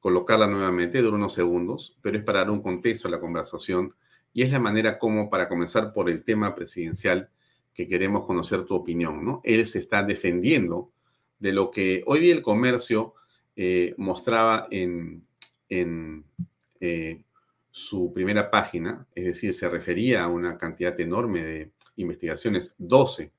colocarla 0.00 0.46
nuevamente, 0.46 1.00
dura 1.00 1.16
unos 1.16 1.34
segundos, 1.34 1.96
pero 2.02 2.18
es 2.18 2.24
para 2.24 2.40
dar 2.40 2.50
un 2.50 2.62
contexto 2.62 3.08
a 3.08 3.10
la 3.10 3.20
conversación 3.20 3.94
y 4.34 4.42
es 4.42 4.50
la 4.50 4.60
manera 4.60 4.98
como, 4.98 5.30
para 5.30 5.48
comenzar 5.48 5.92
por 5.92 6.10
el 6.10 6.24
tema 6.24 6.54
presidencial, 6.54 7.30
que 7.72 7.88
queremos 7.88 8.26
conocer 8.26 8.64
tu 8.64 8.74
opinión, 8.74 9.24
¿no? 9.24 9.40
Él 9.44 9.64
se 9.66 9.78
está 9.78 10.02
defendiendo 10.02 10.92
de 11.38 11.52
lo 11.52 11.70
que 11.70 12.02
hoy 12.06 12.20
día 12.20 12.34
el 12.34 12.42
comercio 12.42 13.14
eh, 13.56 13.94
mostraba 13.96 14.68
en, 14.70 15.26
en 15.68 16.24
eh, 16.80 17.22
su 17.70 18.12
primera 18.12 18.50
página, 18.50 19.06
es 19.14 19.24
decir, 19.24 19.54
se 19.54 19.68
refería 19.68 20.24
a 20.24 20.28
una 20.28 20.56
cantidad 20.56 20.98
enorme 21.00 21.44
de 21.44 21.70
investigaciones, 21.96 22.74
12. 22.78 23.32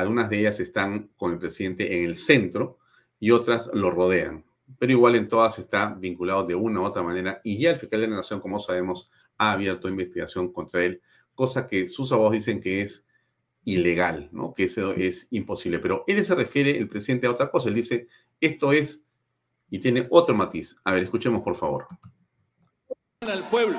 Algunas 0.00 0.30
de 0.30 0.40
ellas 0.40 0.60
están 0.60 1.10
con 1.16 1.32
el 1.32 1.38
presidente 1.38 1.98
en 1.98 2.04
el 2.04 2.16
centro 2.16 2.78
y 3.18 3.30
otras 3.30 3.70
lo 3.72 3.90
rodean. 3.90 4.44
Pero 4.78 4.92
igual 4.92 5.16
en 5.16 5.28
todas 5.28 5.58
está 5.58 5.94
vinculado 5.94 6.44
de 6.44 6.54
una 6.54 6.80
u 6.80 6.84
otra 6.84 7.02
manera 7.02 7.40
y 7.44 7.58
ya 7.58 7.70
el 7.70 7.76
fiscal 7.76 8.00
de 8.00 8.08
la 8.08 8.16
Nación, 8.16 8.40
como 8.40 8.58
sabemos, 8.58 9.10
ha 9.38 9.52
abierto 9.52 9.88
investigación 9.88 10.52
contra 10.52 10.84
él, 10.84 11.00
cosa 11.34 11.66
que 11.66 11.88
sus 11.88 12.12
abogados 12.12 12.34
dicen 12.34 12.60
que 12.60 12.82
es 12.82 13.06
ilegal. 13.64 14.30
Que 14.56 14.64
eso 14.64 14.92
es 14.92 15.28
imposible. 15.32 15.78
Pero 15.78 16.04
él 16.06 16.24
se 16.24 16.34
refiere, 16.34 16.78
el 16.78 16.88
presidente, 16.88 17.26
a 17.26 17.30
otra 17.30 17.50
cosa. 17.50 17.68
Él 17.68 17.74
dice, 17.74 18.08
esto 18.40 18.72
es, 18.72 19.06
y 19.70 19.78
tiene 19.78 20.06
otro 20.10 20.34
matiz. 20.34 20.76
A 20.84 20.92
ver, 20.92 21.04
escuchemos 21.04 21.42
por 21.42 21.56
favor. 21.56 21.86
Al 23.20 23.48
pueblo 23.50 23.78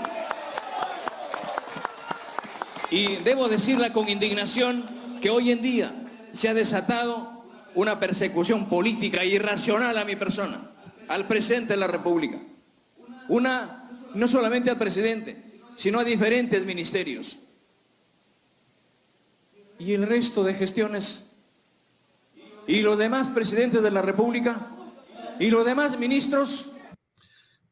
y 2.92 3.16
debo 3.24 3.48
decirla 3.48 3.92
con 3.94 4.10
indignación 4.10 4.84
que 5.22 5.30
hoy 5.30 5.52
en 5.52 5.62
día 5.62 5.96
se 6.34 6.50
ha 6.50 6.54
desatado 6.54 7.44
una 7.76 8.00
persecución 8.00 8.68
política 8.68 9.24
irracional 9.24 9.98
a 9.98 10.06
mi 10.06 10.16
persona, 10.16 10.72
al 11.08 11.28
presidente 11.28 11.74
de 11.74 11.78
la 11.78 11.88
República. 11.88 12.42
Una, 13.30 13.90
no 14.14 14.28
solamente 14.28 14.70
al 14.70 14.78
presidente, 14.78 15.52
sino 15.76 16.00
a 16.00 16.04
diferentes 16.04 16.66
ministerios. 16.66 17.40
Y 19.80 19.94
el 19.94 20.06
resto 20.06 20.44
de 20.44 20.54
gestiones. 20.54 21.34
Y 22.68 22.82
los 22.82 22.98
demás 22.98 23.30
presidentes 23.30 23.82
de 23.82 23.92
la 23.92 24.02
República. 24.02 24.68
Y 25.40 25.50
los 25.50 25.66
demás 25.66 25.98
ministros. 25.98 26.76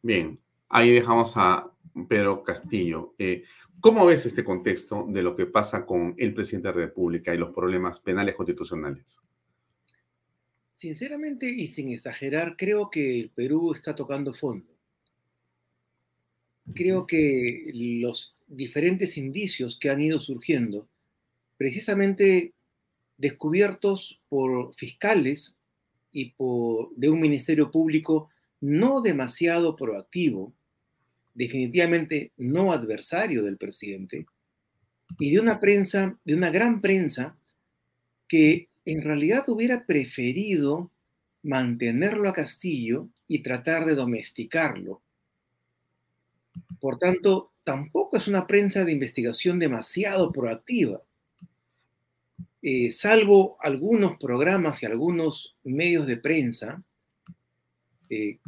Bien, 0.01 0.39
ahí 0.69 0.91
dejamos 0.91 1.33
a 1.35 1.69
Pedro 2.07 2.41
Castillo. 2.41 3.13
Eh, 3.19 3.43
¿Cómo 3.81 4.05
ves 4.05 4.25
este 4.25 4.43
contexto 4.43 5.05
de 5.07 5.21
lo 5.21 5.35
que 5.35 5.45
pasa 5.45 5.85
con 5.85 6.13
el 6.17 6.33
presidente 6.33 6.67
de 6.67 6.73
la 6.73 6.81
República 6.87 7.33
y 7.33 7.37
los 7.37 7.53
problemas 7.53 7.99
penales 8.01 8.35
constitucionales? 8.35 9.21
Sinceramente 10.73 11.47
y 11.49 11.67
sin 11.67 11.89
exagerar, 11.89 12.55
creo 12.57 12.89
que 12.89 13.19
el 13.19 13.29
Perú 13.29 13.73
está 13.73 13.95
tocando 13.95 14.33
fondo. 14.33 14.73
Creo 16.73 17.07
que 17.07 17.71
los 17.73 18.35
diferentes 18.47 19.17
indicios 19.17 19.77
que 19.79 19.89
han 19.89 20.01
ido 20.01 20.19
surgiendo, 20.19 20.87
precisamente 21.57 22.53
descubiertos 23.17 24.19
por 24.29 24.73
fiscales 24.75 25.55
y 26.11 26.31
por, 26.31 26.93
de 26.95 27.09
un 27.09 27.21
ministerio 27.21 27.71
público 27.71 28.29
no 28.61 29.01
demasiado 29.01 29.75
proactivo, 29.75 30.53
definitivamente 31.39 32.33
no 32.35 32.73
adversario 32.73 33.43
del 33.43 33.55
presidente, 33.55 34.25
y 35.17 35.31
de 35.31 35.39
una 35.39 35.61
prensa, 35.61 36.19
de 36.25 36.35
una 36.35 36.49
gran 36.49 36.81
prensa, 36.81 37.37
que 38.27 38.67
en 38.83 39.01
realidad 39.01 39.47
hubiera 39.47 39.85
preferido 39.85 40.91
mantenerlo 41.41 42.27
a 42.27 42.33
Castillo 42.33 43.07
y 43.29 43.39
tratar 43.39 43.85
de 43.85 43.95
domesticarlo. 43.95 45.01
Por 46.81 46.99
tanto, 46.99 47.53
tampoco 47.63 48.17
es 48.17 48.27
una 48.27 48.45
prensa 48.45 48.83
de 48.83 48.91
investigación 48.91 49.59
demasiado 49.59 50.33
proactiva. 50.33 51.01
Eh, 52.61 52.91
salvo 52.91 53.55
algunos 53.61 54.17
programas 54.17 54.83
y 54.83 54.87
algunos 54.87 55.55
medios 55.63 56.05
de 56.05 56.17
prensa, 56.17 56.83
eh, 58.09 58.39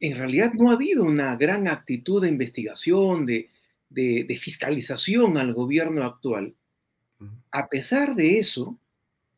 en 0.00 0.16
realidad 0.16 0.52
no 0.54 0.70
ha 0.70 0.74
habido 0.74 1.04
una 1.04 1.36
gran 1.36 1.68
actitud 1.68 2.22
de 2.22 2.28
investigación, 2.28 3.26
de, 3.26 3.48
fiscalización 4.40 5.36
al 5.36 5.52
gobierno 5.52 6.04
actual. 6.04 6.54
A 7.50 7.68
pesar 7.68 8.14
de 8.14 8.38
eso, 8.38 8.78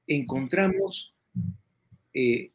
encontramos 0.06 1.12
eh, 2.14 2.50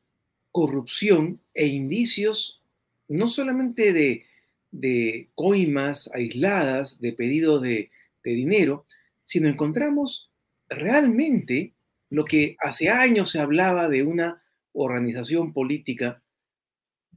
corrupción 0.52 1.42
e 1.54 1.68
indicios 1.68 2.62
no 3.10 3.28
solamente 3.28 3.94
de, 3.94 5.30
coimas 5.36 6.10
aisladas, 6.14 7.00
de 7.00 7.14
pedidos 7.14 7.62
de, 7.62 7.92
dinero, 8.24 8.86
sino 9.24 9.48
encontramos 9.48 10.30
realmente 10.68 11.72
lo 12.10 12.26
que 12.26 12.58
hace 12.60 12.90
años 12.90 13.32
se 13.32 13.40
hablaba 13.40 13.88
de 13.88 14.04
una 14.04 14.44
organización 14.74 15.54
política 15.54 16.22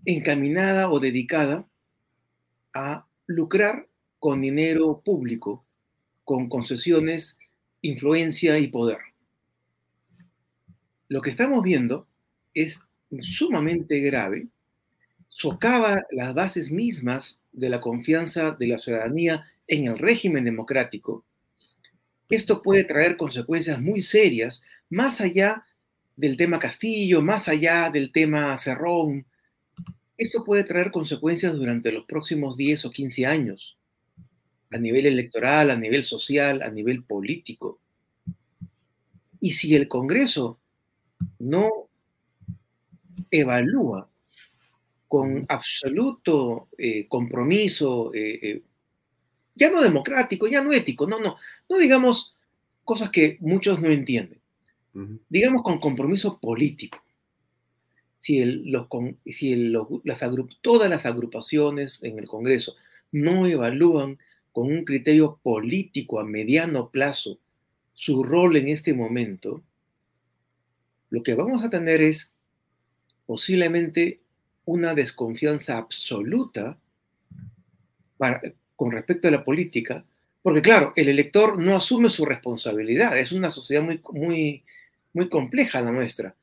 encaminada 0.04 0.90
o 0.90 1.00
dedicada 1.00 1.66
a 2.74 3.06
lucrar 3.26 3.88
con 4.18 4.40
dinero 4.40 5.02
público, 5.04 5.64
con 6.24 6.48
concesiones, 6.48 7.38
influencia 7.82 8.58
y 8.58 8.68
poder. 8.68 8.98
Lo 11.08 11.20
que 11.20 11.30
estamos 11.30 11.62
viendo 11.62 12.06
es 12.54 12.80
sumamente 13.20 14.00
grave, 14.00 14.48
socava 15.28 16.04
las 16.10 16.34
bases 16.34 16.70
mismas 16.70 17.40
de 17.52 17.68
la 17.68 17.80
confianza 17.80 18.52
de 18.52 18.66
la 18.68 18.78
ciudadanía 18.78 19.46
en 19.66 19.86
el 19.86 19.98
régimen 19.98 20.44
democrático. 20.44 21.24
Esto 22.28 22.62
puede 22.62 22.84
traer 22.84 23.16
consecuencias 23.16 23.80
muy 23.80 24.02
serias, 24.02 24.62
más 24.88 25.20
allá 25.20 25.64
del 26.16 26.36
tema 26.36 26.58
Castillo, 26.58 27.22
más 27.22 27.48
allá 27.48 27.90
del 27.90 28.12
tema 28.12 28.56
Cerrón. 28.58 29.26
Esto 30.20 30.44
puede 30.44 30.64
traer 30.64 30.90
consecuencias 30.90 31.56
durante 31.56 31.90
los 31.90 32.04
próximos 32.04 32.58
10 32.58 32.84
o 32.84 32.90
15 32.90 33.24
años, 33.24 33.78
a 34.70 34.76
nivel 34.76 35.06
electoral, 35.06 35.70
a 35.70 35.76
nivel 35.76 36.02
social, 36.02 36.60
a 36.60 36.68
nivel 36.68 37.02
político. 37.04 37.80
Y 39.40 39.52
si 39.52 39.74
el 39.74 39.88
Congreso 39.88 40.58
no 41.38 41.88
evalúa 43.30 44.10
con 45.08 45.46
absoluto 45.48 46.68
eh, 46.76 47.08
compromiso, 47.08 48.12
eh, 48.12 48.38
eh, 48.42 48.62
ya 49.54 49.70
no 49.70 49.80
democrático, 49.80 50.46
ya 50.48 50.62
no 50.62 50.70
ético, 50.70 51.06
no, 51.06 51.18
no, 51.18 51.38
no 51.66 51.78
digamos 51.78 52.36
cosas 52.84 53.08
que 53.08 53.38
muchos 53.40 53.80
no 53.80 53.88
entienden, 53.88 54.38
digamos 55.30 55.62
con 55.62 55.80
compromiso 55.80 56.38
político. 56.38 57.02
Si, 58.20 58.44
las 60.04 60.20
todas 60.60 60.90
las 60.90 61.06
agrupaciones 61.06 62.02
en 62.02 62.18
el 62.18 62.26
Congreso 62.26 62.76
no 63.12 63.46
evalúan 63.46 64.18
con 64.52 64.66
un 64.66 64.84
criterio 64.84 65.38
político 65.42 66.20
a 66.20 66.24
mediano 66.24 66.90
plazo 66.90 67.38
su 67.94 68.22
rol 68.22 68.56
en 68.56 68.68
este 68.68 68.94
momento, 68.94 69.62
lo 71.10 71.22
que 71.22 71.34
vamos 71.34 71.62
a 71.62 71.70
tener 71.70 72.00
es 72.00 72.30
posiblemente 73.26 74.20
una 74.64 74.94
desconfianza 74.94 75.76
absoluta 75.76 76.78
con 78.76 78.92
respecto 78.92 79.28
a 79.28 79.30
la 79.30 79.44
política, 79.44 80.04
porque 80.42 80.62
claro, 80.62 80.92
el 80.96 81.08
elector 81.08 81.58
no 81.58 81.76
asume 81.76 82.08
su 82.08 82.24
responsabilidad, 82.24 83.18
es 83.18 83.32
una 83.32 83.50
sociedad 83.50 83.82
muy, 83.82 84.00
muy, 84.12 84.64
muy 85.12 85.28
compleja 85.28 85.80
la 85.80 85.92
nuestra. 85.92 86.34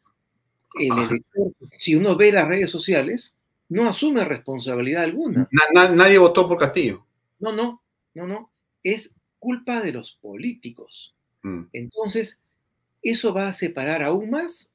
El 0.80 0.98
elector, 0.98 1.54
si 1.78 1.96
uno 1.96 2.16
ve 2.16 2.32
las 2.32 2.48
redes 2.48 2.70
sociales, 2.70 3.36
no 3.70 3.88
asume 3.88 4.24
responsabilidad 4.26 5.04
alguna. 5.04 5.50
nadie 5.74 6.18
votó 6.18 6.48
por 6.48 6.58
Castillo. 6.58 7.06
No, 7.40 7.52
no, 7.52 7.82
no, 8.14 8.28
no. 8.28 8.52
Es 8.84 9.14
culpa 9.40 9.82
de 9.82 9.92
los 9.92 10.14
políticos. 10.14 11.16
Mm. 11.44 11.64
Entonces, 11.74 12.42
eso 13.02 13.34
va 13.34 13.50
a 13.50 13.54
separar 13.54 14.04
aún 14.04 14.30
más 14.30 14.72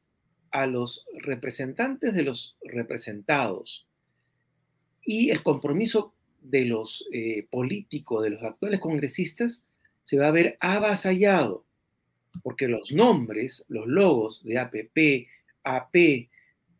a 0.51 0.67
los 0.67 1.07
representantes 1.15 2.15
de 2.15 2.23
los 2.23 2.57
representados. 2.63 3.87
Y 5.03 5.31
el 5.31 5.43
compromiso 5.43 6.15
de 6.41 6.65
los 6.67 7.07
eh, 7.13 7.47
políticos, 7.51 8.23
de 8.23 8.31
los 8.31 8.43
actuales 8.43 8.81
congresistas, 8.81 9.65
se 10.03 10.19
va 10.19 10.29
a 10.29 10.33
ver 10.33 10.57
avasallado, 10.61 11.65
porque 12.43 12.69
los 12.69 12.93
nombres, 12.93 13.65
los 13.69 13.87
logos 13.87 14.43
de 14.45 14.59
APP, 14.59 15.29
AP 15.65 16.29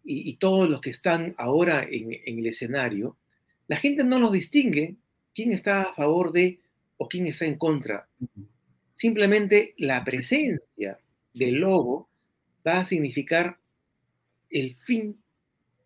y, 0.05 0.35
todos 0.35 0.69
los 0.69 0.81
que 0.81 0.91
están 0.91 1.35
ahora 1.39 1.85
en, 1.89 2.13
en, 2.25 2.39
el 2.39 2.47
escenario, 2.47 3.17
la 3.69 3.77
gente 3.77 4.05
no 4.05 4.19
los 4.19 4.33
distingue 4.33 4.97
quién 5.35 5.53
está 5.53 5.83
a 5.83 5.95
favor 5.95 6.33
de 6.33 6.59
o 6.97 7.09
quién 7.09 7.27
está 7.27 7.47
en 7.47 7.57
contra. 7.57 8.09
Simplemente 8.95 9.75
la 9.79 10.05
presencia 10.05 10.99
del 11.35 11.57
logo 11.57 12.09
va 12.67 12.79
a 12.79 12.85
significar 12.85 13.59
el 14.51 14.77
fin 14.77 15.23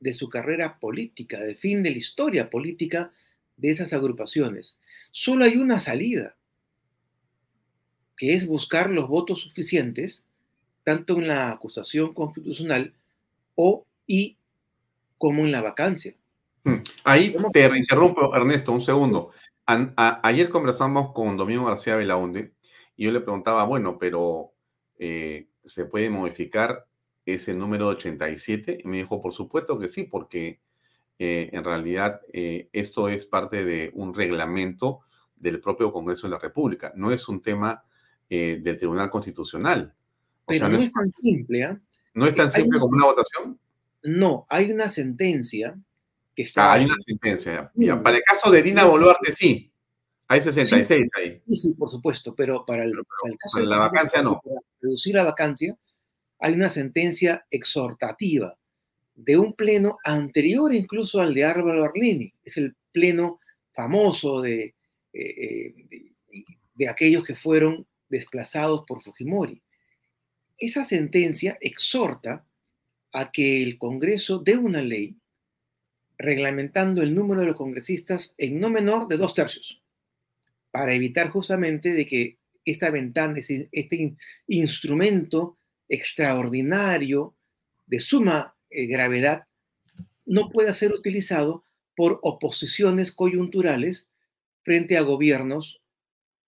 de 0.01 0.14
su 0.14 0.28
carrera 0.28 0.78
política, 0.78 1.42
el 1.42 1.57
fin 1.57 1.82
de 1.82 1.90
la 1.90 1.97
historia 1.97 2.51
política 2.51 3.12
de 3.57 3.70
esas 3.70 3.92
agrupaciones. 3.92 4.78
Solo 5.11 5.44
hay 5.44 5.57
una 5.57 5.80
salida, 5.80 6.36
que 8.16 8.34
es 8.34 8.47
buscar 8.47 8.90
los 8.90 9.09
votos 9.09 9.40
suficientes, 9.40 10.24
tanto 10.87 11.14
en 11.14 11.26
la 11.26 11.51
acusación 11.51 12.14
constitucional 12.14 12.95
o 13.57 13.84
y 14.07 14.37
como 15.18 15.45
en 15.45 15.51
la 15.51 15.61
vacancia. 15.61 16.14
Hmm. 16.62 16.76
Ahí 17.03 17.34
te 17.53 17.76
interrumpo, 17.76 18.32
Ernesto, 18.37 18.70
un 18.70 18.80
segundo. 18.80 19.32
ayer 19.66 20.49
conversamos 20.49 21.12
con 21.12 21.37
Domingo 21.37 21.64
García 21.64 21.97
Belaunde 21.97 22.53
y 22.97 23.07
yo 23.07 23.11
le 23.11 23.20
preguntaba, 23.20 23.64
bueno, 23.64 23.99
pero 23.99 24.53
eh, 25.01 25.49
¿se 25.64 25.87
puede 25.87 26.09
modificar 26.09 26.87
ese 27.24 27.53
número 27.53 27.89
87? 27.89 28.78
Y 28.84 28.87
me 28.87 28.99
dijo, 28.99 29.20
por 29.20 29.32
supuesto 29.32 29.80
que 29.80 29.89
sí, 29.89 30.05
porque 30.05 30.61
eh, 31.18 31.51
en 31.53 31.64
realidad 31.64 32.20
eh, 32.32 32.68
esto 32.72 33.09
es 33.09 33.26
parte 33.26 33.64
de 33.64 33.91
un 33.93 34.14
reglamento 34.14 35.01
del 35.34 35.61
propio 35.61 35.93
Congreso 35.93 36.28
de 36.28 36.34
la 36.34 36.39
República, 36.39 36.93
no 36.95 37.11
es 37.11 37.28
un 37.28 37.43
tema 37.43 37.82
del 38.28 38.76
Tribunal 38.76 39.11
Constitucional. 39.11 39.97
Pero 40.47 40.68
no, 40.68 40.78
es, 40.78 40.92
tan 40.92 41.11
simple, 41.11 41.64
¿ah? 41.64 41.80
¿No 42.14 42.26
es 42.26 42.34
tan 42.34 42.49
simple 42.49 42.78
como 42.78 42.97
una 42.97 43.07
votación? 43.07 43.59
No, 44.03 44.47
hay 44.49 44.70
una 44.70 44.88
sentencia 44.88 45.76
que 46.34 46.42
está... 46.42 46.70
Ah, 46.70 46.74
hay 46.74 46.84
una 46.84 46.94
sentencia. 46.99 47.72
para 48.03 48.16
el 48.16 48.22
caso 48.22 48.51
de 48.51 48.62
Dina 48.62 48.84
Boluarte, 48.84 49.32
sí. 49.32 49.70
Hay 50.28 50.40
66 50.40 51.11
ahí. 51.16 51.42
Sí, 51.49 51.57
sí, 51.57 51.72
por 51.74 51.88
supuesto, 51.88 52.34
pero 52.34 52.64
para 52.66 52.84
el, 52.84 52.92
caso 53.38 53.61
de 53.61 53.66
la 53.66 53.78
vacancia 53.78 54.22
no. 54.22 54.40
Para 54.42 54.61
reducir 54.80 55.14
la 55.14 55.24
vacancia, 55.24 55.76
hay 56.40 56.55
una 56.55 56.68
sentencia 56.68 57.47
exhortativa 57.51 58.57
de 59.14 59.38
un 59.38 59.55
pleno 59.55 59.99
anterior 60.05 60.74
incluso 60.74 61.20
al 61.20 61.32
de 61.32 61.44
Álvaro 61.44 61.84
Arlini. 61.84 62.32
Es 62.44 62.57
el 62.57 62.74
pleno 62.92 63.40
famoso 63.72 64.40
de, 64.42 64.74
eh, 65.12 65.74
eh, 66.32 66.55
de, 66.74 66.88
aquellos 66.88 67.24
que 67.24 67.36
fueron 67.36 67.86
desplazados 68.09 68.84
por 68.86 69.03
Fujimori. 69.03 69.62
Esa 70.59 70.85
sentencia 70.85 71.59
exhorta 71.61 72.47
a 73.13 73.31
que 73.31 73.63
el 73.63 73.79
Congreso 73.79 74.39
dé 74.39 74.57
una 74.57 74.83
ley 74.83 75.17
reglamentando 76.19 77.03
el 77.03 77.15
número 77.15 77.43
de 77.43 77.49
los 77.49 77.57
congresistas 77.57 78.35
en 78.39 78.59
no 78.59 78.71
menor 78.71 79.07
de 79.07 79.17
dos 79.19 79.35
tercios, 79.35 79.83
para 80.71 80.95
evitar 80.95 81.29
justamente 81.31 81.93
de 81.93 82.07
que 82.07 82.39
esta 82.65 82.91
ventana, 82.91 83.39
este 83.39 84.17
instrumento 84.49 85.59
extraordinario, 85.89 87.35
de 87.87 88.01
suma 88.01 88.57
eh, 88.71 88.87
gravedad, 88.87 89.47
no 90.25 90.51
pueda 90.51 90.75
ser 90.75 90.93
utilizado 90.93 91.65
por 91.95 92.19
oposiciones 92.23 93.13
coyunturales 93.13 94.09
frente 94.63 94.97
a 94.97 95.03
gobiernos 95.03 95.81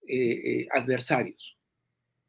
eh, 0.07 0.17
eh, 0.17 0.69
adversarios, 0.73 1.58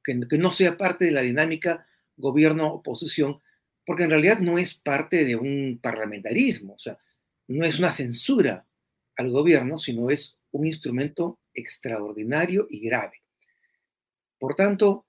que, 0.04 0.16
no 0.16 0.52
sea 0.52 0.78
parte 0.78 1.06
de 1.06 1.12
la 1.12 1.22
dinámica 1.22 1.86
gobierno-oposición, 2.18 3.40
porque 3.86 4.04
en 4.04 4.10
realidad 4.10 4.40
no 4.40 4.58
es 4.58 4.76
parte 4.76 5.26
de 5.26 5.36
un 5.36 5.80
parlamentarismo, 5.82 6.74
o 6.74 6.80
sea, 6.80 6.98
no 7.48 7.66
es 7.66 7.80
una 7.80 7.92
censura 7.92 8.66
al 9.16 9.32
gobierno, 9.32 9.78
sino 9.78 10.10
es 10.10 10.38
un 10.52 10.66
instrumento 10.66 11.40
extraordinario 11.54 12.68
y 12.70 12.80
grave. 12.82 13.22
Por 14.38 14.56
tanto, 14.56 15.06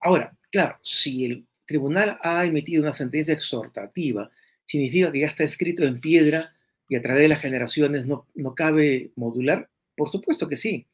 ahora, 0.00 0.36
Claro, 0.56 0.78
si 0.82 1.26
el 1.26 1.46
tribunal 1.66 2.18
ha 2.22 2.46
emitido 2.46 2.82
una 2.82 2.94
sentencia 2.94 3.34
exhortativa, 3.34 4.30
significa 4.64 5.12
que 5.12 5.20
ya 5.20 5.26
está 5.26 5.44
escrito 5.44 5.84
en 5.84 6.00
piedra 6.00 6.54
y 6.88 6.96
a 6.96 7.02
través 7.02 7.24
de 7.24 7.28
las 7.28 7.40
generaciones 7.40 8.06
no, 8.06 8.26
no 8.34 8.54
cabe 8.54 9.10
modular. 9.16 9.68
Por 9.96 10.10
supuesto 10.10 10.48
que 10.48 10.56
sí, 10.56 10.86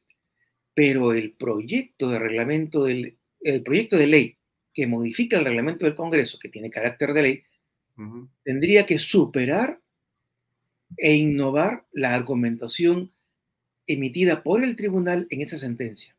pero 0.73 1.13
el 1.13 1.31
proyecto 1.33 2.09
de 2.09 2.19
reglamento 2.19 2.83
del 2.85 3.17
el 3.43 3.61
proyecto 3.61 3.97
de 3.97 4.07
ley 4.07 4.37
que 4.73 4.87
modifica 4.87 5.37
el 5.37 5.45
reglamento 5.45 5.85
del 5.85 5.95
Congreso, 5.95 6.39
que 6.39 6.49
tiene 6.49 6.69
carácter 6.69 7.13
de 7.13 7.21
ley, 7.21 7.43
tendría 8.43 8.85
que 8.85 8.97
superar 8.97 9.79
e 10.97 11.13
innovar 11.13 11.85
la 11.91 12.15
argumentación 12.15 13.11
emitida 13.85 14.41
por 14.41 14.63
el 14.63 14.75
tribunal 14.75 15.27
en 15.29 15.41
esa 15.41 15.57
sentencia. 15.57 16.15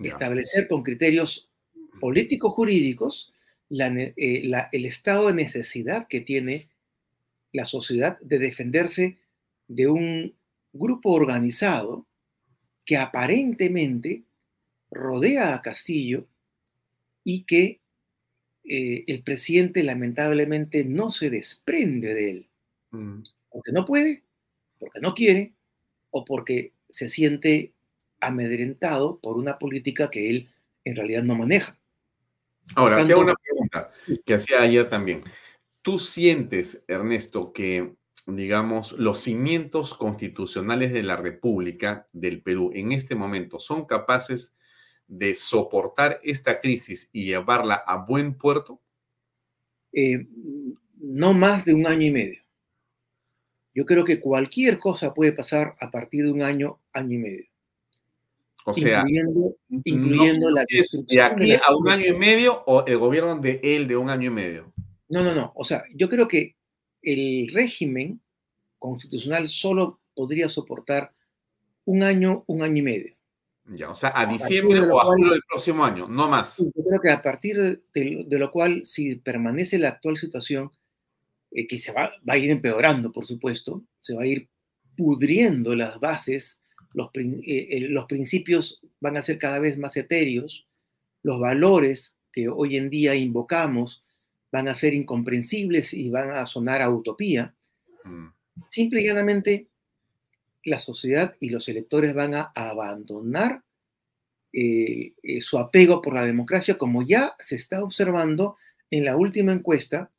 Establecer 0.00 0.68
con 0.68 0.82
criterios 0.82 1.48
políticos 1.98 2.52
jurídicos 2.52 3.32
eh, 3.70 4.50
el 4.72 4.84
estado 4.84 5.28
de 5.28 5.34
necesidad 5.34 6.06
que 6.08 6.20
tiene 6.20 6.68
la 7.52 7.64
sociedad 7.64 8.18
de 8.20 8.38
defenderse 8.38 9.18
de 9.66 9.88
un 9.88 10.34
grupo 10.72 11.12
organizado 11.12 12.06
que 12.88 12.96
aparentemente 12.96 14.22
rodea 14.90 15.54
a 15.54 15.60
Castillo 15.60 16.26
y 17.22 17.42
que 17.42 17.82
eh, 18.64 19.04
el 19.06 19.22
presidente 19.22 19.82
lamentablemente 19.82 20.86
no 20.86 21.12
se 21.12 21.28
desprende 21.28 22.14
de 22.14 22.30
él. 22.30 22.48
Mm. 22.92 23.18
Porque 23.50 23.72
no 23.72 23.84
puede, 23.84 24.22
porque 24.78 25.00
no 25.00 25.12
quiere 25.12 25.52
o 26.08 26.24
porque 26.24 26.72
se 26.88 27.10
siente 27.10 27.74
amedrentado 28.20 29.20
por 29.20 29.36
una 29.36 29.58
política 29.58 30.08
que 30.08 30.30
él 30.30 30.48
en 30.84 30.96
realidad 30.96 31.24
no 31.24 31.34
maneja. 31.34 31.78
Ahora, 32.74 32.96
Tanto- 32.96 33.08
te 33.08 33.12
hago 33.12 33.22
una 33.22 33.34
pregunta 33.34 33.90
que 34.24 34.32
hacía 34.32 34.62
ayer 34.62 34.88
también. 34.88 35.24
¿Tú 35.82 35.98
sientes, 35.98 36.86
Ernesto, 36.88 37.52
que, 37.52 37.92
digamos, 38.28 38.92
los 38.92 39.20
cimientos 39.20 39.94
constitucionales 39.94 40.92
de 40.92 41.02
la 41.02 41.16
República 41.16 42.08
del 42.12 42.42
Perú 42.42 42.70
en 42.74 42.92
este 42.92 43.14
momento 43.14 43.58
son 43.58 43.86
capaces 43.86 44.56
de 45.06 45.34
soportar 45.34 46.20
esta 46.22 46.60
crisis 46.60 47.08
y 47.12 47.24
llevarla 47.24 47.74
a 47.74 47.96
buen 47.96 48.34
puerto? 48.34 48.80
eh, 49.92 50.26
no 51.00 51.32
más 51.34 51.64
de 51.64 51.74
un 51.74 51.86
año 51.86 52.06
y 52.06 52.10
medio. 52.10 52.40
Yo 53.74 53.84
creo 53.84 54.04
que 54.04 54.18
cualquier 54.18 54.78
cosa 54.78 55.14
puede 55.14 55.32
pasar 55.32 55.74
a 55.80 55.90
partir 55.90 56.24
de 56.24 56.32
un 56.32 56.42
año, 56.42 56.80
año 56.92 57.14
y 57.14 57.18
medio, 57.18 57.44
O 58.64 58.74
sea, 58.74 59.04
incluyendo, 59.06 59.56
incluyendo 59.84 60.50
no 60.50 60.56
la 60.56 60.64
de 60.68 61.22
aquí 61.22 61.52
a 61.52 61.76
un 61.76 61.88
año 61.88 62.06
y 62.06 62.16
medio 62.16 62.64
o 62.66 62.84
el 62.86 62.98
gobierno 62.98 63.38
de 63.38 63.60
él 63.62 63.86
de 63.86 63.96
un 63.96 64.10
año 64.10 64.26
y 64.26 64.34
medio. 64.34 64.72
No, 65.08 65.22
no, 65.22 65.34
no. 65.34 65.52
O 65.54 65.64
sea, 65.64 65.84
yo 65.94 66.08
creo 66.08 66.26
que 66.26 66.56
el 67.12 67.48
régimen 67.52 68.20
constitucional 68.78 69.48
solo 69.48 70.00
podría 70.14 70.48
soportar 70.48 71.12
un 71.84 72.02
año, 72.02 72.44
un 72.46 72.62
año 72.62 72.76
y 72.78 72.82
medio. 72.82 73.14
Ya, 73.70 73.90
o 73.90 73.94
sea, 73.94 74.10
a 74.10 74.26
partir 74.26 74.38
diciembre 74.38 74.80
o 74.80 75.00
a 75.00 75.04
julio 75.04 75.32
del 75.32 75.42
próximo 75.48 75.84
año, 75.84 76.08
no 76.08 76.28
más. 76.28 76.58
Yo 76.58 76.70
creo 76.84 77.00
que 77.02 77.10
a 77.10 77.22
partir 77.22 77.56
de, 77.92 78.24
de- 78.26 78.38
lo 78.38 78.50
cual, 78.50 78.82
si 78.84 79.16
permanece 79.16 79.78
la 79.78 79.88
actual 79.90 80.16
situación, 80.16 80.70
eh, 81.50 81.66
que 81.66 81.76
se 81.78 81.92
va, 81.92 82.12
va 82.28 82.34
a 82.34 82.38
ir 82.38 82.50
empeorando, 82.50 83.12
por 83.12 83.26
supuesto, 83.26 83.82
se 84.00 84.14
va 84.14 84.22
a 84.22 84.26
ir 84.26 84.48
pudriendo 84.96 85.74
las 85.74 86.00
bases, 86.00 86.62
los, 86.94 87.10
eh, 87.14 87.42
eh, 87.70 87.80
los 87.90 88.06
principios 88.06 88.80
van 89.00 89.16
a 89.18 89.22
ser 89.22 89.38
cada 89.38 89.58
vez 89.58 89.76
más 89.78 89.96
etéreos, 89.96 90.66
los 91.22 91.38
valores 91.38 92.16
que 92.32 92.48
hoy 92.48 92.76
en 92.76 92.88
día 92.90 93.14
invocamos 93.14 94.02
van 94.50 94.68
a 94.68 94.74
ser 94.74 94.94
incomprensibles 94.94 95.92
y 95.94 96.10
van 96.10 96.30
a 96.30 96.46
sonar 96.46 96.82
a 96.82 96.90
utopía. 96.90 97.54
Mm. 98.04 98.28
Simple 98.70 99.02
y 99.02 99.06
llanamente, 99.06 99.68
la 100.64 100.78
sociedad 100.78 101.36
y 101.40 101.50
los 101.50 101.68
electores 101.68 102.14
van 102.14 102.34
a 102.34 102.52
abandonar 102.54 103.62
eh, 104.52 105.12
eh, 105.22 105.40
su 105.40 105.58
apego 105.58 106.00
por 106.00 106.14
la 106.14 106.24
democracia, 106.24 106.78
como 106.78 107.06
ya 107.06 107.34
se 107.38 107.56
está 107.56 107.82
observando 107.82 108.56
en 108.90 109.04
la 109.04 109.16
última 109.16 109.52
encuesta, 109.52 110.10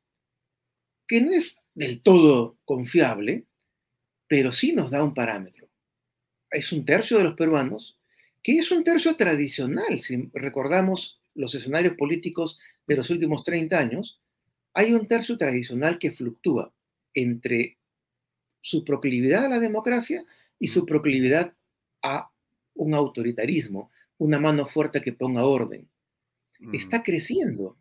que 1.07 1.21
no 1.21 1.31
es 1.31 1.61
del 1.73 2.01
todo 2.01 2.57
confiable, 2.65 3.45
pero 4.27 4.51
sí 4.51 4.73
nos 4.73 4.91
da 4.91 5.03
un 5.03 5.13
parámetro. 5.13 5.67
Es 6.51 6.71
un 6.71 6.85
tercio 6.85 7.17
de 7.17 7.23
los 7.23 7.33
peruanos, 7.33 7.97
que 8.43 8.59
es 8.59 8.71
un 8.71 8.83
tercio 8.83 9.15
tradicional, 9.15 9.99
si 9.99 10.29
recordamos 10.33 11.19
los 11.33 11.55
escenarios 11.55 11.95
políticos 11.95 12.59
de 12.89 12.95
los 12.95 13.11
últimos 13.11 13.43
30 13.43 13.77
años, 13.77 14.19
hay 14.73 14.93
un 14.93 15.07
tercio 15.07 15.37
tradicional 15.37 15.99
que 15.99 16.11
fluctúa 16.11 16.73
entre 17.13 17.77
su 18.61 18.83
proclividad 18.83 19.45
a 19.45 19.49
la 19.49 19.59
democracia 19.59 20.25
y 20.57 20.69
su 20.69 20.87
proclividad 20.87 21.53
a 22.01 22.31
un 22.73 22.95
autoritarismo, 22.95 23.91
una 24.17 24.39
mano 24.39 24.65
fuerte 24.65 25.01
que 25.01 25.13
ponga 25.13 25.45
orden. 25.45 25.87
Mm. 26.57 26.73
Está 26.73 27.03
creciendo 27.03 27.77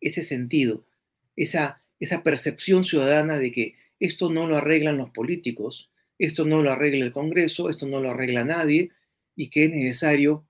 ese 0.00 0.22
sentido, 0.22 0.86
esa, 1.34 1.82
esa 1.98 2.22
percepción 2.22 2.84
ciudadana 2.84 3.40
de 3.40 3.50
que 3.50 3.74
esto 3.98 4.30
no 4.30 4.46
lo 4.46 4.56
arreglan 4.56 4.98
los 4.98 5.10
políticos, 5.10 5.90
esto 6.16 6.44
no 6.44 6.62
lo 6.62 6.70
arregla 6.70 7.04
el 7.04 7.12
Congreso, 7.12 7.70
esto 7.70 7.88
no 7.88 8.00
lo 8.00 8.10
arregla 8.10 8.44
nadie, 8.44 8.92
y 9.34 9.50
que 9.50 9.64
es 9.64 9.70
necesario, 9.72 10.46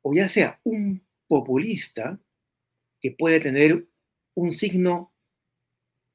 o 0.00 0.14
ya 0.14 0.30
sea 0.30 0.60
un 0.64 1.02
populista 1.26 2.18
que 3.00 3.12
puede 3.12 3.40
tener 3.40 3.86
un 4.34 4.54
signo 4.54 5.12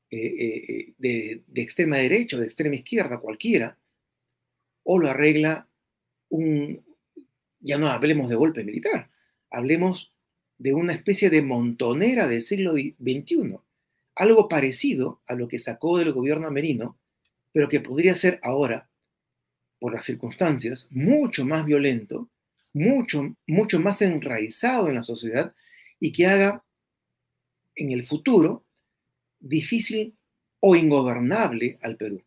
eh, 0.10 0.94
eh, 1.00 1.42
de, 1.48 1.62
extrema 1.62 1.98
derecha 1.98 2.38
o 2.38 2.40
de 2.40 2.46
extrema 2.46 2.76
izquierda, 2.76 3.20
cualquiera, 3.20 3.78
o 4.84 5.00
lo 5.00 5.10
arregla 5.10 5.68
un, 6.30 6.84
ya 7.60 7.78
no 7.78 7.88
hablemos 7.88 8.30
de 8.30 8.36
golpe 8.36 8.64
militar, 8.64 9.10
hablemos 9.50 10.14
de 10.58 10.74
una 10.74 10.94
especie 10.94 11.30
de 11.30 11.42
montonera 11.42 12.28
del 12.28 12.44
siglo 12.44 12.74
XXI, 12.74 13.58
algo 14.16 14.48
parecido 14.48 15.22
a 15.28 15.34
lo 15.34 15.48
que 15.48 15.60
sacó 15.60 15.98
del 15.98 16.14
gobierno 16.14 16.48
amerino, 16.48 17.00
pero 17.52 17.68
que 17.68 17.80
podría 17.80 18.16
ser 18.16 18.40
ahora, 18.44 18.90
por 19.80 19.94
las 19.94 20.04
circunstancias, 20.04 20.88
mucho 20.92 21.46
más 21.46 21.66
violento, 21.66 22.30
mucho, 22.74 23.36
mucho 23.48 23.80
más 23.80 24.02
enraizado 24.02 24.90
en 24.90 24.96
la 24.96 25.04
sociedad 25.04 25.54
y 26.00 26.12
que 26.12 26.28
haga 26.28 26.64
en 27.76 27.92
el 27.92 28.06
futuro 28.06 28.66
difícil 29.40 30.16
o 30.60 30.76
ingobernable 30.76 31.78
al 31.82 31.98
Perú. 31.98 32.24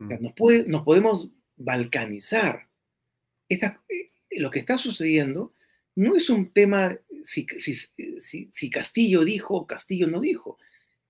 O 0.00 0.06
sea, 0.06 0.18
Mm. 0.18 0.22
nos, 0.22 0.32
puede, 0.34 0.64
nos 0.68 0.82
podemos 0.82 1.30
balcanizar. 1.56 2.68
Esta- 3.48 3.82
eh, 3.88 4.10
lo 4.38 4.50
que 4.50 4.60
está 4.60 4.78
sucediendo 4.78 5.52
no 5.96 6.14
es 6.14 6.30
un 6.30 6.50
tema 6.52 6.96
si, 7.24 7.46
si- 7.58 7.74
si- 8.20 8.48
si 8.52 8.70
Castillo 8.70 9.24
dijo 9.24 9.54
o 9.56 9.66
Castillo 9.66 10.06
no 10.06 10.20
dijo. 10.20 10.58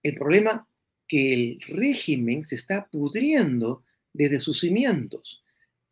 El 0.02 0.14
problema 0.14 0.66
que 1.06 1.34
el 1.34 1.60
régimen 1.68 2.44
se 2.46 2.54
está 2.54 2.88
pudriendo 2.88 3.84
desde 4.12 4.40
sus 4.40 4.60
cimientos. 4.60 5.42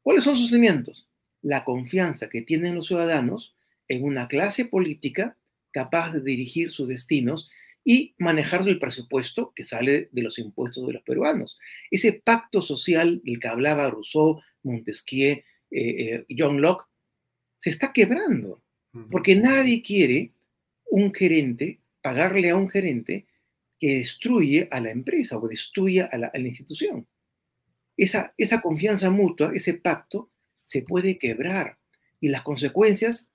¿Cuáles 0.02 0.24
son 0.24 0.36
sus 0.36 0.50
cimientos? 0.50 1.06
La 1.42 1.64
confianza 1.64 2.28
que 2.28 2.42
tienen 2.42 2.74
los 2.74 2.86
ciudadanos 2.86 3.54
en 3.88 4.02
una 4.04 4.26
clase 4.28 4.64
política 4.64 5.36
capaz 5.76 6.10
de 6.10 6.22
dirigir 6.22 6.70
sus 6.70 6.88
destinos 6.88 7.50
y 7.84 8.14
manejar 8.16 8.66
el 8.66 8.78
presupuesto 8.78 9.52
que 9.54 9.62
sale 9.62 10.08
de 10.10 10.22
los 10.22 10.38
impuestos 10.38 10.86
de 10.86 10.94
los 10.94 11.02
peruanos. 11.02 11.58
Ese 11.90 12.14
pacto 12.14 12.62
social 12.62 13.20
del 13.22 13.38
que 13.38 13.48
hablaba 13.48 13.90
Rousseau, 13.90 14.40
Montesquieu, 14.62 15.32
eh, 15.32 15.44
eh, 15.70 16.26
John 16.30 16.62
Locke, 16.62 16.86
se 17.58 17.68
está 17.68 17.92
quebrando, 17.92 18.62
porque 19.10 19.36
nadie 19.36 19.82
quiere 19.82 20.32
un 20.90 21.12
gerente, 21.12 21.80
pagarle 22.00 22.48
a 22.48 22.56
un 22.56 22.70
gerente 22.70 23.26
que 23.78 23.98
destruye 23.98 24.68
a 24.70 24.80
la 24.80 24.90
empresa 24.90 25.36
o 25.36 25.46
destruye 25.46 26.00
a 26.00 26.16
la, 26.16 26.28
a 26.28 26.38
la 26.38 26.48
institución. 26.48 27.06
Esa, 27.98 28.32
esa 28.38 28.62
confianza 28.62 29.10
mutua, 29.10 29.52
ese 29.54 29.74
pacto, 29.74 30.30
se 30.64 30.80
puede 30.80 31.18
quebrar 31.18 31.78
y 32.18 32.28
las 32.28 32.42
consecuencias 32.42 33.28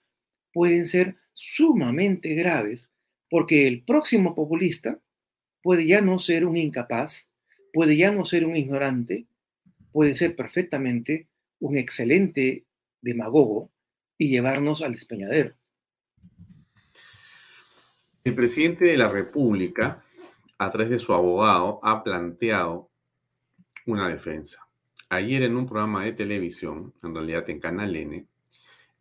pueden 0.51 0.87
ser 0.87 1.20
sumamente 1.33 2.33
graves 2.35 2.89
porque 3.29 3.67
el 3.67 3.83
próximo 3.83 4.35
populista 4.35 4.99
puede 5.61 5.87
ya 5.87 6.01
no 6.01 6.19
ser 6.19 6.45
un 6.45 6.57
incapaz, 6.57 7.29
puede 7.71 7.95
ya 7.95 8.11
no 8.11 8.25
ser 8.25 8.45
un 8.45 8.57
ignorante, 8.57 9.25
puede 9.93 10.15
ser 10.15 10.35
perfectamente 10.35 11.27
un 11.59 11.77
excelente 11.77 12.65
demagogo 13.01 13.71
y 14.17 14.29
llevarnos 14.29 14.81
al 14.81 14.91
despeñadero. 14.93 15.55
El 18.23 18.35
presidente 18.35 18.85
de 18.85 18.97
la 18.97 19.09
República, 19.09 20.03
a 20.57 20.69
través 20.69 20.91
de 20.91 20.99
su 20.99 21.13
abogado, 21.13 21.79
ha 21.83 22.03
planteado 22.03 22.91
una 23.85 24.09
defensa. 24.09 24.67
Ayer 25.09 25.43
en 25.43 25.55
un 25.55 25.65
programa 25.65 26.03
de 26.05 26.13
televisión, 26.13 26.93
en 27.01 27.15
realidad 27.15 27.49
en 27.49 27.59
Canal 27.59 27.95
N, 27.95 28.27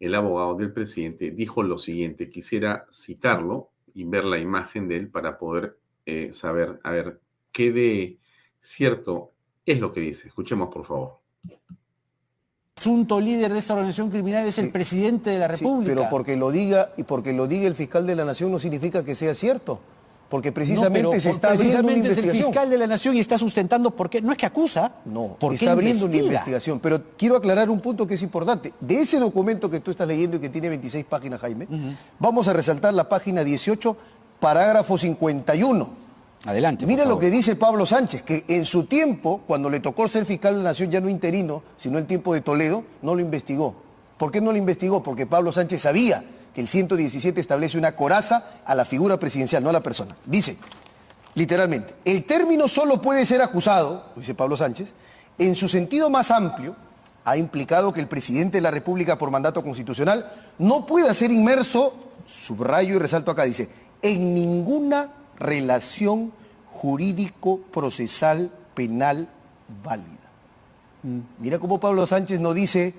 el 0.01 0.14
abogado 0.14 0.55
del 0.57 0.72
presidente 0.72 1.30
dijo 1.30 1.62
lo 1.62 1.78
siguiente. 1.78 2.28
Quisiera 2.30 2.86
citarlo 2.90 3.70
y 3.94 4.05
ver 4.05 4.24
la 4.24 4.38
imagen 4.38 4.88
de 4.88 4.96
él 4.96 5.09
para 5.09 5.38
poder 5.38 5.78
eh, 6.07 6.32
saber, 6.32 6.80
a 6.82 6.90
ver, 6.90 7.20
qué 7.53 7.70
de 7.70 8.18
cierto 8.59 9.32
es 9.64 9.78
lo 9.78 9.92
que 9.92 10.01
dice. 10.01 10.28
Escuchemos, 10.28 10.68
por 10.72 10.86
favor. 10.86 11.18
presunto 12.74 13.20
líder 13.20 13.53
de 13.53 13.59
esta 13.59 13.74
organización 13.74 14.11
criminal 14.11 14.46
es 14.46 14.59
el 14.59 14.70
presidente 14.70 15.30
de 15.30 15.38
la 15.38 15.48
Sí, 15.55 15.62
República. 15.64 15.94
pero 15.94 16.09
porque 16.11 16.36
lo 16.36 16.51
diga 16.51 16.92
y 16.96 17.03
porque 17.03 17.32
lo 17.34 17.46
diga 17.46 17.68
el 17.68 17.74
fiscal 17.74 18.07
de 18.07 18.16
la 18.16 18.24
nación 18.24 18.51
no 18.51 18.59
significa 18.59 19.05
que 19.05 19.14
sea 19.14 19.34
cierto. 19.34 19.80
Porque 20.31 20.53
precisamente 20.53 21.03
no, 21.03 21.11
pero 21.11 21.20
se 21.20 21.31
está 21.31 21.49
precisamente 21.49 22.12
es 22.12 22.18
el 22.18 22.31
fiscal 22.31 22.70
de 22.70 22.78
la 22.78 22.87
nación 22.87 23.16
y 23.16 23.20
está 23.20 23.37
sustentando 23.37 23.91
por 23.91 24.09
qué. 24.09 24.22
No 24.22 24.31
es 24.31 24.39
que 24.39 24.47
acusa, 24.47 24.93
No, 25.05 25.35
¿por 25.41 25.51
qué 25.51 25.57
está 25.57 25.72
abriendo 25.72 26.05
una 26.07 26.14
investiga? 26.14 26.33
investigación. 26.35 26.78
Pero 26.78 27.03
quiero 27.18 27.37
aclarar 27.37 27.68
un 27.68 27.81
punto 27.81 28.07
que 28.07 28.14
es 28.14 28.22
importante. 28.22 28.72
De 28.81 29.01
ese 29.01 29.18
documento 29.18 29.68
que 29.68 29.81
tú 29.81 29.91
estás 29.91 30.07
leyendo 30.07 30.37
y 30.37 30.41
que 30.41 30.49
tiene 30.49 30.68
26 30.68 31.05
páginas, 31.07 31.41
Jaime, 31.41 31.66
vamos 32.20 32.47
a 32.47 32.53
resaltar 32.53 32.95
la 32.95 33.09
página 33.09 33.43
18, 33.43 33.97
parágrafo 34.39 34.97
51. 34.97 35.91
Adelante. 36.47 36.87
Mira 36.87 37.05
lo 37.05 37.18
que 37.18 37.28
dice 37.28 37.57
Pablo 37.57 37.85
Sánchez, 37.85 38.22
que 38.22 38.45
en 38.49 38.64
su 38.64 38.85
tiempo, 38.85 39.43
cuando 39.49 39.68
le 39.68 39.81
tocó 39.81 40.07
ser 40.07 40.24
fiscal 40.24 40.55
de 40.55 40.59
la 40.62 40.70
nación, 40.70 40.93
ya 40.93 41.01
no 41.01 41.09
interino, 41.11 41.62
sino 41.76 41.99
en 41.99 42.07
tiempo 42.07 42.33
de 42.33 42.41
Toledo, 42.41 42.85
no 43.03 43.16
lo 43.16 43.20
investigó. 43.20 43.74
¿Por 44.16 44.31
qué 44.31 44.41
no 44.41 44.53
lo 44.53 44.59
investigó? 44.59 45.03
Porque 45.03 45.26
Pablo 45.26 45.51
Sánchez 45.51 45.83
sabía 45.83 46.24
que 46.55 46.61
el 46.61 46.68
117 46.68 47.40
establece 47.40 47.78
una 47.78 47.96
coraza 47.96 48.44
a 48.64 48.74
la 48.74 48.84
figura 48.84 49.18
presidencial, 49.18 49.62
no 49.62 49.70
a 49.70 49.74
la 49.74 49.82
persona. 49.82 50.16
Dice, 50.24 50.57
literalmente, 51.34 51.94
el 52.05 52.24
término 52.24 52.68
solo 52.68 53.01
puede 53.01 53.24
ser 53.24 53.42
acusado, 53.42 54.07
dice 54.16 54.34
Pablo 54.34 54.57
Sánchez, 54.57 54.88
en 55.38 55.55
su 55.55 55.68
sentido 55.68 56.11
más 56.11 56.30
amplio, 56.30 56.74
ha 57.24 57.36
implicado 57.36 57.92
que 57.92 58.01
el 58.01 58.09
presidente 58.09 58.59
de 58.59 58.62
la 58.62 58.70
República 58.70 59.18
por 59.18 59.30
mandato 59.30 59.62
constitucional 59.62 60.32
no 60.59 60.86
pueda 60.86 61.12
ser 61.14 61.30
inmerso, 61.30 61.94
subrayo 62.26 62.96
y 62.96 62.98
resalto 62.98 63.30
acá, 63.30 63.44
dice, 63.44 63.68
en 64.03 64.34
ninguna 64.34 65.11
relación 65.38 66.32
jurídico-procesal 66.72 68.51
penal 68.74 69.28
válida. 69.82 70.07
Mm. 71.03 71.18
Mira 71.38 71.59
cómo 71.59 71.80
Pablo 71.80 72.07
Sánchez 72.07 72.40
no 72.40 72.55
dice 72.55 72.94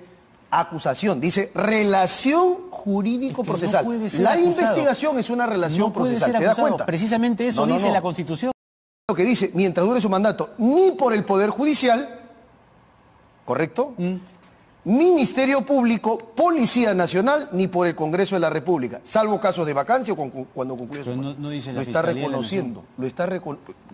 acusación, 0.50 1.22
dice 1.22 1.52
relación 1.56 2.70
jurídico-procesal. 2.84 3.86
la 4.20 4.40
investigación 4.40 5.20
es 5.20 5.30
una 5.30 5.46
relación 5.46 5.92
procesal. 5.92 6.38
¿Te 6.38 6.44
das 6.44 6.58
cuenta? 6.58 6.86
Precisamente 6.86 7.48
eso 7.48 7.66
dice 7.66 7.92
la 7.92 8.02
Constitución. 8.02 8.52
Lo 9.10 9.16
que 9.16 9.24
dice, 9.24 9.52
mientras 9.54 9.86
dure 9.86 10.00
su 10.00 10.10
mandato, 10.10 10.52
ni 10.58 10.92
por 10.92 11.14
el 11.14 11.26
Poder 11.26 11.50
Judicial, 11.50 12.20
¿correcto? 13.46 13.94
Mm. 13.98 14.16
Ministerio 14.84 15.64
Público, 15.64 16.18
Policía 16.18 16.94
Nacional, 16.94 17.50
ni 17.52 17.68
por 17.68 17.86
el 17.86 17.96
Congreso 17.96 18.36
de 18.36 18.40
la 18.40 18.50
República, 18.50 19.00
salvo 19.04 19.40
casos 19.40 19.68
de 19.68 19.74
vacancia 19.74 20.14
o 20.14 20.16
cuando 20.18 20.76
concluye 20.76 21.04
su 21.04 21.16
no, 21.16 21.36
no, 21.38 21.50
dice 21.50 21.72
Lo 21.72 21.82
está 21.82 22.02
reconociendo. 22.02 22.84
Lo 22.98 23.06
está 23.06 23.30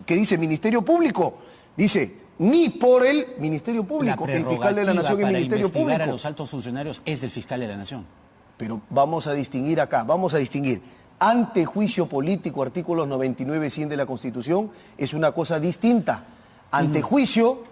¿Qué 0.05 0.15
dice 0.15 0.37
Ministerio 0.37 0.83
Público? 0.83 1.39
Dice, 1.75 2.27
ni 2.39 2.69
por 2.69 3.05
el 3.05 3.35
Ministerio 3.39 3.83
Público, 3.83 4.25
el 4.27 4.45
fiscal 4.45 4.75
de 4.75 4.85
la 4.85 4.93
Nación 4.93 5.19
y 5.19 5.23
el 5.23 5.33
Ministerio 5.33 5.71
Público. 5.71 6.03
a 6.03 6.05
los 6.05 6.25
altos 6.25 6.49
funcionarios 6.49 7.01
es 7.05 7.21
del 7.21 7.31
fiscal 7.31 7.59
de 7.59 7.67
la 7.67 7.75
Nación. 7.75 8.05
Pero 8.57 8.81
vamos 8.89 9.27
a 9.27 9.33
distinguir 9.33 9.79
acá, 9.79 10.03
vamos 10.03 10.33
a 10.33 10.37
distinguir. 10.37 10.81
Ante 11.19 11.65
juicio 11.65 12.07
político, 12.07 12.61
artículos 12.61 13.07
99 13.07 13.67
y 13.67 13.69
100 13.69 13.89
de 13.89 13.97
la 13.97 14.05
Constitución, 14.05 14.71
es 14.97 15.13
una 15.13 15.31
cosa 15.31 15.59
distinta. 15.59 16.25
Ante 16.71 17.01
juicio, 17.01 17.63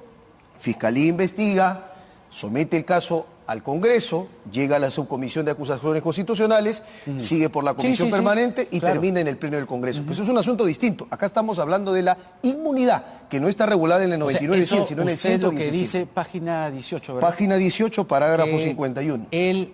Fiscalía 0.60 1.08
investiga, 1.08 1.92
somete 2.30 2.78
el 2.78 2.86
caso 2.86 3.28
al 3.48 3.62
Congreso, 3.62 4.28
llega 4.52 4.78
a 4.78 4.80
la 4.80 4.90
subcomisión 4.90 5.46
de 5.46 5.52
acusaciones 5.52 6.02
constitucionales, 6.02 6.82
sigue 7.18 7.50
por 7.50 7.64
la 7.64 7.76
comisión 7.76 8.10
permanente 8.10 8.68
y 8.72 8.80
termina 8.80 9.20
en 9.20 9.28
el 9.28 9.38
pleno 9.38 9.58
del 9.58 9.68
Congreso. 9.68 10.04
Pues 10.04 10.20
es 10.20 10.28
un 10.28 10.38
asunto 10.38 10.66
distinto. 10.66 11.08
Acá 11.12 11.28
estamos 11.28 11.60
hablando 11.60 11.94
de 11.94 12.02
la 12.02 12.18
inmunidad, 12.42 13.28
que 13.30 13.40
no 13.40 13.48
está 13.48 13.66
regulada 13.66 14.04
en 14.04 14.14
el 14.14 14.20
99 14.20 14.64
y 14.64 14.66
100, 14.66 14.86
sino 14.86 15.02
en 15.04 15.10
el 15.10 15.18
100. 15.18 15.42
lo 15.42 15.52
que 15.52 15.70
dice 15.70 16.08
página 16.08 16.72
18, 16.72 17.16
¿verdad? 17.16 17.30
Página 17.30 17.56
18, 17.58 18.08
parágrafo 18.08 18.58
51. 18.58 19.28
El 19.30 19.74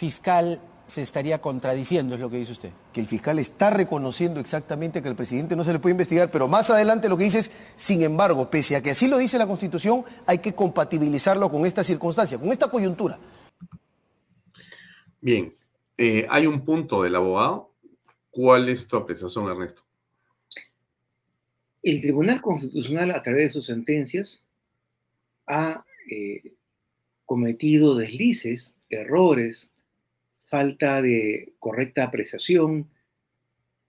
fiscal 0.00 0.58
se 0.86 1.02
estaría 1.02 1.42
contradiciendo, 1.42 2.14
es 2.14 2.20
lo 2.22 2.30
que 2.30 2.38
dice 2.38 2.52
usted. 2.52 2.70
Que 2.90 3.00
el 3.02 3.06
fiscal 3.06 3.38
está 3.38 3.68
reconociendo 3.68 4.40
exactamente 4.40 5.02
que 5.02 5.08
el 5.08 5.14
presidente 5.14 5.54
no 5.54 5.62
se 5.62 5.74
le 5.74 5.78
puede 5.78 5.92
investigar, 5.92 6.30
pero 6.30 6.48
más 6.48 6.70
adelante 6.70 7.06
lo 7.06 7.18
que 7.18 7.24
dice 7.24 7.40
es, 7.40 7.50
sin 7.76 8.00
embargo, 8.02 8.50
pese 8.50 8.76
a 8.76 8.82
que 8.82 8.92
así 8.92 9.08
lo 9.08 9.18
dice 9.18 9.36
la 9.36 9.46
Constitución, 9.46 10.02
hay 10.26 10.38
que 10.38 10.54
compatibilizarlo 10.54 11.50
con 11.50 11.66
esta 11.66 11.84
circunstancia, 11.84 12.38
con 12.38 12.50
esta 12.50 12.70
coyuntura. 12.70 13.18
Bien, 15.20 15.54
eh, 15.98 16.26
hay 16.30 16.46
un 16.46 16.64
punto 16.64 17.02
del 17.02 17.14
abogado. 17.14 17.74
¿Cuál 18.30 18.70
es 18.70 18.88
tu 18.88 18.96
apreciación, 18.96 19.50
Ernesto? 19.50 19.82
El 21.82 22.00
Tribunal 22.00 22.40
Constitucional, 22.40 23.10
a 23.10 23.22
través 23.22 23.48
de 23.48 23.52
sus 23.52 23.66
sentencias, 23.66 24.44
ha 25.46 25.84
eh, 26.10 26.54
cometido 27.26 27.96
deslices, 27.96 28.74
errores, 28.88 29.70
falta 30.50 31.00
de 31.00 31.54
correcta 31.58 32.04
apreciación 32.04 32.90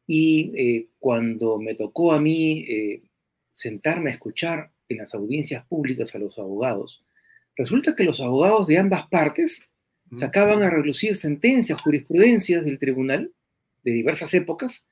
y 0.08 0.52
eh, 0.56 0.88
cuando 1.00 1.58
me 1.58 1.74
tocó 1.74 2.14
a 2.14 2.22
mí 2.22 2.66
eh, 2.68 3.02
sentarme 3.52 4.12
a 4.12 4.14
escuchar 4.14 4.72
en 4.88 4.98
las 5.00 5.14
audiencias 5.14 5.66
públicas 5.66 6.14
a 6.16 6.20
los 6.20 6.38
abogados, 6.38 7.04
resulta 7.56 7.96
que 7.96 8.04
los 8.04 8.22
abogados 8.22 8.68
de 8.68 8.78
ambas 8.78 9.08
partes 9.08 9.68
sacaban 10.14 10.62
a 10.62 10.70
relucir 10.70 11.16
sentencias, 11.16 11.82
jurisprudencias 11.82 12.66
del 12.66 12.78
tribunal 12.78 13.32
de 13.84 13.92
diversas 13.94 14.34
épocas, 14.34 14.86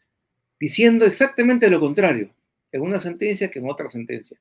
diciendo 0.59 1.05
exactamente 1.05 1.69
lo 1.69 1.81
contrario, 1.81 2.33
en 2.71 2.81
una 2.81 2.99
sentencia 2.99 3.51
que 3.51 3.59
en 3.59 3.69
otra 3.69 3.89
sentencia. 3.89 4.39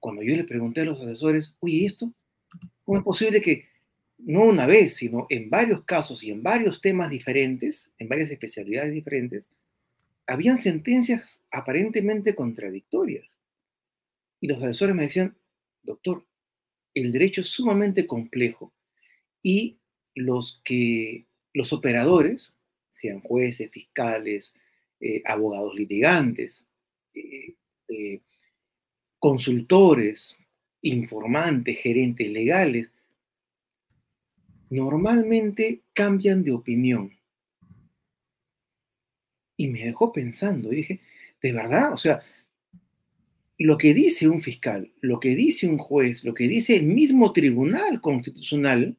Cuando 0.00 0.22
yo 0.22 0.36
le 0.36 0.44
pregunté 0.44 0.80
a 0.80 0.86
los 0.86 1.00
asesores, 1.00 1.54
oye, 1.60 1.86
¿esto? 1.86 2.12
¿Cómo 2.84 2.98
es 2.98 3.04
posible 3.04 3.40
que 3.40 3.66
no 4.24 4.44
una 4.44 4.66
vez, 4.66 4.94
sino 4.94 5.26
en 5.28 5.50
varios 5.50 5.84
casos 5.84 6.24
y 6.24 6.30
en 6.30 6.42
varios 6.42 6.80
temas 6.80 7.10
diferentes, 7.10 7.92
en 7.98 8.08
varias 8.08 8.30
especialidades 8.30 8.92
diferentes, 8.92 9.48
habían 10.26 10.58
sentencias 10.58 11.40
aparentemente 11.50 12.34
contradictorias. 12.34 13.38
Y 14.40 14.48
los 14.48 14.62
asesores 14.62 14.94
me 14.94 15.04
decían, 15.04 15.36
doctor, 15.82 16.24
el 16.94 17.12
derecho 17.12 17.42
es 17.42 17.48
sumamente 17.48 18.06
complejo 18.06 18.72
y 19.42 19.78
los 20.14 20.60
que 20.64 21.26
los 21.52 21.72
operadores, 21.72 22.52
sean 22.92 23.20
jueces, 23.20 23.70
fiscales, 23.70 24.54
eh, 25.00 25.22
abogados 25.24 25.74
litigantes, 25.74 26.64
eh, 27.14 27.54
eh, 27.88 28.20
consultores, 29.18 30.38
informantes, 30.82 31.78
gerentes 31.78 32.28
legales, 32.30 32.90
normalmente 34.70 35.82
cambian 35.92 36.42
de 36.42 36.52
opinión. 36.52 37.12
Y 39.56 39.68
me 39.68 39.84
dejó 39.84 40.12
pensando, 40.12 40.72
y 40.72 40.76
dije, 40.76 41.00
de 41.42 41.52
verdad, 41.52 41.92
o 41.92 41.96
sea, 41.96 42.22
lo 43.58 43.78
que 43.78 43.94
dice 43.94 44.28
un 44.28 44.42
fiscal, 44.42 44.92
lo 45.00 45.20
que 45.20 45.36
dice 45.36 45.68
un 45.68 45.78
juez, 45.78 46.24
lo 46.24 46.34
que 46.34 46.48
dice 46.48 46.76
el 46.76 46.86
mismo 46.86 47.32
tribunal 47.32 48.00
constitucional, 48.00 48.96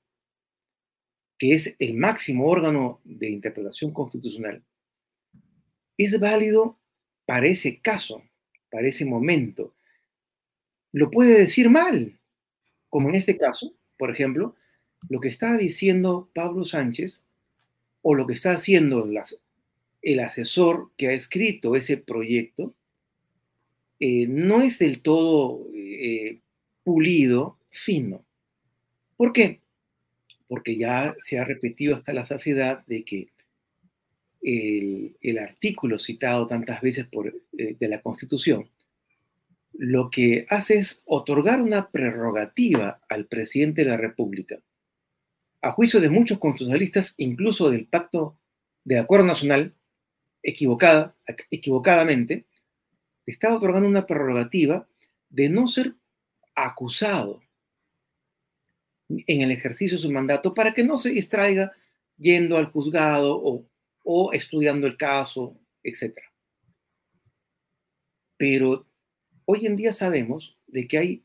que 1.38 1.54
es 1.54 1.76
el 1.80 1.96
máximo 1.96 2.48
órgano 2.48 3.02
de 3.04 3.30
interpretación 3.30 3.92
constitucional, 3.92 4.64
es 5.98 6.18
válido 6.20 6.80
para 7.26 7.48
ese 7.48 7.80
caso, 7.80 8.24
para 8.70 8.88
ese 8.88 9.06
momento. 9.06 9.76
Lo 10.94 11.12
puede 11.12 11.38
decir 11.38 11.70
mal, 11.70 12.18
como 12.90 13.10
en 13.10 13.16
este 13.16 13.38
caso, 13.38 13.76
por 13.98 14.12
ejemplo, 14.12 14.56
lo 15.10 15.20
que 15.20 15.30
está 15.30 15.58
diciendo 15.58 16.30
Pablo 16.34 16.66
Sánchez 16.66 17.22
o 18.02 18.16
lo 18.16 18.28
que 18.28 18.34
está 18.34 18.52
haciendo 18.52 19.08
el 20.02 20.20
asesor 20.20 20.92
que 20.98 21.08
ha 21.08 21.14
escrito 21.14 21.76
ese 21.76 21.98
proyecto 21.98 22.76
eh, 24.00 24.28
no 24.28 24.62
es 24.62 24.80
del 24.80 25.02
todo 25.02 25.68
eh, 25.74 26.40
pulido, 26.84 27.58
fino. 27.70 28.26
¿Por 29.18 29.32
qué? 29.32 29.62
Porque 30.48 30.76
ya 30.78 31.16
se 31.20 31.40
ha 31.40 31.46
repetido 31.46 31.96
hasta 31.96 32.14
la 32.14 32.26
saciedad 32.26 32.86
de 32.86 33.04
que 33.04 33.30
el, 34.42 35.38
artículo 35.40 35.98
citado 35.98 36.46
tantas 36.46 36.82
veces 36.82 37.08
por, 37.08 37.34
eh, 37.58 37.76
de 37.80 37.88
la 37.88 38.02
Constitución 38.02 38.70
lo 39.78 40.10
que 40.10 40.46
hace 40.50 40.78
es 40.78 41.02
otorgar 41.06 41.62
una 41.62 41.90
prerrogativa 41.90 43.02
al 43.10 43.26
presidente 43.26 43.84
de 43.84 43.90
la 43.90 43.98
República 43.98 44.60
a 45.66 45.72
juicio 45.72 46.00
de 46.00 46.12
muchos 46.12 46.38
constitucionalistas, 46.38 47.16
incluso 47.18 47.72
del 47.72 47.88
Pacto 47.88 48.38
de 48.84 49.00
Acuerdo 49.00 49.26
Nacional, 49.26 49.74
equivocada, 50.44 51.16
equivocadamente, 51.50 52.46
está 53.26 53.52
otorgando 53.52 53.90
una 53.90 54.06
prerrogativa 54.06 54.88
de 55.32 55.50
no 55.50 55.68
ser 55.68 55.96
acusado 56.54 57.42
en 59.10 59.42
el 59.42 59.50
ejercicio 59.50 59.98
de 59.98 60.04
su 60.04 60.12
mandato 60.12 60.54
para 60.54 60.72
que 60.72 60.84
no 60.84 60.98
se 60.98 61.10
distraiga 61.10 61.72
yendo 62.20 62.58
al 62.58 62.68
juzgado 62.68 63.36
o, 63.36 63.66
o 64.04 64.34
estudiando 64.34 64.86
el 64.86 64.98
caso, 64.98 65.58
etc. 65.82 66.16
Pero 68.38 68.86
hoy 69.46 69.66
en 69.66 69.76
día 69.76 69.92
sabemos 69.92 70.60
de 70.68 70.88
que 70.88 70.98
hay 71.00 71.25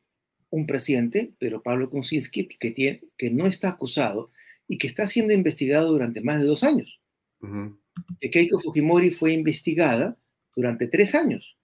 un 0.51 0.67
presidente, 0.67 1.33
pero 1.39 1.63
Pablo 1.63 1.89
Kuczynski, 1.89 2.47
que, 2.47 2.71
tiene, 2.73 3.03
que 3.17 3.31
no 3.31 3.47
está 3.47 3.69
acusado 3.69 4.31
y 4.69 4.79
que 4.79 4.87
está 4.87 5.07
siendo 5.07 5.33
investigado 5.33 5.93
durante 5.93 6.21
más 6.21 6.41
de 6.41 6.47
dos 6.47 6.65
años. 6.65 7.01
Keiko 8.21 8.61
Fujimori 8.61 9.11
fue 9.11 9.33
investigada 9.33 10.17
durante 10.55 10.87
tres 10.87 11.15
años, 11.15 11.57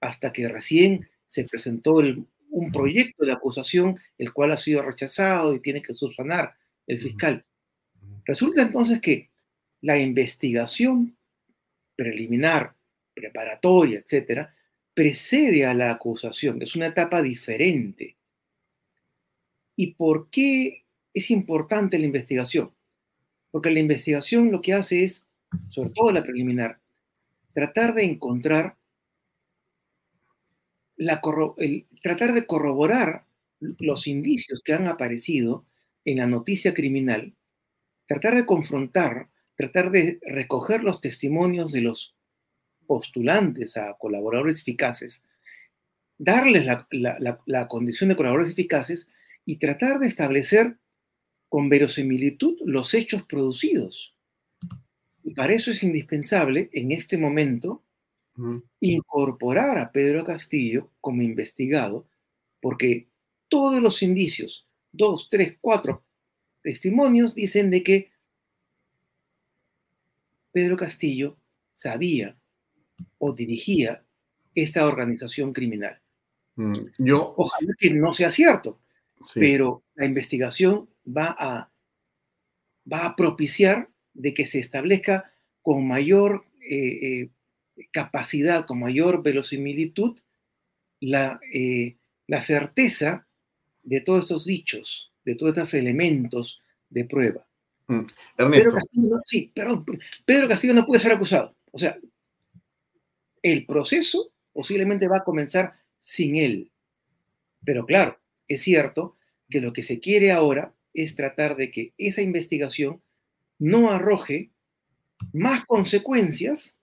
hasta 0.00 0.32
que 0.32 0.48
recién 0.48 1.08
se 1.24 1.44
presentó 1.44 1.94
un 2.50 2.72
proyecto 2.72 3.24
de 3.24 3.32
acusación, 3.32 3.98
el 4.18 4.32
cual 4.32 4.52
ha 4.52 4.56
sido 4.56 4.82
rechazado 4.82 5.54
y 5.54 5.60
tiene 5.60 5.82
que 5.82 5.94
subsanar 5.94 6.54
el 6.86 7.00
fiscal. 7.00 7.44
Resulta 8.24 8.62
entonces 8.62 9.00
que 9.00 9.30
la 9.80 9.98
investigación 9.98 11.16
preliminar, 11.96 12.74
preparatoria, 13.14 14.00
etcétera, 14.00 14.54
precede 14.96 15.66
a 15.66 15.74
la 15.74 15.90
acusación, 15.90 16.62
es 16.62 16.74
una 16.74 16.86
etapa 16.86 17.20
diferente. 17.20 18.16
¿Y 19.76 19.92
por 19.92 20.30
qué 20.30 20.86
es 21.12 21.30
importante 21.30 21.98
la 21.98 22.06
investigación, 22.06 22.74
porque 23.50 23.70
la 23.70 23.80
investigación 23.80 24.50
lo 24.50 24.62
que 24.62 24.72
hace 24.72 25.04
es, 25.04 25.26
sobre 25.68 25.90
todo 25.90 26.10
la 26.12 26.22
preliminar, 26.22 26.80
tratar 27.52 27.92
de 27.92 28.04
encontrar, 28.04 28.78
la 30.96 31.20
el, 31.58 31.86
tratar 32.02 32.32
de 32.32 32.46
corroborar 32.46 33.26
los 33.60 34.06
indicios 34.06 34.62
que 34.64 34.72
han 34.72 34.86
aparecido 34.86 35.66
en 36.06 36.16
la 36.16 36.26
noticia 36.26 36.72
criminal, 36.72 37.36
tratar 38.06 38.34
de 38.34 38.46
confrontar, 38.46 39.28
tratar 39.56 39.90
de 39.90 40.20
recoger 40.22 40.82
los 40.82 41.02
testimonios 41.02 41.70
de 41.72 41.82
los 41.82 42.15
postulantes 42.86 43.76
a 43.76 43.94
colaboradores 43.98 44.60
eficaces, 44.60 45.22
darles 46.18 46.66
la, 46.90 47.68
condición 47.68 48.08
de 48.08 48.16
colaboradores 48.16 48.52
eficaces 48.52 49.08
y 49.44 49.56
tratar 49.56 49.98
de 49.98 50.06
establecer 50.06 50.78
con 51.48 51.68
verosimilitud 51.68 52.58
los 52.64 52.94
hechos 52.94 53.22
producidos. 53.22 54.14
Y 55.22 55.34
para 55.34 55.52
eso 55.52 55.70
es 55.70 55.82
indispensable, 55.82 56.70
en 56.72 56.92
este 56.92 57.18
momento, 57.18 57.82
incorporar 58.80 59.78
a 59.78 59.90
Pedro 59.92 60.24
Castillo 60.24 60.90
como 61.00 61.22
investigado, 61.22 62.06
porque 62.60 63.08
todos 63.48 63.80
los 63.80 64.02
indicios, 64.02 64.66
dos, 64.92 65.28
tres, 65.30 65.56
cuatro 65.60 66.04
testimonios, 66.62 67.34
dicen 67.34 67.70
de 67.70 67.82
que 67.82 68.10
Pedro 70.52 70.76
Castillo 70.76 71.36
sabía 71.72 72.36
o 73.18 73.32
dirigía 73.32 74.02
esta 74.54 74.86
organización 74.86 75.52
criminal. 75.52 76.00
Mm, 76.56 76.72
yo, 76.98 77.34
Ojalá 77.36 77.72
que 77.78 77.90
no 77.90 78.12
sea 78.12 78.30
cierto, 78.30 78.80
pero 79.34 79.82
la 79.94 80.06
investigación 80.06 80.88
va 81.06 81.36
a, 81.38 81.70
va 82.90 83.06
a 83.06 83.16
propiciar 83.16 83.88
de 84.14 84.32
que 84.32 84.46
se 84.46 84.58
establezca 84.58 85.32
con 85.62 85.86
mayor 85.86 86.44
eh, 86.60 87.28
eh, 87.76 87.86
capacidad, 87.90 88.64
con 88.64 88.80
mayor 88.80 89.22
verosimilitud, 89.22 90.18
la, 91.00 91.38
eh, 91.52 91.96
la 92.26 92.40
certeza 92.40 93.26
de 93.82 94.00
todos 94.00 94.22
estos 94.22 94.44
dichos, 94.46 95.12
de 95.24 95.34
todos 95.34 95.52
estos 95.52 95.74
elementos 95.74 96.62
de 96.88 97.04
prueba. 97.04 97.46
Mm. 97.88 98.00
Pedro 98.36 98.72
Castillo, 98.72 99.20
sí, 99.24 99.50
perdón, 99.54 99.84
Pedro 100.24 100.48
Castillo 100.48 100.74
no 100.74 100.86
puede 100.86 101.00
ser 101.00 101.12
acusado. 101.12 101.54
O 101.70 101.78
sea, 101.78 101.98
el 103.42 103.66
proceso 103.66 104.30
posiblemente 104.52 105.08
va 105.08 105.18
a 105.18 105.24
comenzar 105.24 105.74
sin 105.98 106.36
él. 106.36 106.70
Pero 107.64 107.84
claro, 107.84 108.18
es 108.48 108.62
cierto 108.62 109.16
que 109.50 109.60
lo 109.60 109.72
que 109.72 109.82
se 109.82 110.00
quiere 110.00 110.32
ahora 110.32 110.74
es 110.94 111.14
tratar 111.14 111.56
de 111.56 111.70
que 111.70 111.92
esa 111.98 112.22
investigación 112.22 113.02
no 113.58 113.90
arroje 113.90 114.50
más 115.32 115.64
consecuencias, 115.66 116.78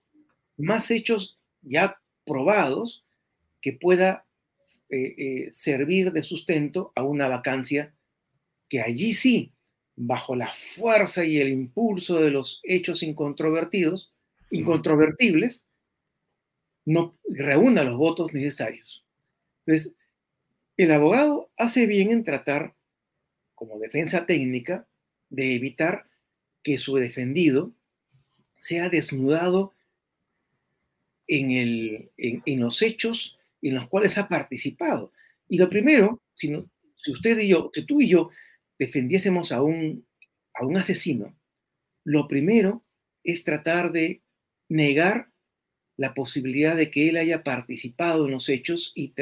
más 0.56 0.90
hechos 0.90 1.38
ya 1.62 2.00
probados 2.24 3.04
que 3.60 3.72
pueda 3.72 4.26
eh, 4.88 5.14
eh, 5.16 5.48
servir 5.50 6.12
de 6.12 6.22
sustento 6.22 6.92
a 6.94 7.02
una 7.02 7.28
vacancia 7.28 7.94
que 8.68 8.80
allí 8.80 9.12
sí, 9.12 9.52
bajo 9.96 10.36
la 10.36 10.48
fuerza 10.48 11.24
y 11.24 11.38
el 11.38 11.48
impulso 11.48 12.20
de 12.20 12.30
los 12.30 12.60
hechos 12.62 13.02
incontrovertidos, 13.02 14.12
incontrovertibles, 14.50 15.64
no 16.84 17.14
reúna 17.28 17.84
los 17.84 17.96
votos 17.96 18.32
necesarios. 18.32 19.04
Entonces, 19.64 19.92
el 20.76 20.92
abogado 20.92 21.50
hace 21.56 21.86
bien 21.86 22.10
en 22.10 22.24
tratar, 22.24 22.74
como 23.54 23.78
defensa 23.78 24.26
técnica, 24.26 24.86
de 25.30 25.54
evitar 25.54 26.06
que 26.62 26.78
su 26.78 26.96
defendido 26.96 27.72
sea 28.58 28.88
desnudado 28.88 29.72
en, 31.26 32.10
los 32.60 32.82
hechos 32.82 33.38
en 33.62 33.76
los 33.76 33.88
cuales 33.88 34.18
ha 34.18 34.28
participado. 34.28 35.12
Y 35.48 35.58
lo 35.58 35.68
primero, 35.68 36.20
si, 36.34 36.52
si 36.96 37.12
usted 37.12 37.38
y 37.38 37.48
yo, 37.48 37.70
si 37.72 37.84
tú 37.84 38.00
y 38.00 38.08
yo 38.08 38.30
defendiésemos 38.78 39.52
a 39.52 39.62
un, 39.62 40.06
a 40.54 40.64
un 40.64 40.76
asesino, 40.76 41.34
lo 42.04 42.28
primero 42.28 42.84
es 43.22 43.44
tratar 43.44 43.92
de 43.92 44.22
negar 44.68 45.30
la 45.96 46.14
posibilidad 46.14 46.76
de 46.76 46.90
que 46.90 47.08
él 47.08 47.16
haya 47.16 47.42
participado 47.42 48.26
en 48.26 48.32
los 48.32 48.48
hechos 48.48 48.92
y, 48.94 49.12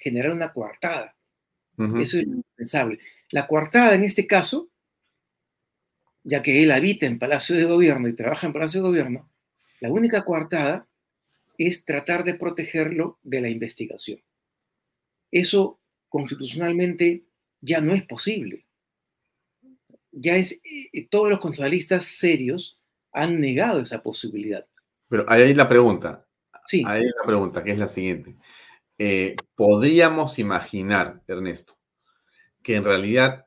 generar 0.00 0.32
una 0.32 0.52
coartada. 0.52 1.16
Eso 1.78 2.18
es 2.18 2.24
indispensable. 2.24 2.98
La 3.30 3.46
coartada 3.46 3.94
en 3.94 4.04
este 4.04 4.26
caso, 4.26 4.70
ya 6.24 6.42
que 6.42 6.62
él 6.62 6.70
habita 6.70 7.06
en 7.06 7.18
Palacio 7.18 7.54
de 7.54 7.64
Gobierno 7.64 8.08
y 8.08 8.14
trabaja 8.14 8.46
en 8.46 8.52
Palacio 8.52 8.80
de 8.80 8.88
Gobierno, 8.88 9.30
la 9.80 9.90
única 9.90 10.24
coartada 10.24 10.88
es 11.58 11.84
tratar 11.84 12.24
de 12.24 12.34
protegerlo 12.34 13.18
de 13.22 13.40
la 13.42 13.48
investigación. 13.48 14.22
Eso 15.30 15.80
constitucionalmente 16.08 17.24
ya 17.60 17.80
no 17.80 17.92
es 17.94 18.04
posible. 18.04 18.66
Ya 20.12 20.36
es, 20.36 20.60
eh, 20.64 21.06
todos 21.08 21.28
los 21.28 21.40
constitucionalistas 21.40 22.06
serios 22.06 22.78
han 23.12 23.40
negado 23.40 23.80
esa 23.80 24.02
posibilidad. 24.02 24.66
Pero 25.08 25.24
ahí 25.28 25.54
la 25.54 25.68
pregunta. 25.68 26.26
Sí. 26.66 26.82
Ahí 26.86 27.02
hay 27.02 27.06
la 27.06 27.26
pregunta, 27.26 27.62
que 27.62 27.70
es 27.70 27.78
la 27.78 27.88
siguiente. 27.88 28.36
Eh, 28.98 29.36
¿Podríamos 29.54 30.38
imaginar, 30.38 31.22
Ernesto, 31.26 31.76
que 32.62 32.76
en 32.76 32.84
realidad, 32.84 33.46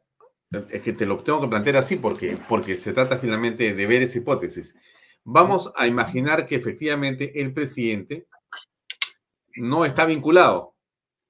es 0.69 0.81
que 0.81 0.93
te 0.93 1.05
lo 1.05 1.21
tengo 1.23 1.41
que 1.41 1.47
plantear 1.47 1.77
así 1.77 1.97
porque, 1.97 2.37
porque 2.47 2.75
se 2.75 2.93
trata 2.93 3.17
finalmente 3.17 3.73
de 3.73 3.87
ver 3.87 4.01
esa 4.01 4.19
hipótesis. 4.19 4.75
Vamos 5.23 5.73
a 5.75 5.87
imaginar 5.87 6.45
que 6.45 6.55
efectivamente 6.55 7.41
el 7.41 7.53
presidente 7.53 8.27
no 9.55 9.85
está 9.85 10.05
vinculado, 10.05 10.75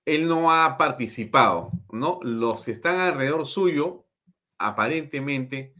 él 0.06 0.28
no 0.28 0.52
ha 0.52 0.78
participado, 0.78 1.72
¿no? 1.92 2.20
Los 2.22 2.66
que 2.66 2.72
están 2.72 3.00
alrededor 3.00 3.48
suyo 3.48 4.06
aparentemente 4.58 5.74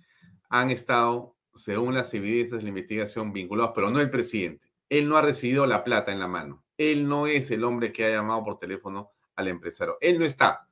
han 0.50 0.70
estado 0.72 1.36
según 1.54 1.94
las 1.94 2.14
evidencias 2.14 2.60
de 2.60 2.64
la 2.64 2.70
investigación, 2.70 3.34
vinculados, 3.34 3.72
pero 3.76 3.90
no 3.90 4.00
el 4.00 4.10
presidente. 4.10 4.68
Él 4.90 5.08
no 5.08 5.18
ha 5.18 5.22
recibido 5.22 5.66
la 5.66 5.84
plata 5.84 6.12
en 6.12 6.20
la 6.20 6.28
mano. 6.28 6.64
Él 6.78 7.08
no 7.08 7.28
es 7.28 7.52
el 7.52 7.64
hombre 7.64 7.92
que 7.92 8.06
ha 8.06 8.10
llamado 8.10 8.44
por 8.44 8.60
teléfono 8.60 9.12
al 9.36 9.48
empresario. 9.48 9.98
Él 10.02 10.20
no 10.20 10.26
está, 10.26 10.68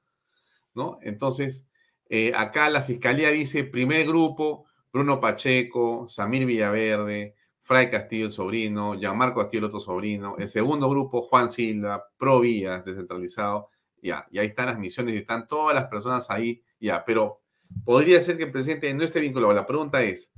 ¿no? 0.73 0.99
Entonces, 1.01 1.67
eh, 2.09 2.31
acá 2.35 2.69
la 2.69 2.81
fiscalía 2.81 3.29
dice, 3.29 3.63
primer 3.63 4.07
grupo, 4.07 4.65
Bruno 4.91 5.19
Pacheco, 5.19 6.07
Samir 6.07 6.45
Villaverde, 6.45 7.35
Fray 7.61 7.89
Castillo 7.89 8.27
el 8.27 8.31
sobrino, 8.31 8.95
Gianmarco 8.95 9.41
Castillo 9.41 9.59
el 9.59 9.65
otro 9.65 9.79
sobrino. 9.79 10.35
El 10.37 10.47
segundo 10.47 10.89
grupo, 10.89 11.21
Juan 11.21 11.49
Silva, 11.49 12.07
Pro 12.17 12.39
Vías, 12.39 12.85
descentralizado. 12.85 13.69
Ya, 14.01 14.25
y 14.31 14.39
ahí 14.39 14.47
están 14.47 14.67
las 14.67 14.79
misiones 14.79 15.15
y 15.15 15.17
están 15.17 15.47
todas 15.47 15.75
las 15.75 15.85
personas 15.85 16.29
ahí, 16.29 16.61
ya, 16.79 17.03
pero 17.03 17.41
podría 17.83 18.21
ser 18.21 18.37
que 18.37 18.43
el 18.43 18.51
presidente 18.51 18.93
no 18.93 19.03
esté 19.03 19.19
vinculado. 19.19 19.53
La 19.53 19.65
pregunta 19.65 20.01
es, 20.01 20.31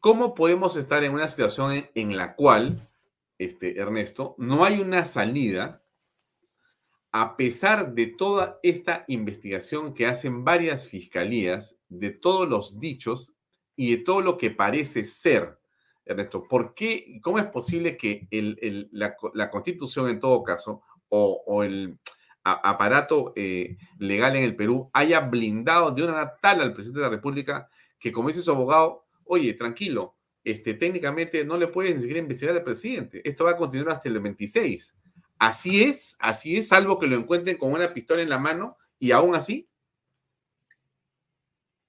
cómo 0.00 0.34
podemos 0.34 0.76
estar 0.76 1.04
en 1.04 1.12
una 1.12 1.28
situación 1.28 1.88
en, 1.94 2.16
la 2.16 2.34
cual, 2.34 2.88
este, 3.38 3.78
Ernesto, 3.78 4.34
no 4.38 4.64
hay 4.64 4.80
una 4.80 5.06
salida 5.06 5.82
a 7.12 7.36
pesar 7.36 7.94
de 7.94 8.06
toda 8.06 8.60
esta 8.62 9.04
investigación 9.08 9.94
que 9.94 10.06
hacen 10.06 10.44
varias 10.44 10.88
fiscalías, 10.88 11.76
de 11.88 12.10
todos 12.10 12.48
los 12.48 12.78
dichos 12.78 13.34
y 13.76 13.96
de 13.96 14.02
todo 14.02 14.20
lo 14.20 14.36
que 14.36 14.50
parece 14.50 15.04
ser, 15.04 15.58
Ernesto? 16.04 16.46
¿Por 16.46 16.74
qué, 16.74 17.18
cómo 17.22 17.38
es 17.38 17.46
posible 17.46 17.96
que 17.96 18.28
la, 18.92 19.50
constitución 19.50 20.10
en 20.10 20.20
todo 20.20 20.42
caso 20.42 20.82
o, 21.08 21.62
el 21.62 21.98
aparato 22.44 23.32
eh, 23.36 23.76
legal 23.98 24.36
en 24.36 24.44
el 24.44 24.56
Perú 24.56 24.90
haya 24.92 25.20
blindado 25.20 25.90
de 25.90 26.04
una 26.04 26.34
tal 26.40 26.60
al 26.60 26.72
presidente 26.72 27.00
de 27.00 27.06
la 27.06 27.10
República 27.10 27.68
que, 27.98 28.12
como 28.12 28.28
dice 28.28 28.42
su 28.42 28.50
abogado, 28.50 29.07
oye, 29.28 29.52
tranquilo, 29.54 30.16
este, 30.44 30.74
técnicamente 30.74 31.44
no 31.44 31.56
le 31.56 31.68
puedes 31.68 31.94
ni 31.94 32.00
siquiera 32.00 32.20
investigar 32.20 32.56
al 32.56 32.64
presidente. 32.64 33.20
Esto 33.28 33.44
va 33.44 33.52
a 33.52 33.56
continuar 33.56 33.96
hasta 33.96 34.08
el 34.08 34.20
26. 34.20 34.96
Así 35.38 35.82
es, 35.84 36.16
así 36.18 36.56
es, 36.56 36.68
salvo 36.68 36.98
que 36.98 37.06
lo 37.06 37.16
encuentren 37.16 37.56
con 37.56 37.72
una 37.72 37.94
pistola 37.94 38.22
en 38.22 38.30
la 38.30 38.38
mano 38.38 38.76
y 38.98 39.12
aún 39.12 39.34
así. 39.34 39.68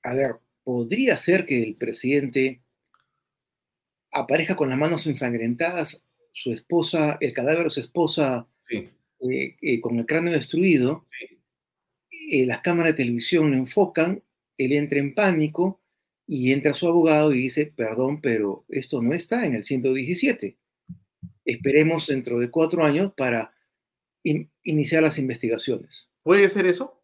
A 0.04 0.14
ver, 0.14 0.36
podría 0.64 1.18
ser 1.18 1.46
que 1.46 1.64
el 1.64 1.76
presidente 1.76 2.62
aparezca 4.12 4.56
con 4.56 4.70
las 4.70 4.78
manos 4.78 5.08
ensangrentadas, 5.08 6.04
su 6.32 6.52
esposa, 6.52 7.18
el 7.22 7.34
cadáver 7.34 7.66
de 7.66 7.70
su 7.70 7.80
esposa 7.80 8.48
eh, 8.70 9.58
eh, 9.62 9.82
con 9.82 9.98
el 9.98 10.06
cráneo 10.06 10.34
destruido, 10.34 11.06
eh, 12.32 12.46
las 12.46 12.62
cámaras 12.62 12.94
de 12.94 13.04
televisión 13.04 13.52
lo 13.52 13.58
enfocan, 13.58 14.24
él 14.58 14.74
entra 14.74 15.00
en 15.00 15.16
pánico, 15.16 15.82
y 16.30 16.54
entra 16.54 16.74
su 16.74 16.88
abogado 16.88 17.34
y 17.34 17.40
dice, 17.42 17.74
perdón, 17.76 18.22
pero 18.22 18.64
esto 18.70 19.02
no 19.02 19.14
está 19.14 19.46
en 19.46 19.56
el 19.56 19.64
117. 19.64 20.58
Esperemos 21.44 22.08
dentro 22.08 22.40
de 22.40 22.52
cuatro 22.52 22.86
años 22.86 23.14
para 23.18 23.54
iniciar 24.64 25.02
las 25.02 25.18
investigaciones. 25.18 26.08
¿Puede 26.22 26.48
ser 26.50 26.68
eso? 26.68 27.00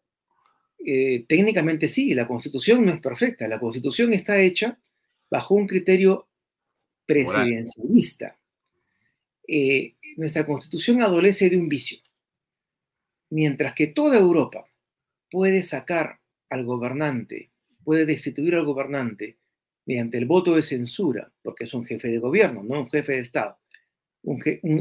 eh, 0.88 1.24
técnicamente 1.28 1.88
sí, 1.88 2.14
la 2.14 2.28
constitución 2.28 2.84
no 2.84 2.92
es 2.92 3.00
perfecta. 3.00 3.48
La 3.48 3.58
constitución 3.58 4.12
está 4.12 4.38
hecha 4.38 4.78
bajo 5.28 5.54
un 5.54 5.66
criterio 5.66 6.28
presidencialista. 7.04 8.38
Eh, 9.48 9.96
nuestra 10.16 10.46
constitución 10.46 11.02
adolece 11.02 11.50
de 11.50 11.56
un 11.56 11.68
vicio. 11.68 11.98
Mientras 13.30 13.74
que 13.74 13.88
toda 13.88 14.16
Europa 14.16 14.70
puede 15.28 15.64
sacar 15.64 16.20
al 16.48 16.64
gobernante, 16.64 17.50
puede 17.86 18.04
destituir 18.04 18.56
al 18.56 18.64
gobernante 18.64 19.38
mediante 19.86 20.18
el 20.18 20.26
voto 20.26 20.56
de 20.56 20.64
censura, 20.64 21.32
porque 21.40 21.64
es 21.64 21.72
un 21.72 21.86
jefe 21.86 22.08
de 22.08 22.18
gobierno, 22.18 22.64
no 22.64 22.80
un 22.80 22.90
jefe 22.90 23.12
de 23.12 23.20
Estado, 23.20 23.60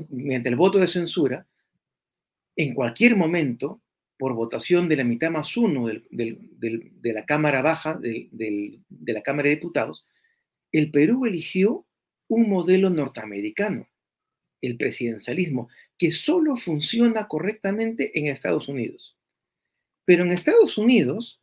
mediante 0.10 0.50
el 0.50 0.56
voto 0.56 0.80
de 0.80 0.88
censura, 0.88 1.48
en 2.56 2.74
cualquier 2.74 3.16
momento, 3.16 3.80
por 4.18 4.34
votación 4.34 4.90
de 4.90 4.96
la 4.96 5.04
mitad 5.04 5.30
más 5.30 5.56
uno 5.56 5.86
de 5.88 7.14
la 7.14 7.26
Cámara 7.26 7.62
Baja, 7.62 8.00
de 8.02 8.80
la 9.06 9.22
Cámara 9.22 9.50
de 9.50 9.56
Diputados, 9.58 10.08
el 10.72 10.90
Perú 10.90 11.28
eligió 11.28 11.86
un 12.28 12.50
modelo 12.50 12.90
norteamericano, 12.90 13.88
el 14.62 14.78
presidencialismo, 14.78 15.70
que 15.96 16.10
solo 16.10 16.56
funciona 16.56 17.28
correctamente 17.28 18.18
en 18.18 18.30
Estados 18.30 18.68
Unidos. 18.68 19.16
Pero 20.06 20.24
en 20.24 20.32
Estados 20.32 20.80
Unidos 20.80 21.40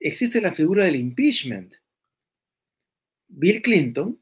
existe 0.00 0.40
la 0.40 0.52
figura 0.52 0.84
del 0.84 0.96
impeachment. 0.96 1.74
Bill 3.28 3.62
Clinton 3.62 4.20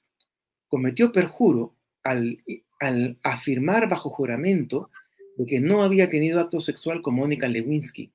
cometió 0.68 1.12
perjuro 1.12 1.76
al, 2.03 2.43
al 2.81 3.18
afirmar 3.22 3.89
bajo 3.89 4.11
juramento 4.11 4.91
de 5.37 5.47
que 5.47 5.61
no 5.61 5.83
había 5.83 6.11
tenido 6.11 6.41
acto 6.41 6.61
sexual 6.61 7.01
con 7.01 7.14
Mónica 7.14 7.49
Lewinsky. 7.49 8.12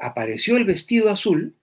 Apareció 0.00 0.56
el 0.56 0.64
vestido 0.64 1.10
azul 1.10 1.56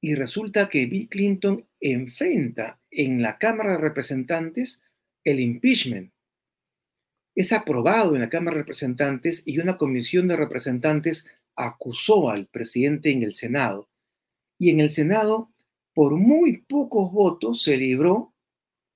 y 0.00 0.14
resulta 0.14 0.68
que 0.68 0.86
Bill 0.86 1.08
Clinton 1.08 1.66
enfrenta 1.80 2.80
en 2.90 3.20
la 3.20 3.38
Cámara 3.38 3.72
de 3.72 3.78
Representantes 3.78 4.82
el 5.24 5.40
impeachment. 5.40 6.12
Es 7.34 7.52
aprobado 7.52 8.14
en 8.14 8.20
la 8.20 8.28
Cámara 8.28 8.56
de 8.56 8.62
Representantes 8.62 9.42
y 9.46 9.58
una 9.58 9.76
comisión 9.76 10.28
de 10.28 10.36
representantes 10.36 11.26
acusó 11.56 12.30
al 12.30 12.46
presidente 12.46 13.10
en 13.10 13.22
el 13.22 13.34
Senado. 13.34 13.88
Y 14.58 14.70
en 14.70 14.80
el 14.80 14.90
Senado, 14.90 15.50
por 15.94 16.16
muy 16.16 16.58
pocos 16.58 17.12
votos, 17.12 17.62
se 17.62 17.76
libró 17.76 18.34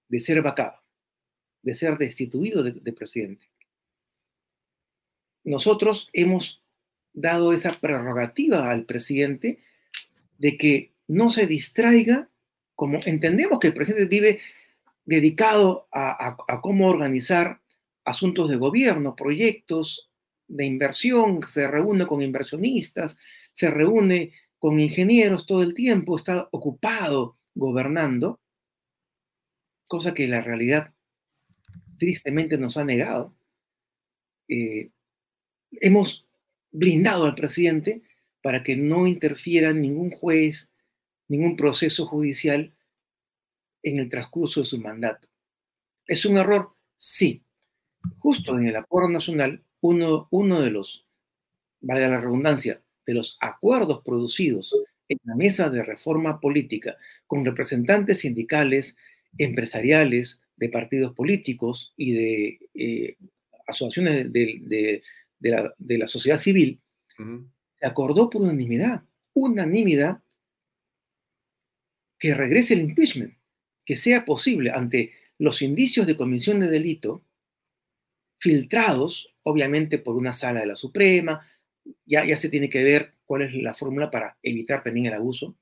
de 0.09 0.21
ser 0.21 0.43
vacado, 0.43 0.81
de 1.63 1.75
ser 1.75 1.99
destituido 1.99 2.63
de, 2.63 2.73
de 2.73 2.93
presidente 2.93 3.49
nosotros 5.47 6.11
hemos 6.13 6.61
dado 7.15 7.53
esa 7.55 7.81
prerrogativa 7.81 8.71
al 8.71 8.85
presidente 8.85 9.63
de 10.39 10.59
que 10.59 10.93
no 11.07 11.31
se 11.31 11.47
distraiga, 11.47 12.29
como 12.75 12.99
entendemos 13.07 13.59
que 13.59 13.69
el 13.69 13.75
presidente 13.75 14.07
vive 14.07 14.41
dedicado 15.05 15.89
a, 15.93 16.37
cómo 16.61 16.89
organizar 16.89 17.63
asuntos 18.05 18.51
de 18.51 18.57
gobierno, 18.57 19.15
proyectos 19.15 20.06
de 20.49 20.67
inversión, 20.67 21.41
se 21.49 21.69
reúne 21.69 22.07
con 22.07 22.23
inversionistas, 22.23 23.17
se 23.53 23.71
reúne 23.71 24.33
con 24.59 24.79
ingenieros 24.79 25.47
todo 25.47 25.63
el 25.63 25.75
tiempo, 25.75 26.17
está 26.17 26.49
ocupado 26.53 27.39
gobernando, 27.55 28.41
cosa 29.89 30.15
que 30.15 30.29
la 30.29 30.41
realidad 30.43 30.93
tristemente 31.99 32.59
nos 32.59 32.77
ha 32.77 32.85
negado. 32.85 33.35
Eh, 34.49 34.91
hemos 35.73 36.27
blindado 36.71 37.25
al 37.25 37.35
presidente 37.35 38.03
para 38.43 38.63
que 38.63 38.77
no 38.77 39.07
interfiera 39.07 39.73
ningún 39.73 40.11
juez, 40.11 40.71
ningún 41.29 41.57
proceso 41.57 42.07
judicial 42.07 42.75
en 43.83 43.99
el 43.99 44.09
transcurso 44.09 44.61
de 44.61 44.67
su 44.67 44.79
mandato. 44.81 45.29
¿Es 46.07 46.25
un 46.25 46.37
error? 46.37 46.75
Sí. 46.97 47.43
Justo 48.19 48.57
en 48.57 48.69
el 48.69 48.77
acuerdo 48.77 49.09
nacional, 49.09 49.65
uno, 49.81 50.29
uno 50.31 50.61
de 50.61 50.71
los, 50.71 51.07
valga 51.81 52.09
la 52.09 52.21
redundancia, 52.21 52.83
de 53.07 53.15
los 53.15 53.39
acuerdos 53.41 54.03
producidos 54.05 54.75
en 55.09 55.19
la 55.25 55.37
mesa 55.37 55.71
de 55.71 55.83
reforma 55.83 56.41
política 56.41 56.97
con 57.27 57.45
representantes 57.45 58.21
sindicales, 58.21 58.97
empresariales, 59.39 60.41
de 60.57 60.69
partidos 60.71 61.15
políticos 61.15 61.93
y 61.97 62.13
de 62.13 62.59
eh, 62.75 63.17
asociaciones 63.67 64.33
de, 64.33 65.03
de 65.39 65.99
la, 65.99 66.07
sociedad 66.07 66.39
civil, 66.39 66.81
se 67.79 67.87
acordó 67.87 68.31
por 68.31 68.43
unanimidad, 68.43 69.03
unanimidad, 69.35 70.23
que 72.19 72.35
regrese 72.35 72.75
el 72.75 72.81
impeachment, 72.81 73.35
que 73.85 73.97
sea 73.97 74.25
posible 74.25 74.71
ante 74.71 75.13
los 75.39 75.61
indicios 75.61 76.07
de 76.07 76.17
comisión 76.17 76.61
de 76.61 76.71
delito, 76.71 77.23
filtrados, 78.39 79.35
obviamente, 79.47 79.99
por 79.99 80.17
una 80.17 80.33
sala 80.33 80.61
de 80.61 80.67
la 80.67 80.75
Suprema, 80.75 81.49
ya, 82.05 82.25
ya 82.25 82.37
se 82.37 82.49
tiene 82.49 82.69
que 82.69 82.83
ver 82.83 83.15
cuál 83.25 83.43
es 83.43 83.55
la 83.55 83.75
fórmula 83.75 84.11
para 84.11 84.37
evitar 84.43 84.83
también 84.83 85.07
el 85.07 85.15
abuso, 85.15 85.57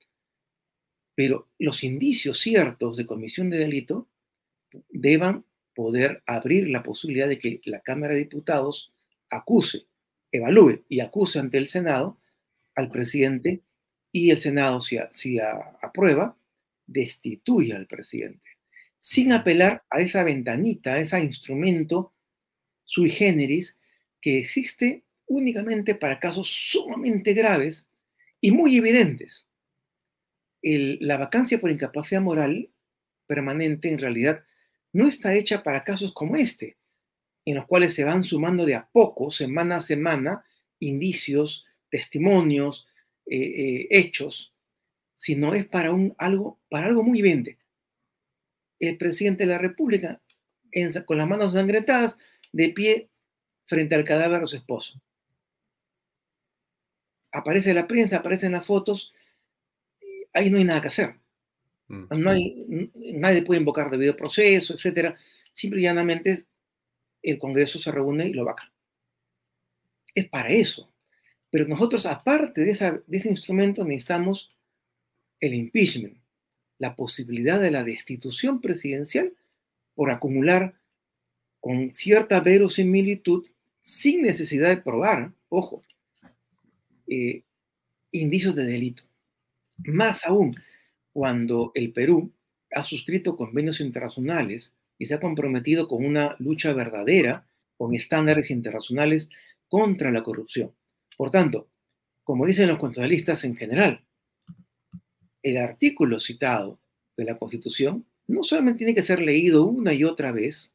pero 1.15 1.51
los 1.59 1.85
indicios 1.85 2.39
ciertos 2.41 2.97
de 2.97 3.05
comisión 3.05 3.51
de 3.51 3.59
delito 3.59 4.09
deban 4.89 5.45
poder 5.75 6.23
abrir 6.25 6.69
la 6.69 6.83
posibilidad 6.83 7.29
de 7.29 7.37
que 7.37 7.61
la 7.65 7.81
Cámara 7.81 8.15
de 8.15 8.21
Diputados 8.21 8.91
acuse, 9.29 9.87
evalúe 10.33 10.83
y 10.89 11.01
acuse 11.01 11.39
ante 11.39 11.59
el 11.59 11.69
Senado 11.69 12.19
al 12.75 12.91
presidente 12.91 13.61
y 14.11 14.31
el 14.31 14.39
Senado, 14.39 14.81
si, 14.81 14.97
si 15.13 15.39
aprueba, 15.41 16.39
destituye 16.87 17.75
al 17.75 17.87
presidente, 17.87 18.49
sin 18.99 19.33
apelar 19.33 19.85
a 19.91 20.01
esa 20.01 20.25
ventanita, 20.25 20.95
a 20.95 21.01
ese 21.01 21.21
instrumento 21.21 22.14
sui 22.85 23.11
generis 23.11 23.79
que 24.21 24.39
existe 24.39 25.05
únicamente 25.27 25.95
para 25.95 26.21
casos 26.21 26.49
sumamente 26.49 27.33
graves 27.33 27.89
y 28.41 28.51
muy 28.51 28.77
evidentes. 28.77 29.49
la 30.63 31.19
vacancia 31.19 31.61
por 31.61 31.71
incapacidad 31.71 32.23
moral 32.23 32.71
permanente 33.27 33.89
en 33.89 33.99
realidad 33.99 34.45
no 34.93 35.09
está 35.09 35.35
hecha 35.35 35.63
para 35.63 35.85
casos 35.85 36.15
como 36.15 36.37
este, 36.37 36.77
en 37.45 37.57
los 37.57 37.67
cuales 37.67 37.95
se 37.95 38.05
van 38.05 38.23
sumando 38.23 38.65
de 38.65 38.75
a 38.75 38.89
poco, 38.91 39.31
semana 39.31 39.77
a 39.77 39.81
semana, 39.81 40.45
indicios, 40.79 41.65
testimonios, 41.91 42.87
eh, 43.27 43.39
eh, 43.39 43.87
hechos, 43.91 44.53
sino 45.17 45.55
es 45.55 45.67
para, 45.67 45.93
un, 45.93 46.15
algo, 46.19 46.61
para 46.69 46.87
algo 46.87 47.03
muy 47.03 47.19
evidente. 47.21 47.59
El 48.79 48.99
presidente 48.99 49.45
de 49.45 49.51
la 49.51 49.59
República, 49.59 50.21
con 51.07 51.19
las 51.19 51.29
manos 51.29 51.53
sangrentadas, 51.53 52.19
de 52.55 52.69
pie 52.69 53.09
frente 53.65 53.97
al 53.97 54.05
cadáver 54.05 54.41
de 54.41 54.47
su 54.47 54.57
esposo. 54.57 55.01
Aparece 57.33 57.75
la 57.75 57.89
prensa, 57.89 58.19
aparecen 58.19 58.53
las 58.53 58.65
fotos, 58.65 59.13
ahí 60.33 60.51
no 60.51 60.59
hay 60.59 60.65
nada 60.65 60.81
que 60.81 60.89
hacer. 60.89 61.17
Mm. 61.89 62.05
No 62.11 62.31
hay, 62.31 62.91
nadie 62.95 63.43
puede 63.43 63.59
invocar 63.59 63.91
debido 63.91 64.17
proceso, 64.17 64.75
etc. 64.75 65.17
Simple 65.53 65.81
y 65.81 65.83
llanamente 65.83 66.45
el 67.23 67.39
Congreso 67.39 67.81
se 67.81 67.91
reúne 67.91 68.29
y 68.29 68.35
lo 68.35 68.45
vaca. 68.45 68.73
Es 70.15 70.29
para 70.29 70.51
eso. 70.51 70.89
Pero 71.51 71.67
nosotros, 71.67 72.07
aparte 72.07 72.61
de, 72.61 73.03
de 73.07 73.17
ese 73.17 73.31
instrumento, 73.31 73.85
necesitamos 73.85 74.53
el 75.41 75.55
impeachment, 75.55 76.19
la 76.79 76.95
posibilidad 76.95 77.61
de 77.61 77.73
la 77.73 77.83
destitución 77.83 78.61
presidencial 78.61 79.33
por 79.97 80.13
acumular 80.13 80.75
con 81.65 81.95
cierta 81.95 82.41
verosimilitud, 82.41 83.47
sin 83.81 84.21
necesidad 84.21 84.69
de 84.69 84.83
probar, 84.83 85.33
ojo, 85.49 85.83
eh, 87.07 87.43
indicios 88.13 88.55
de 88.55 88.67
delito. 88.67 89.05
Más 89.79 90.27
aún, 90.27 90.55
cuando 91.15 91.73
el 91.75 91.91
Perú 91.91 92.31
ha 92.71 92.85
suscrito 92.85 93.35
convenios 93.39 93.81
internacionales 93.81 94.75
y 94.99 95.07
se 95.07 95.15
ha 95.15 95.21
comprometido 95.21 95.89
con 95.89 96.05
una 96.05 96.37
lucha 96.39 96.75
verdadera, 96.75 97.47
con 97.79 97.95
estándares 97.95 98.51
internacionales 98.51 99.31
contra 99.67 100.13
la 100.13 100.23
corrupción. 100.23 100.71
Por 101.17 101.31
tanto, 101.31 101.69
como 102.25 102.45
dicen 102.45 102.69
los 102.69 102.77
constitucionalistas 102.77 103.43
en 103.45 103.57
general, 103.57 104.05
el 105.43 105.57
artículo 105.57 106.21
citado 106.21 106.79
de 107.17 107.25
la 107.25 107.39
Constitución 107.39 108.05
no 108.27 108.43
solamente 108.43 108.81
tiene 108.81 108.95
que 108.95 109.03
ser 109.03 109.23
leído 109.23 109.65
una 109.65 109.95
y 109.95 110.05
otra 110.05 110.31
vez, 110.31 110.74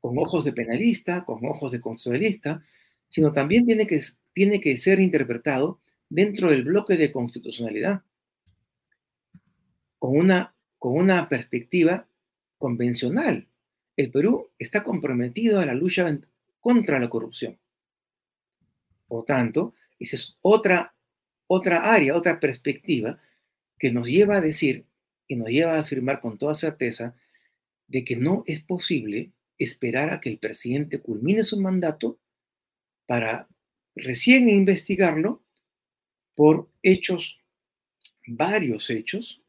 con 0.00 0.18
ojos 0.18 0.44
de 0.44 0.52
penalista, 0.52 1.24
con 1.24 1.44
ojos 1.46 1.72
de 1.72 1.80
constitucionalista, 1.80 2.62
sino 3.08 3.32
también 3.32 3.66
tiene 3.66 3.86
que, 3.86 4.00
tiene 4.32 4.60
que 4.60 4.76
ser 4.76 5.00
interpretado 5.00 5.80
dentro 6.08 6.50
del 6.50 6.64
bloque 6.64 6.96
de 6.96 7.12
constitucionalidad, 7.12 8.02
con 9.98 10.16
una, 10.16 10.54
con 10.78 10.96
una 10.96 11.28
perspectiva 11.28 12.08
convencional. 12.58 13.48
El 13.96 14.10
Perú 14.10 14.48
está 14.58 14.82
comprometido 14.82 15.60
a 15.60 15.66
la 15.66 15.74
lucha 15.74 16.18
contra 16.60 16.98
la 16.98 17.08
corrupción. 17.08 17.58
Por 19.06 19.24
tanto, 19.24 19.74
Esa 19.98 20.14
es 20.14 20.38
otra, 20.42 20.94
otra 21.48 21.92
área, 21.92 22.14
otra 22.14 22.38
perspectiva 22.38 23.18
que 23.78 23.90
nos 23.90 24.06
lleva 24.06 24.36
a 24.36 24.40
decir 24.40 24.84
y 25.26 25.34
nos 25.34 25.48
lleva 25.48 25.74
a 25.74 25.80
afirmar 25.80 26.20
con 26.20 26.38
toda 26.38 26.54
certeza 26.54 27.16
de 27.88 28.04
que 28.04 28.16
no 28.16 28.44
es 28.46 28.60
posible 28.60 29.32
esperar 29.58 30.10
a 30.10 30.20
que 30.20 30.30
el 30.30 30.38
presidente 30.38 31.00
culmine 31.00 31.44
su 31.44 31.60
mandato 31.60 32.18
para 33.06 33.48
recién 33.94 34.48
investigarlo 34.48 35.42
por 36.34 36.70
hechos, 36.82 37.38
varios 38.26 38.90
hechos, 38.90 39.42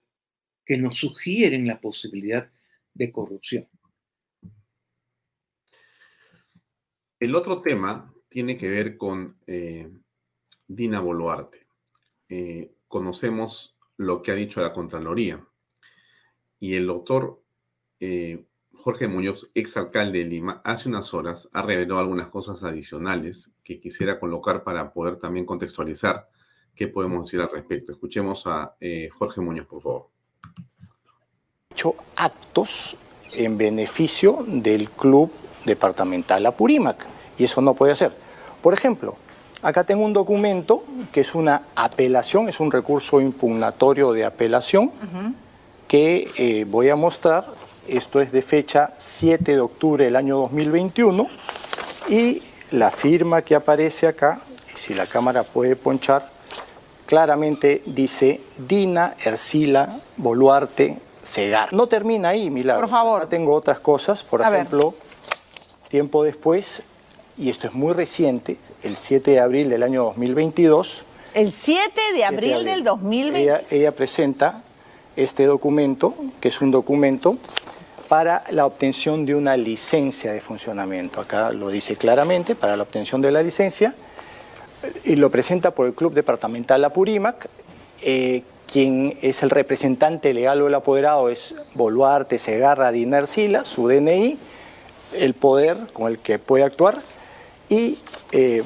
que 0.66 0.78
nos 0.78 1.00
sugieren 1.00 1.68
la 1.68 1.82
posibilidad 1.82 2.52
de 2.94 3.12
corrupción. 3.12 3.68
El 7.20 7.36
otro 7.36 7.62
tema 7.62 8.14
tiene 8.30 8.56
que 8.56 8.70
ver 8.70 8.98
con 8.98 9.38
eh, 9.46 9.92
Dina 10.68 11.00
Boluarte. 11.00 11.68
Eh, 12.30 12.72
conocemos 12.88 13.76
lo 13.98 14.22
que 14.22 14.32
ha 14.32 14.36
dicho 14.36 14.62
la 14.62 14.72
Contraloría 14.72 15.46
y 16.60 16.76
el 16.76 16.88
doctor 16.88 17.44
eh, 18.00 18.46
Jorge 18.76 19.08
Muñoz, 19.08 19.50
exalcalde 19.54 20.20
de 20.20 20.26
Lima, 20.26 20.62
hace 20.64 20.88
unas 20.90 21.14
horas 21.14 21.50
ha 21.52 21.62
revelado 21.62 22.00
algunas 22.00 22.28
cosas 22.28 22.64
adicionales 22.64 23.52
que 23.64 23.80
quisiera 23.80 24.20
colocar 24.20 24.64
para 24.64 24.94
poder 24.94 25.18
también 25.18 25.46
contextualizar 25.46 26.30
qué 26.76 26.88
podemos 26.88 27.28
decir 27.28 27.42
al 27.42 27.52
respecto. 27.52 27.92
Escuchemos 27.92 28.48
a 28.48 28.76
Jorge 29.12 29.42
Muñoz, 29.42 29.68
por 29.68 29.82
favor. 29.82 30.10
Hecho 31.72 31.96
actos 32.16 32.96
en 33.34 33.58
beneficio 33.58 34.44
del 34.48 34.90
club 34.90 35.32
departamental 35.66 36.46
Apurímac 36.46 37.06
y 37.38 37.44
eso 37.44 37.62
no 37.62 37.74
puede 37.74 37.96
ser. 37.96 38.12
Por 38.62 38.74
ejemplo, 38.74 39.16
acá 39.62 39.84
tengo 39.84 40.04
un 40.04 40.14
documento 40.14 40.84
que 41.12 41.22
es 41.22 41.36
una 41.36 41.64
apelación, 41.76 42.50
es 42.50 42.60
un 42.60 42.72
recurso 42.72 43.22
impugnatorio 43.22 44.12
de 44.14 44.26
apelación 44.26 44.92
que 45.88 46.32
eh, 46.38 46.66
voy 46.68 46.90
a 46.90 46.96
mostrar. 46.96 47.54
Esto 47.90 48.22
es 48.22 48.32
de 48.32 48.44
fecha 48.44 48.94
7 48.98 49.56
de 49.56 49.60
octubre 49.60 50.06
del 50.06 50.16
año 50.16 50.38
2021 50.38 51.28
y 52.08 52.44
la 52.70 52.92
firma 52.92 53.42
que 53.42 53.56
aparece 53.56 54.06
acá, 54.06 54.42
si 54.76 54.94
la 54.94 55.08
cámara 55.08 55.42
puede 55.42 55.76
ponchar, 55.76 56.30
claramente 57.08 57.82
dice 57.88 58.42
Dina 58.60 59.16
Ercila 59.24 60.02
Boluarte 60.18 61.00
Segar. 61.24 61.74
No 61.74 61.88
termina 61.88 62.30
ahí, 62.30 62.52
Milagro. 62.52 62.82
Por 62.82 62.90
favor. 62.90 63.26
tengo 63.28 63.56
otras 63.56 63.80
cosas, 63.80 64.22
por 64.22 64.42
ejemplo, 64.42 64.94
tiempo 65.88 66.24
después 66.24 66.84
y 67.40 67.50
esto 67.50 67.66
es 67.66 67.74
muy 67.74 67.94
reciente, 67.94 68.58
el 68.84 68.98
7 68.98 69.32
de 69.32 69.40
abril 69.40 69.70
del 69.70 69.82
año 69.82 70.04
2022. 70.04 71.06
El 71.34 71.52
7 71.52 72.02
de 72.14 72.26
abril, 72.26 72.66
del 72.66 72.84
2022. 72.84 73.62
Ella, 73.72 73.92
presenta 73.94 74.62
este 75.16 75.46
documento, 75.46 76.14
que 76.40 76.50
es 76.50 76.62
un 76.62 76.70
documento 76.70 77.38
para 78.10 78.44
la 78.50 78.66
obtención 78.66 79.26
de 79.26 79.36
una 79.36 79.56
licencia 79.56 80.34
de 80.34 80.42
funcionamiento. 80.42 81.22
Acá 81.22 81.52
lo 81.52 81.70
dice 81.70 81.96
claramente, 81.96 82.56
para 82.56 82.76
la 82.76 82.84
obtención 82.84 83.22
de 83.22 83.32
la 83.32 83.42
licencia, 83.44 83.94
y 85.04 85.16
lo 85.16 85.30
presenta 85.30 85.72
por 85.72 85.86
el 85.86 85.94
Club 85.94 86.14
Departamental 86.14 86.84
Apurímac. 86.84 87.48
Eh, 88.02 88.44
quien 88.72 89.18
es 89.22 89.44
el 89.44 89.50
representante 89.50 90.34
legal 90.34 90.62
o 90.62 90.68
el 90.68 90.76
apoderado 90.76 91.30
es 91.30 91.56
Boluarte 91.74 92.38
Segarra 92.38 92.92
Diner 92.92 93.28
Sila, 93.28 93.64
su 93.64 93.88
DNI, 93.88 94.38
el 95.14 95.34
poder 95.34 95.78
con 95.94 96.12
el 96.12 96.20
que 96.20 96.38
puede 96.38 96.64
actuar 96.64 97.00
y 97.68 98.00
eh, 98.32 98.64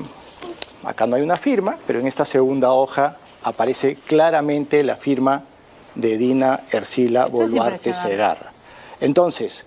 acá 0.83 1.07
no 1.07 1.15
hay 1.15 1.21
una 1.21 1.37
firma, 1.37 1.77
pero 1.87 1.99
en 1.99 2.07
esta 2.07 2.25
segunda 2.25 2.71
hoja 2.71 3.17
aparece 3.43 3.95
claramente 3.95 4.83
la 4.83 4.95
firma 4.95 5.43
de 5.95 6.17
Dina 6.17 6.61
Ercila 6.71 7.27
Boluarte 7.27 7.93
Segarra. 7.93 8.52
Entonces, 9.03 9.65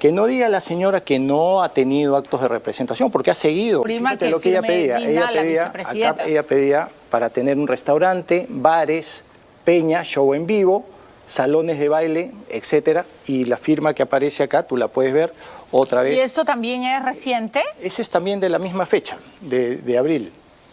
que 0.00 0.12
no 0.12 0.26
diga 0.26 0.48
la 0.48 0.62
señora 0.62 1.02
que 1.02 1.18
no 1.18 1.62
ha 1.62 1.74
tenido 1.74 2.16
actos 2.16 2.40
de 2.40 2.48
representación, 2.48 3.10
porque 3.10 3.30
ha 3.30 3.34
seguido. 3.34 3.84
Lo 3.84 4.40
que 4.40 4.48
ella 4.48 4.62
pedía. 4.62 4.96
ella, 4.96 5.28
pedía 5.30 5.72
ella 6.24 6.42
pedía 6.42 6.88
para 7.10 7.28
tener 7.28 7.58
un 7.58 7.68
restaurante, 7.68 8.46
bares, 8.48 9.22
peña, 9.64 10.02
show 10.04 10.32
en 10.32 10.46
vivo, 10.46 10.86
salones 11.28 11.78
de 11.78 11.88
baile, 11.90 12.32
etcétera, 12.48 13.04
y 13.26 13.44
la 13.44 13.58
firma 13.58 13.92
que 13.92 14.02
aparece 14.02 14.42
acá, 14.42 14.62
tú 14.62 14.78
la 14.78 14.88
puedes 14.88 15.12
ver 15.12 15.34
otra 15.70 16.00
vez. 16.00 16.16
¿Y 16.16 16.20
esto 16.20 16.46
también 16.46 16.84
es 16.84 17.04
reciente? 17.04 17.60
Ese 17.82 18.00
es 18.00 18.08
también 18.08 18.40
de 18.40 18.48
la 18.48 18.58
misma 18.58 18.86
fecha, 18.86 19.18
de, 19.42 19.98
abril, 19.98 20.32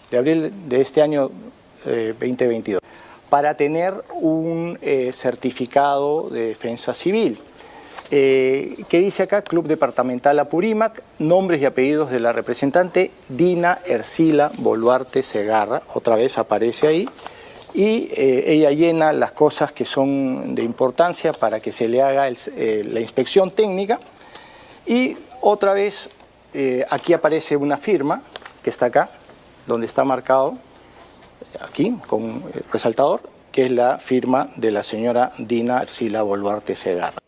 de 0.09 0.17
abril 0.17 0.53
de 0.69 0.79
este 0.79 1.01
año 1.01 1.31
2022, 1.83 2.79
eh, 2.81 2.85
para 3.29 3.57
tener 3.57 4.05
un 4.13 4.79
eh, 4.81 5.11
certificado 5.11 6.29
de 6.29 6.47
defensa 6.47 6.93
civil. 6.93 7.37
Eh, 8.11 8.83
¿Qué 8.87 8.99
dice 8.99 9.23
acá? 9.23 9.41
Club 9.41 9.67
Departamental 9.67 10.37
Apurímac, 10.39 11.01
nombres 11.19 11.61
y 11.61 11.65
apellidos 11.65 12.11
de 12.11 12.19
la 12.19 12.33
representante. 12.33 13.11
Dina 13.29 13.79
Ercila 13.85 14.51
Boluarte 14.57 15.23
Segarra, 15.23 15.81
otra 15.93 16.15
vez 16.15 16.37
aparece 16.37 16.87
ahí, 16.87 17.09
y 17.73 18.09
eh, 18.15 18.43
ella 18.47 18.71
llena 18.71 19.11
las 19.11 19.31
cosas 19.31 19.71
que 19.71 19.85
son 19.85 20.55
de 20.55 20.63
importancia 20.63 21.33
para 21.33 21.59
que 21.59 21.71
se 21.71 21.87
le 21.87 22.01
haga 22.01 22.29
eh, 22.29 22.83
la 22.85 22.99
inspección 22.99 23.51
técnica. 23.51 23.99
Y 24.85 25.17
otra 25.41 25.73
vez 25.73 26.09
aquí 26.89 27.11
aparece 27.11 27.57
una 27.57 27.75
firma 27.75 28.21
que 28.63 28.69
está 28.69 28.85
acá, 28.85 29.09
donde 29.67 29.87
está 29.87 30.05
marcado 30.05 30.57
aquí 31.59 31.97
con 32.07 32.43
resaltador, 32.71 33.21
que 33.51 33.65
es 33.65 33.71
la 33.71 33.97
firma 33.97 34.51
de 34.55 34.71
la 34.71 34.83
señora 34.83 35.33
Dina 35.37 35.79
Arcila 35.79 36.21
Boluarte 36.21 36.75
Segarra. 36.75 37.24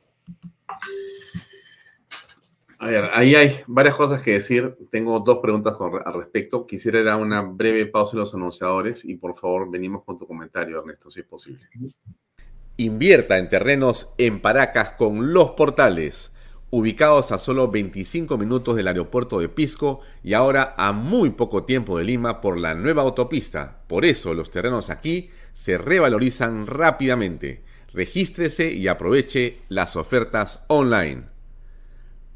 A 2.79 2.87
ver, 2.87 3.09
ahí 3.13 3.33
hay 3.33 3.55
varias 3.65 3.95
cosas 3.95 4.21
que 4.21 4.33
decir. 4.33 4.77
Tengo 4.91 5.19
dos 5.19 5.39
preguntas 5.39 5.75
al 6.05 6.13
respecto. 6.13 6.67
Quisiera 6.67 7.01
dar 7.01 7.19
una 7.19 7.41
breve 7.41 7.87
pausa 7.87 8.13
en 8.13 8.19
los 8.19 8.33
anunciadores 8.35 9.03
y 9.03 9.15
por 9.15 9.35
favor 9.35 9.69
venimos 9.69 10.03
con 10.03 10.17
tu 10.17 10.27
comentario, 10.27 10.79
Ernesto, 10.79 11.09
si 11.09 11.21
es 11.21 11.25
posible. 11.25 11.67
Invierta 12.77 13.39
en 13.39 13.49
terrenos 13.49 14.09
en 14.19 14.39
Paracas 14.39 14.91
con 14.91 15.33
los 15.33 15.51
portales, 15.51 16.31
ubicados 16.69 17.31
a 17.31 17.39
solo 17.39 17.71
25 17.71 18.37
minutos 18.37 18.75
del 18.75 18.87
aeropuerto 18.87 19.39
de 19.39 19.49
Pisco 19.49 20.01
y 20.23 20.33
ahora 20.33 20.75
a 20.77 20.91
muy 20.91 21.31
poco 21.31 21.63
tiempo 21.63 21.97
de 21.97 22.03
Lima 22.03 22.41
por 22.41 22.59
la 22.59 22.75
nueva 22.75 23.01
autopista. 23.01 23.81
Por 23.87 24.05
eso 24.05 24.35
los 24.35 24.51
terrenos 24.51 24.91
aquí 24.91 25.31
se 25.53 25.79
revalorizan 25.79 26.67
rápidamente. 26.67 27.63
Regístrese 27.91 28.71
y 28.71 28.87
aproveche 28.87 29.61
las 29.69 29.95
ofertas 29.95 30.63
online. 30.67 31.36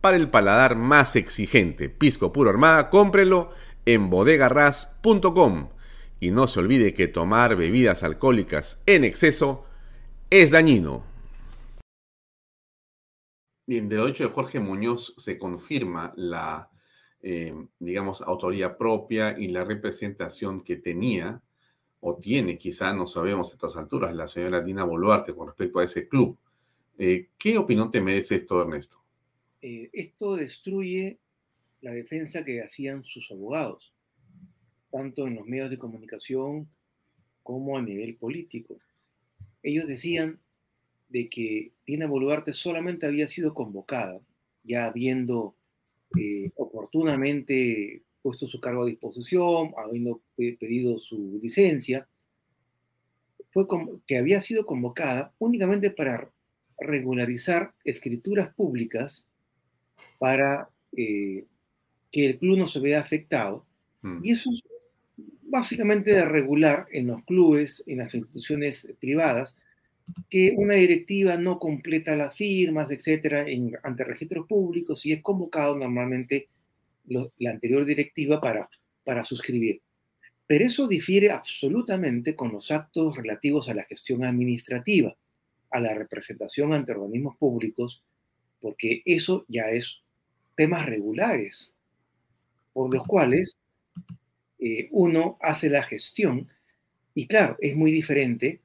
para 0.00 0.16
el 0.16 0.30
paladar 0.30 0.76
más 0.76 1.16
exigente. 1.16 1.88
Pisco 1.88 2.32
Puro 2.32 2.50
Armada, 2.50 2.90
cómprelo 2.90 3.50
en 3.84 4.10
bodegarras.com. 4.10 5.68
Y 6.20 6.30
no 6.30 6.46
se 6.48 6.60
olvide 6.60 6.94
que 6.94 7.08
tomar 7.08 7.56
bebidas 7.56 8.02
alcohólicas 8.02 8.82
en 8.86 9.04
exceso 9.04 9.64
es 10.28 10.50
dañino. 10.50 11.02
Bien, 13.66 13.88
del 13.88 14.08
hecho 14.08 14.24
de 14.24 14.30
Jorge 14.30 14.60
Muñoz 14.60 15.14
se 15.16 15.38
confirma 15.38 16.12
la, 16.16 16.68
eh, 17.22 17.54
digamos, 17.78 18.20
autoría 18.22 18.76
propia 18.76 19.38
y 19.38 19.48
la 19.48 19.64
representación 19.64 20.62
que 20.62 20.76
tenía 20.76 21.40
o 22.00 22.16
tiene, 22.16 22.56
quizá 22.56 22.92
no 22.92 23.06
sabemos 23.06 23.50
a 23.50 23.54
estas 23.54 23.76
alturas, 23.76 24.14
la 24.14 24.26
señora 24.26 24.60
Dina 24.60 24.84
Boluarte 24.84 25.34
con 25.34 25.46
respecto 25.48 25.78
a 25.78 25.84
ese 25.84 26.08
club. 26.08 26.36
Eh, 26.98 27.28
¿Qué 27.38 27.58
opinión 27.58 27.90
te 27.90 28.00
merece 28.00 28.36
esto, 28.36 28.60
Ernesto? 28.60 28.99
Eh, 29.62 29.90
esto 29.92 30.36
destruye 30.36 31.18
la 31.82 31.92
defensa 31.92 32.44
que 32.44 32.62
hacían 32.62 33.04
sus 33.04 33.30
abogados, 33.30 33.92
tanto 34.90 35.26
en 35.26 35.36
los 35.36 35.46
medios 35.46 35.70
de 35.70 35.78
comunicación 35.78 36.68
como 37.42 37.76
a 37.76 37.82
nivel 37.82 38.16
político. 38.16 38.78
Ellos 39.62 39.86
decían 39.86 40.40
de 41.08 41.28
que 41.28 41.72
Dina 41.86 42.06
Boluarte 42.06 42.54
solamente 42.54 43.06
había 43.06 43.28
sido 43.28 43.52
convocada, 43.52 44.20
ya 44.62 44.86
habiendo 44.86 45.54
eh, 46.18 46.50
oportunamente 46.56 48.02
puesto 48.22 48.46
su 48.46 48.60
cargo 48.60 48.82
a 48.82 48.86
disposición, 48.86 49.72
habiendo 49.76 50.20
pedido 50.36 50.98
su 50.98 51.38
licencia, 51.42 52.06
fue 53.50 53.66
que 54.06 54.16
había 54.16 54.40
sido 54.40 54.64
convocada 54.64 55.34
únicamente 55.38 55.90
para 55.90 56.30
regularizar 56.78 57.74
escrituras 57.84 58.54
públicas 58.54 59.26
para 60.18 60.68
eh, 60.96 61.44
que 62.10 62.26
el 62.26 62.38
club 62.38 62.58
no 62.58 62.66
se 62.66 62.80
vea 62.80 63.00
afectado. 63.00 63.64
Mm. 64.02 64.20
Y 64.24 64.32
eso 64.32 64.50
es 64.52 64.62
básicamente 65.42 66.12
de 66.12 66.24
regular 66.24 66.86
en 66.92 67.08
los 67.08 67.24
clubes, 67.24 67.82
en 67.86 67.98
las 67.98 68.14
instituciones 68.14 68.92
privadas, 69.00 69.58
que 70.28 70.54
una 70.56 70.74
directiva 70.74 71.36
no 71.36 71.58
completa 71.58 72.16
las 72.16 72.34
firmas, 72.34 72.90
etcétera, 72.90 73.48
en, 73.48 73.72
ante 73.82 74.04
registros 74.04 74.46
públicos 74.46 75.04
y 75.06 75.12
es 75.12 75.22
convocado 75.22 75.76
normalmente 75.76 76.48
la 77.06 77.50
anterior 77.50 77.84
directiva 77.84 78.40
para, 78.40 78.68
para 79.04 79.24
suscribir. 79.24 79.82
Pero 80.46 80.64
eso 80.64 80.88
difiere 80.88 81.30
absolutamente 81.30 82.34
con 82.34 82.52
los 82.52 82.70
actos 82.70 83.16
relativos 83.16 83.68
a 83.68 83.74
la 83.74 83.84
gestión 83.84 84.24
administrativa, 84.24 85.16
a 85.70 85.80
la 85.80 85.94
representación 85.94 86.72
ante 86.72 86.92
organismos 86.92 87.36
públicos, 87.36 88.02
porque 88.60 89.02
eso 89.04 89.44
ya 89.48 89.70
es 89.70 89.98
temas 90.56 90.86
regulares, 90.86 91.72
por 92.72 92.92
los 92.92 93.06
cuales 93.06 93.56
eh, 94.58 94.88
uno 94.90 95.38
hace 95.40 95.70
la 95.70 95.82
gestión. 95.82 96.46
Y 97.14 97.26
claro, 97.26 97.56
es 97.60 97.76
muy 97.76 97.90
diferente 97.90 98.60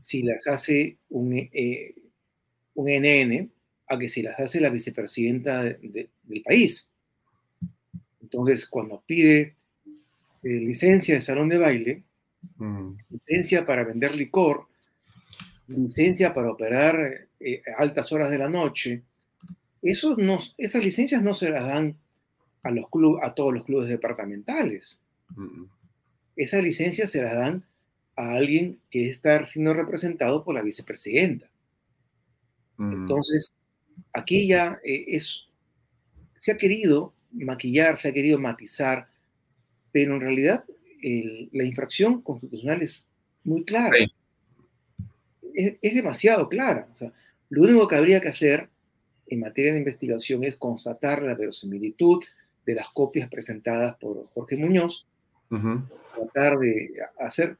si 0.00 0.22
las 0.22 0.46
hace 0.46 0.96
un, 1.10 1.32
eh, 1.52 1.94
un 2.74 2.88
NN 2.88 3.50
a 3.88 3.98
que 3.98 4.08
si 4.08 4.22
las 4.22 4.38
hace 4.40 4.60
la 4.60 4.70
vicepresidenta 4.70 5.62
del 5.62 6.42
país. 6.44 6.88
Entonces, 8.20 8.66
cuando 8.66 9.02
pide 9.06 9.54
eh, 10.42 10.48
licencia 10.48 11.14
de 11.14 11.22
salón 11.22 11.48
de 11.48 11.58
baile, 11.58 12.02
mm. 12.56 12.84
licencia 13.10 13.64
para 13.64 13.84
vender 13.84 14.14
licor, 14.14 14.66
licencia 15.68 16.34
para 16.34 16.50
operar 16.50 17.28
eh, 17.40 17.62
a 17.66 17.82
altas 17.82 18.12
horas 18.12 18.30
de 18.30 18.38
la 18.38 18.48
noche, 18.48 19.02
eso 19.90 20.16
no, 20.16 20.38
esas 20.58 20.84
licencias 20.84 21.22
no 21.22 21.34
se 21.34 21.50
las 21.50 21.66
dan 21.66 21.96
a, 22.62 22.70
los 22.70 22.88
club, 22.90 23.18
a 23.22 23.34
todos 23.34 23.52
los 23.52 23.64
clubes 23.64 23.88
departamentales. 23.88 24.98
Esas 26.36 26.62
licencias 26.62 27.10
se 27.10 27.22
las 27.22 27.34
dan 27.34 27.64
a 28.16 28.34
alguien 28.34 28.80
que 28.90 29.08
está 29.08 29.44
siendo 29.44 29.74
representado 29.74 30.44
por 30.44 30.54
la 30.54 30.62
vicepresidenta. 30.62 31.48
Mm. 32.76 32.92
Entonces, 32.92 33.52
aquí 34.12 34.48
ya 34.48 34.80
eh, 34.84 35.04
es, 35.08 35.46
se 36.36 36.52
ha 36.52 36.56
querido 36.56 37.12
maquillar, 37.32 37.98
se 37.98 38.08
ha 38.08 38.12
querido 38.12 38.38
matizar, 38.38 39.08
pero 39.92 40.14
en 40.14 40.20
realidad 40.20 40.64
la 41.52 41.64
infracción 41.64 42.20
constitucional 42.22 42.82
es 42.82 43.06
muy 43.44 43.64
clara. 43.64 43.96
Es, 45.54 45.94
demasiado 45.94 46.48
clara. 46.48 46.88
lo 47.48 47.62
único 47.62 47.86
que 47.86 47.96
habría 47.96 48.20
que 48.20 48.28
hacer 48.28 48.68
en 49.28 49.40
materia 49.40 49.72
de 49.72 49.78
investigación 49.78 50.44
es 50.44 50.56
constatar 50.56 51.22
la 51.22 51.34
verosimilitud 51.34 52.22
de 52.64 52.74
las 52.74 52.88
copias 52.90 53.28
presentadas 53.28 53.96
por 53.96 54.26
Jorge 54.28 54.56
Muñoz, 54.56 55.06
tratar 56.14 56.58
de 56.58 56.94
hacer 57.18 57.58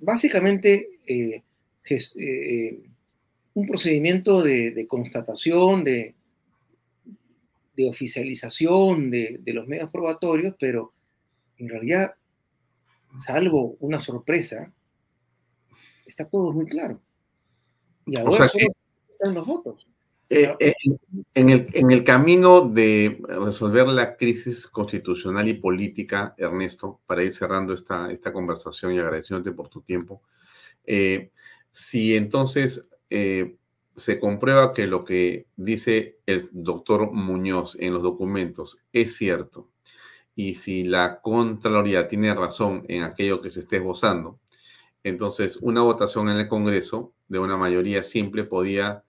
básicamente 0.00 0.98
eh, 1.06 1.42
eh, 1.90 2.82
un 3.54 3.66
procedimiento 3.66 4.42
de 4.42 4.86
constatación, 4.88 5.84
de, 5.84 6.14
de 7.76 7.88
oficialización 7.88 9.10
de, 9.10 9.40
los 9.46 9.66
medios 9.66 9.90
probatorios, 9.90 10.54
pero 10.58 10.92
en 11.58 11.68
realidad, 11.68 12.14
salvo 13.18 13.76
una 13.80 14.00
sorpresa, 14.00 14.72
está 16.06 16.28
todo 16.28 16.52
muy 16.52 16.66
claro. 16.66 17.00
Y 18.06 18.18
ahora 18.18 18.48
solo 18.48 18.66
están 19.10 19.34
los 19.34 19.46
votos. 19.46 19.88
Eh, 20.30 20.56
eh, 20.58 20.74
en, 21.34 21.50
el, 21.50 21.68
en, 21.74 21.90
el, 21.90 22.02
camino 22.02 22.66
de 22.66 23.20
resolver 23.28 23.86
la 23.88 24.16
crisis 24.16 24.66
constitucional 24.66 25.46
y 25.48 25.54
política, 25.54 26.34
Ernesto, 26.38 27.00
para 27.06 27.22
ir 27.22 27.32
cerrando 27.32 27.74
esta, 27.74 28.10
esta 28.10 28.32
conversación 28.32 28.92
y 28.94 28.98
agradeciéndote 28.98 29.52
por 29.52 29.68
tu 29.68 29.82
tiempo, 29.82 30.22
eh, 30.86 31.30
si 31.70 32.16
entonces 32.16 32.88
se 33.96 34.18
comprueba 34.18 34.72
que 34.72 34.88
lo 34.88 35.04
que 35.04 35.46
dice 35.54 36.18
el 36.26 36.48
doctor 36.50 37.12
Muñoz 37.12 37.76
en 37.78 37.92
los 37.94 38.02
documentos 38.02 38.82
es 38.92 39.14
cierto, 39.14 39.68
y 40.34 40.54
si 40.54 40.82
la 40.82 41.20
Contraloría 41.20 42.08
tiene 42.08 42.34
razón 42.34 42.84
en 42.88 43.04
aquello 43.04 43.40
que 43.40 43.50
se 43.50 43.60
esté 43.60 43.76
esbozando, 43.76 44.40
entonces 45.04 45.58
una 45.58 45.82
votación 45.82 46.28
en 46.28 46.38
el 46.38 46.48
Congreso 46.48 47.12
de 47.28 47.38
una 47.38 47.56
mayoría 47.56 48.02
simple 48.02 48.42
podía 48.42 49.04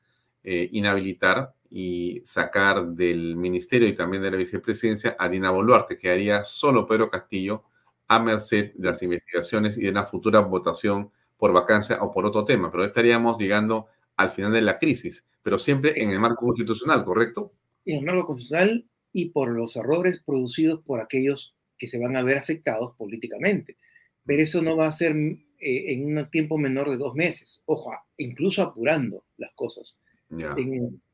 eh, 0.48 0.70
inhabilitar 0.74 1.56
y 1.72 2.22
sacar 2.24 2.86
del 2.86 3.36
ministerio 3.36 3.88
y 3.88 3.96
también 3.96 4.22
de 4.22 4.30
la 4.30 4.38
vicepresidencia 4.38 5.16
a 5.18 5.28
Dina 5.28 5.50
Boluarte, 5.50 5.98
que 5.98 6.12
haría 6.12 6.44
solo 6.44 6.86
Pedro 6.86 7.10
Castillo 7.10 7.64
a 8.08 8.20
merced 8.20 8.74
de 8.76 8.88
las 8.88 9.02
investigaciones 9.02 9.76
y 9.76 9.82
de 9.82 9.90
una 9.90 10.06
futura 10.06 10.42
votación 10.42 11.10
por 11.38 11.52
vacancia 11.52 12.02
o 12.04 12.12
por 12.12 12.28
otro 12.28 12.46
tema, 12.46 12.72
pero 12.72 12.86
estaríamos 12.86 13.40
llegando 13.40 13.88
al 14.18 14.30
final 14.30 14.52
de 14.52 14.62
la 14.62 14.78
crisis, 14.78 15.26
pero 15.42 15.58
siempre 15.58 15.94
en 16.00 16.10
el 16.10 16.20
marco 16.20 16.46
constitucional, 16.46 17.04
¿correcto? 17.04 17.52
En 17.84 17.98
el 17.98 18.06
marco 18.06 18.28
constitucional 18.28 18.86
y 19.12 19.30
por 19.30 19.50
los 19.50 19.76
errores 19.76 20.22
producidos 20.24 20.82
por 20.82 21.02
aquellos 21.02 21.56
que 21.78 21.88
se 21.88 21.98
van 21.98 22.16
a 22.16 22.24
ver 22.24 22.38
afectados 22.38 22.94
políticamente. 22.98 23.78
Pero 24.26 24.44
eso 24.44 24.62
no 24.62 24.78
va 24.78 24.88
a 24.88 24.92
ser 24.92 25.16
eh, 25.16 25.40
en 25.60 26.06
un 26.06 26.30
tiempo 26.30 26.58
menor 26.60 26.90
de 26.90 26.98
dos 26.98 27.16
meses, 27.16 27.64
ojo, 27.66 27.92
incluso 28.18 28.62
apurando 28.62 29.26
las 29.38 29.52
cosas. 29.56 29.98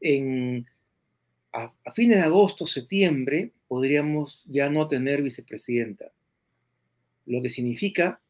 En, 0.01 0.65
a, 1.53 1.71
a, 1.85 1.91
fines 1.91 2.17
de 2.17 2.23
agosto, 2.23 2.65
septiembre, 2.65 3.51
podríamos 3.67 4.43
ya 4.47 4.69
no 4.69 4.87
tener 4.87 5.21
vicepresidenta, 5.21 6.11
lo 7.25 7.41
que 7.41 7.49
significa 7.49 8.21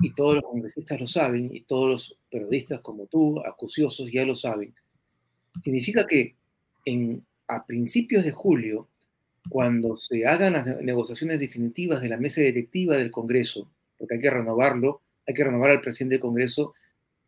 y 0.00 0.14
todos 0.14 0.36
los 0.36 0.44
congresistas 0.44 0.98
lo 0.98 1.06
saben, 1.06 1.54
y 1.54 1.60
todos 1.62 1.90
los 1.90 2.18
periodistas 2.30 2.80
como 2.80 3.06
tú, 3.06 3.40
acuciosos, 3.40 4.10
ya 4.10 4.24
lo 4.24 4.34
saben, 4.34 4.74
significa 5.62 6.06
que 6.06 6.36
en, 6.84 7.24
a 7.48 7.66
principios 7.66 8.24
de 8.24 8.32
julio, 8.32 8.88
cuando 9.48 9.96
se 9.96 10.26
hagan 10.26 10.54
las 10.54 10.66
negociaciones 10.80 11.40
definitivas 11.40 12.00
de 12.00 12.08
la 12.08 12.16
mesa 12.16 12.40
directiva 12.40 12.96
del 12.96 13.10
Congreso, 13.10 13.70
porque 13.98 14.14
hay 14.14 14.20
que 14.20 14.30
renovarlo, 14.30 15.02
hay 15.26 15.34
que 15.34 15.44
renovar 15.44 15.70
al 15.70 15.80
presidente 15.80 16.14
del 16.14 16.22
Congreso 16.22 16.74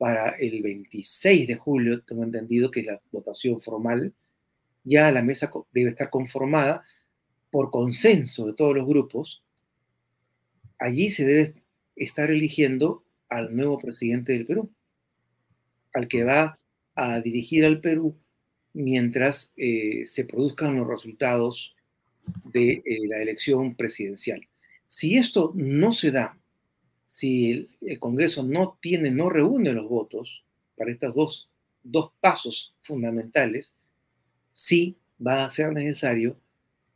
para 0.02 0.30
el 0.30 0.62
26 0.62 1.46
de 1.46 1.54
julio, 1.54 2.02
tengo 2.02 2.24
entendido 2.24 2.72
que 2.72 2.82
la 2.82 3.00
votación 3.12 3.60
formal, 3.60 4.12
ya 4.82 5.12
la 5.12 5.22
mesa 5.22 5.48
debe 5.72 5.90
estar 5.90 6.10
conformada 6.10 6.82
por 7.52 7.70
consenso 7.70 8.48
de 8.48 8.54
todos 8.54 8.74
los 8.74 8.84
grupos. 8.84 9.44
Allí 10.80 11.12
se 11.12 11.24
debe 11.24 11.54
estar 11.94 12.32
eligiendo 12.32 13.04
al 13.28 13.54
nuevo 13.54 13.78
presidente 13.78 14.32
del 14.32 14.44
Perú, 14.44 14.72
al 15.94 16.08
que 16.08 16.24
va 16.24 16.58
a 16.96 17.20
dirigir 17.20 17.64
al 17.64 17.80
Perú 17.80 18.16
mientras 18.72 19.52
eh, 19.56 20.02
se 20.08 20.24
produzcan 20.24 20.78
los 20.78 20.88
resultados 20.88 21.76
de 22.52 22.82
eh, 22.84 23.06
la 23.06 23.22
elección 23.22 23.76
presidencial. 23.76 24.48
Si 24.88 25.16
esto 25.16 25.52
no 25.54 25.92
se 25.92 26.10
da, 26.10 26.41
si 27.12 27.68
el, 27.82 27.98
Congreso 27.98 28.42
no 28.42 28.78
tiene, 28.80 29.10
no 29.10 29.28
reúne 29.28 29.74
los 29.74 29.86
votos 29.86 30.42
para 30.78 30.92
estos 30.92 31.14
dos, 31.14 31.50
dos 31.82 32.10
pasos 32.22 32.74
fundamentales, 32.80 33.70
sí 34.50 34.96
va 35.24 35.44
a 35.44 35.50
ser 35.50 35.74
necesario 35.74 36.38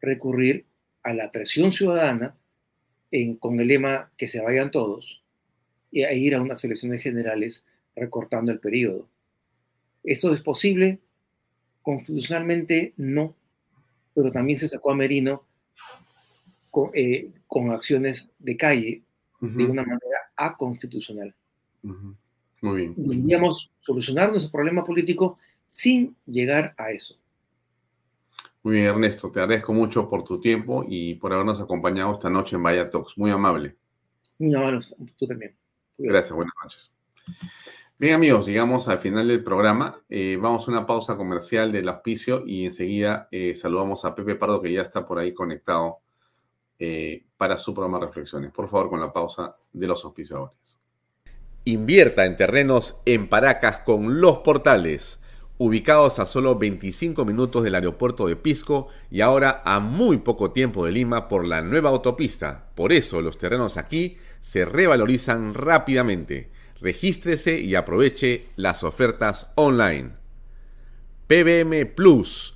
recurrir 0.01 0.65
a 1.03 1.13
la 1.13 1.31
presión 1.31 1.71
ciudadana 1.71 2.35
con 3.41 3.61
el 3.61 3.69
lema 3.69 4.11
que 4.17 4.27
se 4.27 4.41
vayan 4.41 4.71
todos 4.71 5.23
y 5.93 6.03
ir 6.03 6.35
a 6.35 6.41
unas 6.41 6.65
elecciones 6.65 7.03
generales 7.03 7.63
recortando 7.95 8.51
el 8.53 8.59
periodo. 8.59 9.07
¿Esto 10.03 10.33
es 10.33 10.41
posible? 10.41 10.99
Constitucionalmente 11.83 12.95
no, 12.97 13.37
pero 14.15 14.33
también 14.33 14.59
se 14.59 14.69
sacó 14.69 14.93
a 14.93 14.97
Merino 14.97 15.45
con, 16.71 16.91
eh, 16.95 17.29
acciones 17.71 18.31
de 18.39 18.57
calle 18.57 19.03
de 19.41 19.65
una 19.65 19.83
manera 19.83 20.19
aconstitucional. 20.37 21.35
Muy 22.63 22.77
bien. 22.77 22.95
Deberíamos 22.97 23.71
solucionar 23.81 24.31
nuestro 24.31 24.53
problema 24.53 24.85
político 24.85 25.39
sin 25.67 26.17
llegar 26.27 26.75
a 26.79 26.91
eso. 26.91 27.17
Muy 28.63 28.77
bien, 28.77 28.87
Ernesto, 28.87 29.31
te 29.31 29.41
agradezco 29.41 29.73
mucho 29.73 30.09
por 30.09 30.25
tu 30.25 30.41
tiempo 30.41 30.85
y 30.89 31.15
por 31.15 31.33
habernos 31.33 31.61
acompañado 31.61 32.13
esta 32.13 32.29
noche 32.29 32.57
en 32.57 32.63
Vaya 32.63 32.91
Talks. 32.91 33.17
Muy 33.17 33.31
amable. 33.31 33.77
No, 34.39 34.61
bueno, 34.61 34.81
tú 35.17 35.27
también. 35.27 35.55
Gracias, 35.97 36.35
buenas 36.35 36.55
noches. 36.63 36.93
Bien, 37.99 38.15
amigos, 38.15 38.47
llegamos 38.47 38.89
al 38.89 38.99
final 38.99 39.29
del 39.29 39.43
programa. 39.43 40.03
Eh, 40.09 40.37
vamos 40.41 40.67
a 40.67 40.71
una 40.71 40.85
pausa 40.85 41.17
comercial 41.17 41.73
del 41.73 41.89
auspicio 41.89 42.43
y 42.45 42.65
enseguida 42.65 43.29
eh, 43.31 43.55
saludamos 43.55 44.05
a 44.05 44.15
Pepe 44.15 44.35
Pardo, 44.35 44.61
que 44.61 44.73
ya 44.73 44.83
está 44.83 45.07
por 45.07 45.19
ahí 45.19 45.33
conectado 45.33 46.01
eh, 46.79 47.25
para 47.37 47.57
su 47.57 47.73
programa 47.73 48.01
Reflexiones. 48.01 48.53
Por 48.53 48.69
favor, 48.69 48.91
con 48.91 49.01
la 49.01 49.13
pausa 49.13 49.57
de 49.73 49.87
los 49.87 50.05
auspiciadores. 50.05 50.81
Invierta 51.65 52.27
en 52.27 52.37
terrenos 52.37 52.97
en 53.05 53.29
Paracas 53.29 53.81
con 53.81 54.21
los 54.21 54.39
portales, 54.39 55.21
ubicados 55.59 56.19
a 56.19 56.27
solo 56.27 56.57
25 56.57 57.25
minutos 57.25 57.65
del 57.65 57.75
aeropuerto 57.75 58.27
de 58.27 58.37
Pisco 58.37 58.89
y 59.11 59.21
ahora 59.21 59.63
a 59.65 59.81
muy 59.81 60.19
poco 60.19 60.53
tiempo 60.53 60.85
de 60.85 60.93
Lima 60.93 61.29
por 61.29 61.47
la 61.47 61.63
nueva 61.63 61.91
autopista. 61.91 62.71
Por 62.75 62.93
eso 62.93 63.21
los 63.21 63.39
terrenos 63.39 63.79
aquí 63.79 64.19
se 64.41 64.65
revalorizan 64.65 65.55
rápidamente. 65.55 66.51
Regístrese 66.81 67.59
y 67.59 67.75
aproveche 67.75 68.49
las 68.57 68.85
ofertas 68.85 69.51
online. 69.57 70.13
PBM 71.27 71.87
Plus, 71.87 72.56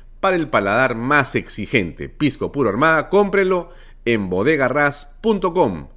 para 0.21 0.37
el 0.37 0.49
paladar 0.49 0.95
más 0.95 1.35
exigente. 1.35 2.07
Pisco 2.07 2.51
puro 2.51 2.69
armada, 2.69 3.09
cómprelo 3.09 3.71
en 4.05 4.29
bodegarras.com. 4.29 5.89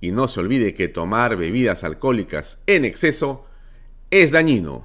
Y 0.00 0.12
no 0.12 0.28
se 0.28 0.40
olvide 0.40 0.74
que 0.74 0.88
tomar 0.88 1.36
bebidas 1.36 1.84
alcohólicas 1.84 2.62
en 2.66 2.84
exceso 2.84 3.44
es 4.10 4.32
dañino. 4.32 4.84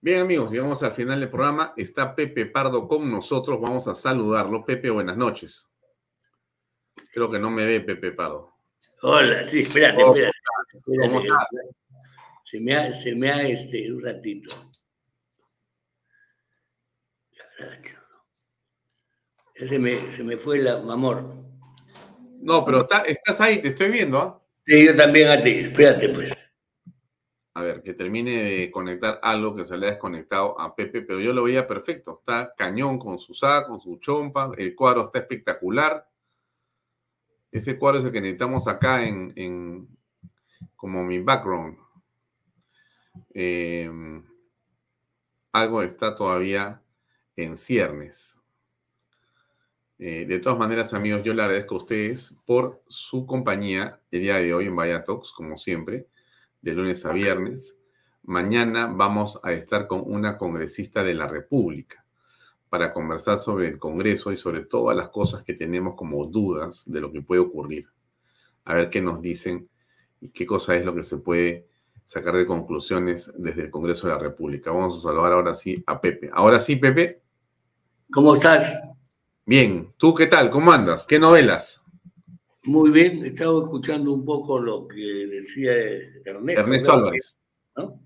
Bien 0.00 0.20
amigos, 0.20 0.52
llegamos 0.52 0.82
al 0.82 0.92
final 0.92 1.18
del 1.18 1.30
programa. 1.30 1.72
Está 1.76 2.14
Pepe 2.14 2.46
Pardo 2.46 2.86
con 2.86 3.10
nosotros. 3.10 3.60
Vamos 3.60 3.88
a 3.88 3.94
saludarlo. 3.94 4.64
Pepe, 4.64 4.90
buenas 4.90 5.16
noches. 5.16 5.68
Creo 7.12 7.30
que 7.30 7.38
no 7.38 7.50
me 7.50 7.64
ve 7.64 7.80
Pepe 7.80 8.12
Pardo. 8.12 8.52
Hola, 9.02 9.46
sí, 9.48 9.60
espérate, 9.60 10.02
espérate. 10.02 10.32
¿Cómo 10.84 11.20
estás? 11.20 11.48
Se 12.44 12.60
me 12.60 12.76
ha, 12.76 12.92
se 12.92 13.14
me 13.16 13.30
ha 13.30 13.42
este, 13.48 13.92
un 13.92 14.04
ratito. 14.04 14.65
Se 19.54 19.78
me, 19.78 20.12
se 20.12 20.22
me 20.22 20.36
fue 20.36 20.58
el 20.58 20.68
amor. 20.68 21.34
No, 22.40 22.64
pero 22.64 22.86
estás 23.06 23.40
ahí, 23.40 23.60
te 23.62 23.68
estoy 23.68 23.90
viendo. 23.90 24.18
¿ah? 24.18 24.42
Sí, 24.66 24.84
yo 24.84 24.94
también 24.94 25.30
a 25.30 25.42
ti. 25.42 25.50
Espérate, 25.50 26.10
pues. 26.10 26.32
A 27.54 27.62
ver, 27.62 27.82
que 27.82 27.94
termine 27.94 28.42
de 28.42 28.70
conectar 28.70 29.18
algo 29.22 29.56
que 29.56 29.64
se 29.64 29.78
le 29.78 29.86
ha 29.86 29.90
desconectado 29.92 30.60
a 30.60 30.76
Pepe, 30.76 31.00
pero 31.00 31.20
yo 31.20 31.32
lo 31.32 31.44
veía 31.44 31.66
perfecto. 31.66 32.18
Está 32.18 32.52
cañón 32.54 32.98
con 32.98 33.18
su 33.18 33.32
saco, 33.32 33.70
con 33.70 33.80
su 33.80 33.96
chompa. 33.96 34.52
El 34.58 34.74
cuadro 34.74 35.06
está 35.06 35.20
espectacular. 35.20 36.06
Ese 37.50 37.78
cuadro 37.78 38.00
es 38.00 38.04
el 38.04 38.12
que 38.12 38.20
necesitamos 38.20 38.68
acá 38.68 39.06
en, 39.06 39.88
como 40.76 41.02
mi 41.02 41.18
background. 41.20 41.78
Em, 43.32 44.22
algo 45.52 45.80
está 45.80 46.14
todavía 46.14 46.82
en 47.36 47.56
ciernes. 47.56 48.40
Eh, 49.98 50.26
de 50.26 50.38
todas 50.40 50.58
maneras, 50.58 50.92
amigos, 50.92 51.22
yo 51.22 51.32
le 51.32 51.42
agradezco 51.42 51.74
a 51.74 51.78
ustedes 51.78 52.38
por 52.44 52.82
su 52.86 53.26
compañía 53.26 54.00
el 54.10 54.20
día 54.20 54.36
de 54.36 54.52
hoy 54.52 54.66
en 54.66 54.76
Vaya 54.76 55.04
Talks, 55.04 55.32
como 55.32 55.56
siempre, 55.56 56.08
de 56.60 56.72
lunes 56.72 57.06
a 57.06 57.12
viernes. 57.12 57.80
Mañana 58.22 58.86
vamos 58.86 59.40
a 59.42 59.52
estar 59.52 59.86
con 59.86 60.02
una 60.04 60.36
congresista 60.36 61.02
de 61.02 61.14
la 61.14 61.28
República 61.28 62.04
para 62.68 62.92
conversar 62.92 63.38
sobre 63.38 63.68
el 63.68 63.78
Congreso 63.78 64.32
y 64.32 64.36
sobre 64.36 64.64
todas 64.64 64.96
las 64.96 65.08
cosas 65.08 65.42
que 65.42 65.54
tenemos 65.54 65.94
como 65.94 66.26
dudas 66.26 66.90
de 66.90 67.00
lo 67.00 67.12
que 67.12 67.22
puede 67.22 67.40
ocurrir. 67.40 67.88
A 68.64 68.74
ver 68.74 68.90
qué 68.90 69.00
nos 69.00 69.22
dicen 69.22 69.68
y 70.20 70.30
qué 70.30 70.44
cosa 70.44 70.76
es 70.76 70.84
lo 70.84 70.94
que 70.94 71.04
se 71.04 71.18
puede 71.18 71.68
sacar 72.04 72.36
de 72.36 72.46
conclusiones 72.46 73.32
desde 73.38 73.62
el 73.62 73.70
Congreso 73.70 74.08
de 74.08 74.14
la 74.14 74.18
República. 74.18 74.72
Vamos 74.72 74.98
a 74.98 75.00
saludar 75.00 75.32
ahora 75.32 75.54
sí 75.54 75.82
a 75.86 76.00
Pepe. 76.00 76.30
Ahora 76.32 76.60
sí, 76.60 76.76
Pepe. 76.76 77.25
¿Cómo 78.10 78.36
estás? 78.36 78.80
Bien, 79.44 79.92
¿tú 79.96 80.14
qué 80.14 80.26
tal? 80.26 80.48
¿Cómo 80.48 80.70
andas? 80.72 81.06
¿Qué 81.06 81.18
novelas? 81.18 81.84
Muy 82.62 82.90
bien, 82.90 83.24
he 83.24 83.28
estado 83.28 83.64
escuchando 83.64 84.12
un 84.12 84.24
poco 84.24 84.60
lo 84.60 84.86
que 84.86 85.26
decía 85.26 85.72
Ernesto. 86.24 86.60
Ernesto 86.60 86.92
Álvarez. 86.92 87.38
¿no? 87.76 88.00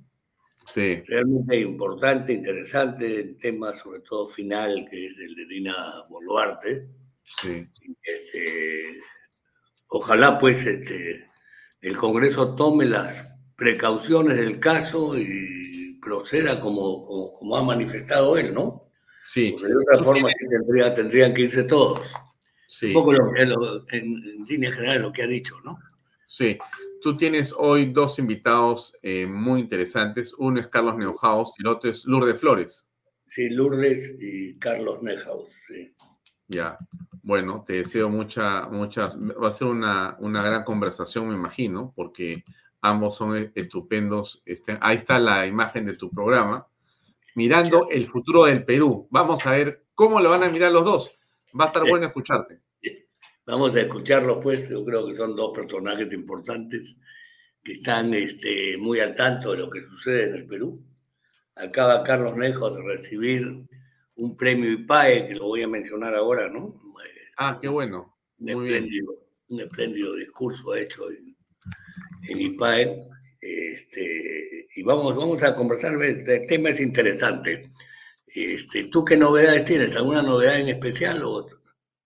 Sí. 0.72 1.02
Realmente 1.06 1.60
importante, 1.60 2.32
interesante, 2.32 3.20
el 3.20 3.36
tema 3.36 3.74
sobre 3.74 4.00
todo 4.00 4.26
final, 4.26 4.86
que 4.90 5.06
es 5.06 5.18
el 5.18 5.34
de 5.34 5.46
Dina 5.46 6.04
Boluarte. 6.08 6.88
Sí. 7.22 7.66
Este, 8.02 9.00
ojalá 9.88 10.38
pues 10.38 10.66
este, 10.66 11.30
el 11.82 11.96
Congreso 11.96 12.54
tome 12.54 12.86
las 12.86 13.36
precauciones 13.54 14.36
del 14.38 14.60
caso 14.60 15.16
y 15.18 15.98
proceda 16.00 16.58
como, 16.58 17.02
como, 17.02 17.32
como 17.34 17.56
ha 17.56 17.62
manifestado 17.62 18.38
él, 18.38 18.54
¿no? 18.54 18.89
Sí. 19.24 19.54
de 19.56 19.76
otra 19.76 20.04
forma 20.04 20.28
tendrían 20.94 21.34
que 21.34 21.42
irse 21.42 21.64
todos. 21.64 22.00
Sí. 22.66 22.86
Un 22.86 22.92
poco 22.94 23.12
lo, 23.12 23.32
lo, 23.32 23.84
en, 23.90 24.44
línea 24.46 24.72
general 24.72 25.02
lo 25.02 25.12
que 25.12 25.22
ha 25.22 25.26
dicho, 25.26 25.56
¿no? 25.64 25.78
Sí. 26.26 26.58
Tú 27.00 27.16
tienes 27.16 27.54
hoy 27.56 27.86
dos 27.86 28.18
invitados 28.18 28.96
eh, 29.02 29.26
muy 29.26 29.60
interesantes. 29.60 30.34
Uno 30.38 30.60
es 30.60 30.68
Carlos 30.68 30.96
Neuhaus 30.96 31.54
y 31.58 31.62
el 31.62 31.68
otro 31.68 31.90
es 31.90 32.04
Lourdes 32.04 32.38
Flores. 32.38 32.88
Sí, 33.28 33.48
Lourdes 33.48 34.16
y 34.20 34.58
Carlos 34.58 35.02
Neuhaus, 35.02 35.48
sí. 35.66 35.94
Ya. 36.48 36.76
Bueno, 37.22 37.64
te 37.66 37.74
deseo 37.74 38.08
mucha, 38.08 38.66
muchas. 38.66 39.18
Va 39.18 39.48
a 39.48 39.52
ser 39.52 39.68
una, 39.68 40.16
una 40.20 40.42
gran 40.42 40.64
conversación, 40.64 41.28
me 41.28 41.34
imagino, 41.34 41.92
porque 41.96 42.44
ambos 42.80 43.16
son 43.16 43.52
estupendos. 43.54 44.42
Este, 44.46 44.78
ahí 44.80 44.96
está 44.96 45.18
la 45.18 45.46
imagen 45.46 45.86
de 45.86 45.94
tu 45.94 46.10
programa 46.10 46.66
mirando 47.34 47.88
el 47.90 48.06
futuro 48.06 48.44
del 48.44 48.64
Perú. 48.64 49.08
Vamos 49.10 49.46
a 49.46 49.52
ver 49.52 49.86
cómo 49.94 50.20
lo 50.20 50.30
van 50.30 50.44
a 50.44 50.48
mirar 50.48 50.72
los 50.72 50.84
dos. 50.84 51.20
Va 51.58 51.64
a 51.64 51.68
estar 51.68 51.88
bueno 51.88 52.06
escucharte. 52.06 52.60
Vamos 53.46 53.74
a 53.74 53.80
escucharlos, 53.80 54.38
pues. 54.42 54.68
Yo 54.68 54.84
creo 54.84 55.06
que 55.06 55.16
son 55.16 55.34
dos 55.34 55.52
personajes 55.54 56.12
importantes 56.12 56.96
que 57.62 57.72
están 57.72 58.14
este, 58.14 58.76
muy 58.78 59.00
al 59.00 59.14
tanto 59.14 59.52
de 59.52 59.58
lo 59.58 59.70
que 59.70 59.82
sucede 59.82 60.24
en 60.24 60.34
el 60.36 60.46
Perú. 60.46 60.82
Acaba 61.56 62.04
Carlos 62.04 62.36
Nejo 62.36 62.70
de 62.70 62.82
recibir 62.82 63.66
un 64.14 64.36
premio 64.36 64.70
IPAE, 64.70 65.26
que 65.26 65.34
lo 65.34 65.46
voy 65.46 65.62
a 65.62 65.68
mencionar 65.68 66.14
ahora, 66.14 66.48
¿no? 66.48 66.80
Ah, 67.36 67.58
qué 67.60 67.68
bueno. 67.68 68.16
Un, 68.38 68.50
espléndido, 68.50 69.14
un 69.48 69.60
espléndido 69.60 70.14
discurso 70.14 70.74
hecho 70.74 71.10
en, 71.10 71.36
en 72.28 72.40
IPAE 72.40 73.10
este, 73.40 74.49
y 74.74 74.82
vamos, 74.82 75.16
vamos 75.16 75.42
a 75.42 75.54
conversar, 75.54 75.94
el 76.00 76.46
tema 76.46 76.70
es 76.70 76.80
interesante. 76.80 77.72
Este, 78.26 78.84
¿Tú 78.84 79.04
qué 79.04 79.16
novedades 79.16 79.64
tienes? 79.64 79.96
¿Alguna 79.96 80.22
novedad 80.22 80.60
en 80.60 80.68
especial? 80.68 81.22
O... 81.24 81.46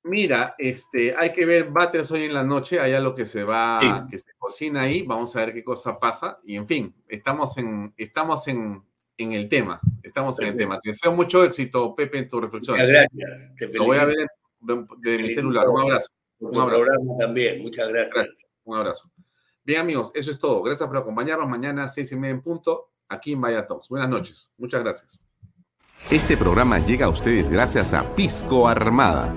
Mira, 0.05 0.55
este, 0.59 1.15
hay 1.16 1.32
que 1.32 1.47
ver 1.47 1.70
Batters 1.70 2.11
hoy 2.12 2.24
en 2.24 2.35
la 2.35 2.45
noche, 2.45 2.81
allá 2.81 3.01
lo 3.01 3.15
que 3.15 3.27
se 3.27 3.45
va, 3.45 4.07
que 4.11 4.19
se 4.19 4.32
cocina 4.39 4.82
ahí, 4.82 5.03
vamos 5.03 5.35
a 5.36 5.41
ver 5.41 5.55
qué 5.55 5.62
cosa 5.62 5.99
pasa. 5.99 6.39
Y 6.45 6.57
en 6.57 6.66
fin, 6.66 6.95
estamos 7.09 7.57
en, 7.59 7.93
estamos 7.97 8.49
en, 8.49 8.82
en 9.19 9.32
el 9.32 9.49
tema. 9.49 9.81
Estamos 10.03 10.39
en 10.41 10.49
el 10.49 10.57
tema. 10.57 10.81
Te 10.81 10.91
deseo 10.91 11.12
mucho 11.12 11.45
éxito, 11.45 11.95
Pepe, 11.95 12.19
en 12.19 12.28
tu 12.28 12.41
reflexión. 12.41 12.77
Muchas 12.77 12.91
gracias. 12.91 13.55
Te 13.57 13.69
Lo 13.69 13.85
voy 13.85 13.99
a 13.99 14.05
ver 14.07 14.27
de, 14.61 14.86
de 14.99 15.19
mi 15.19 15.31
celular. 15.31 15.69
Un 15.69 15.81
abrazo. 15.81 16.09
Un 16.39 16.59
abrazo. 16.59 17.16
también. 17.19 17.62
Muchas 17.62 17.89
gracias. 17.89 18.15
gracias. 18.15 18.39
Un 18.65 18.78
abrazo. 18.78 19.11
Bien, 19.65 19.81
amigos, 19.81 20.12
eso 20.15 20.31
es 20.31 20.39
todo. 20.39 20.62
Gracias 20.62 20.86
por 20.86 20.99
acompañarnos 20.99 21.49
mañana 21.49 21.85
a 21.85 21.89
seis 21.89 22.12
y 22.12 22.16
media 22.16 22.35
en 22.35 22.43
punto 22.43 22.91
aquí 23.09 23.32
en 23.32 23.41
Vaya 23.41 23.66
Talks. 23.66 23.89
Buenas 23.89 24.11
noches. 24.11 24.53
Muchas 24.59 24.82
gracias. 24.82 25.20
Este 26.11 26.36
programa 26.36 26.78
llega 26.81 27.07
a 27.07 27.09
ustedes 27.09 27.49
gracias 27.49 27.95
a 27.95 28.15
Pisco 28.15 28.69
Armada. 28.69 29.35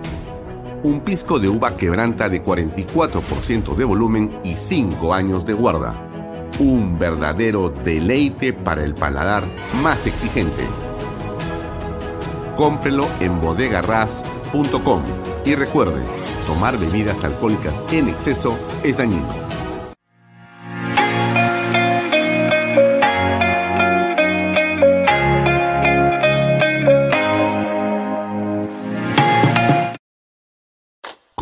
Un 0.84 1.00
pisco 1.00 1.40
de 1.40 1.48
uva 1.48 1.78
quebranta 1.78 2.28
de 2.28 2.44
44% 2.44 3.76
de 3.76 3.86
volumen 3.86 4.40
y 4.44 4.58
5 4.58 5.14
años 5.14 5.46
de 5.46 5.54
guarda. 5.54 6.04
Un 6.60 7.00
verdadero 7.00 7.70
deleite 7.70 8.52
para 8.52 8.84
el 8.84 8.96
paladar 8.96 9.46
más 9.82 10.06
exigente. 10.06 10.68
Cómprelo 12.58 13.08
en 13.22 13.40
bodegarras.com 13.40 15.04
y 15.46 15.56
recuerde, 15.56 16.02
tomar 16.46 16.78
bebidas 16.78 17.24
alcohólicas 17.24 17.82
en 17.92 18.10
exceso 18.10 18.58
es 18.84 18.98
dañino. 18.98 19.47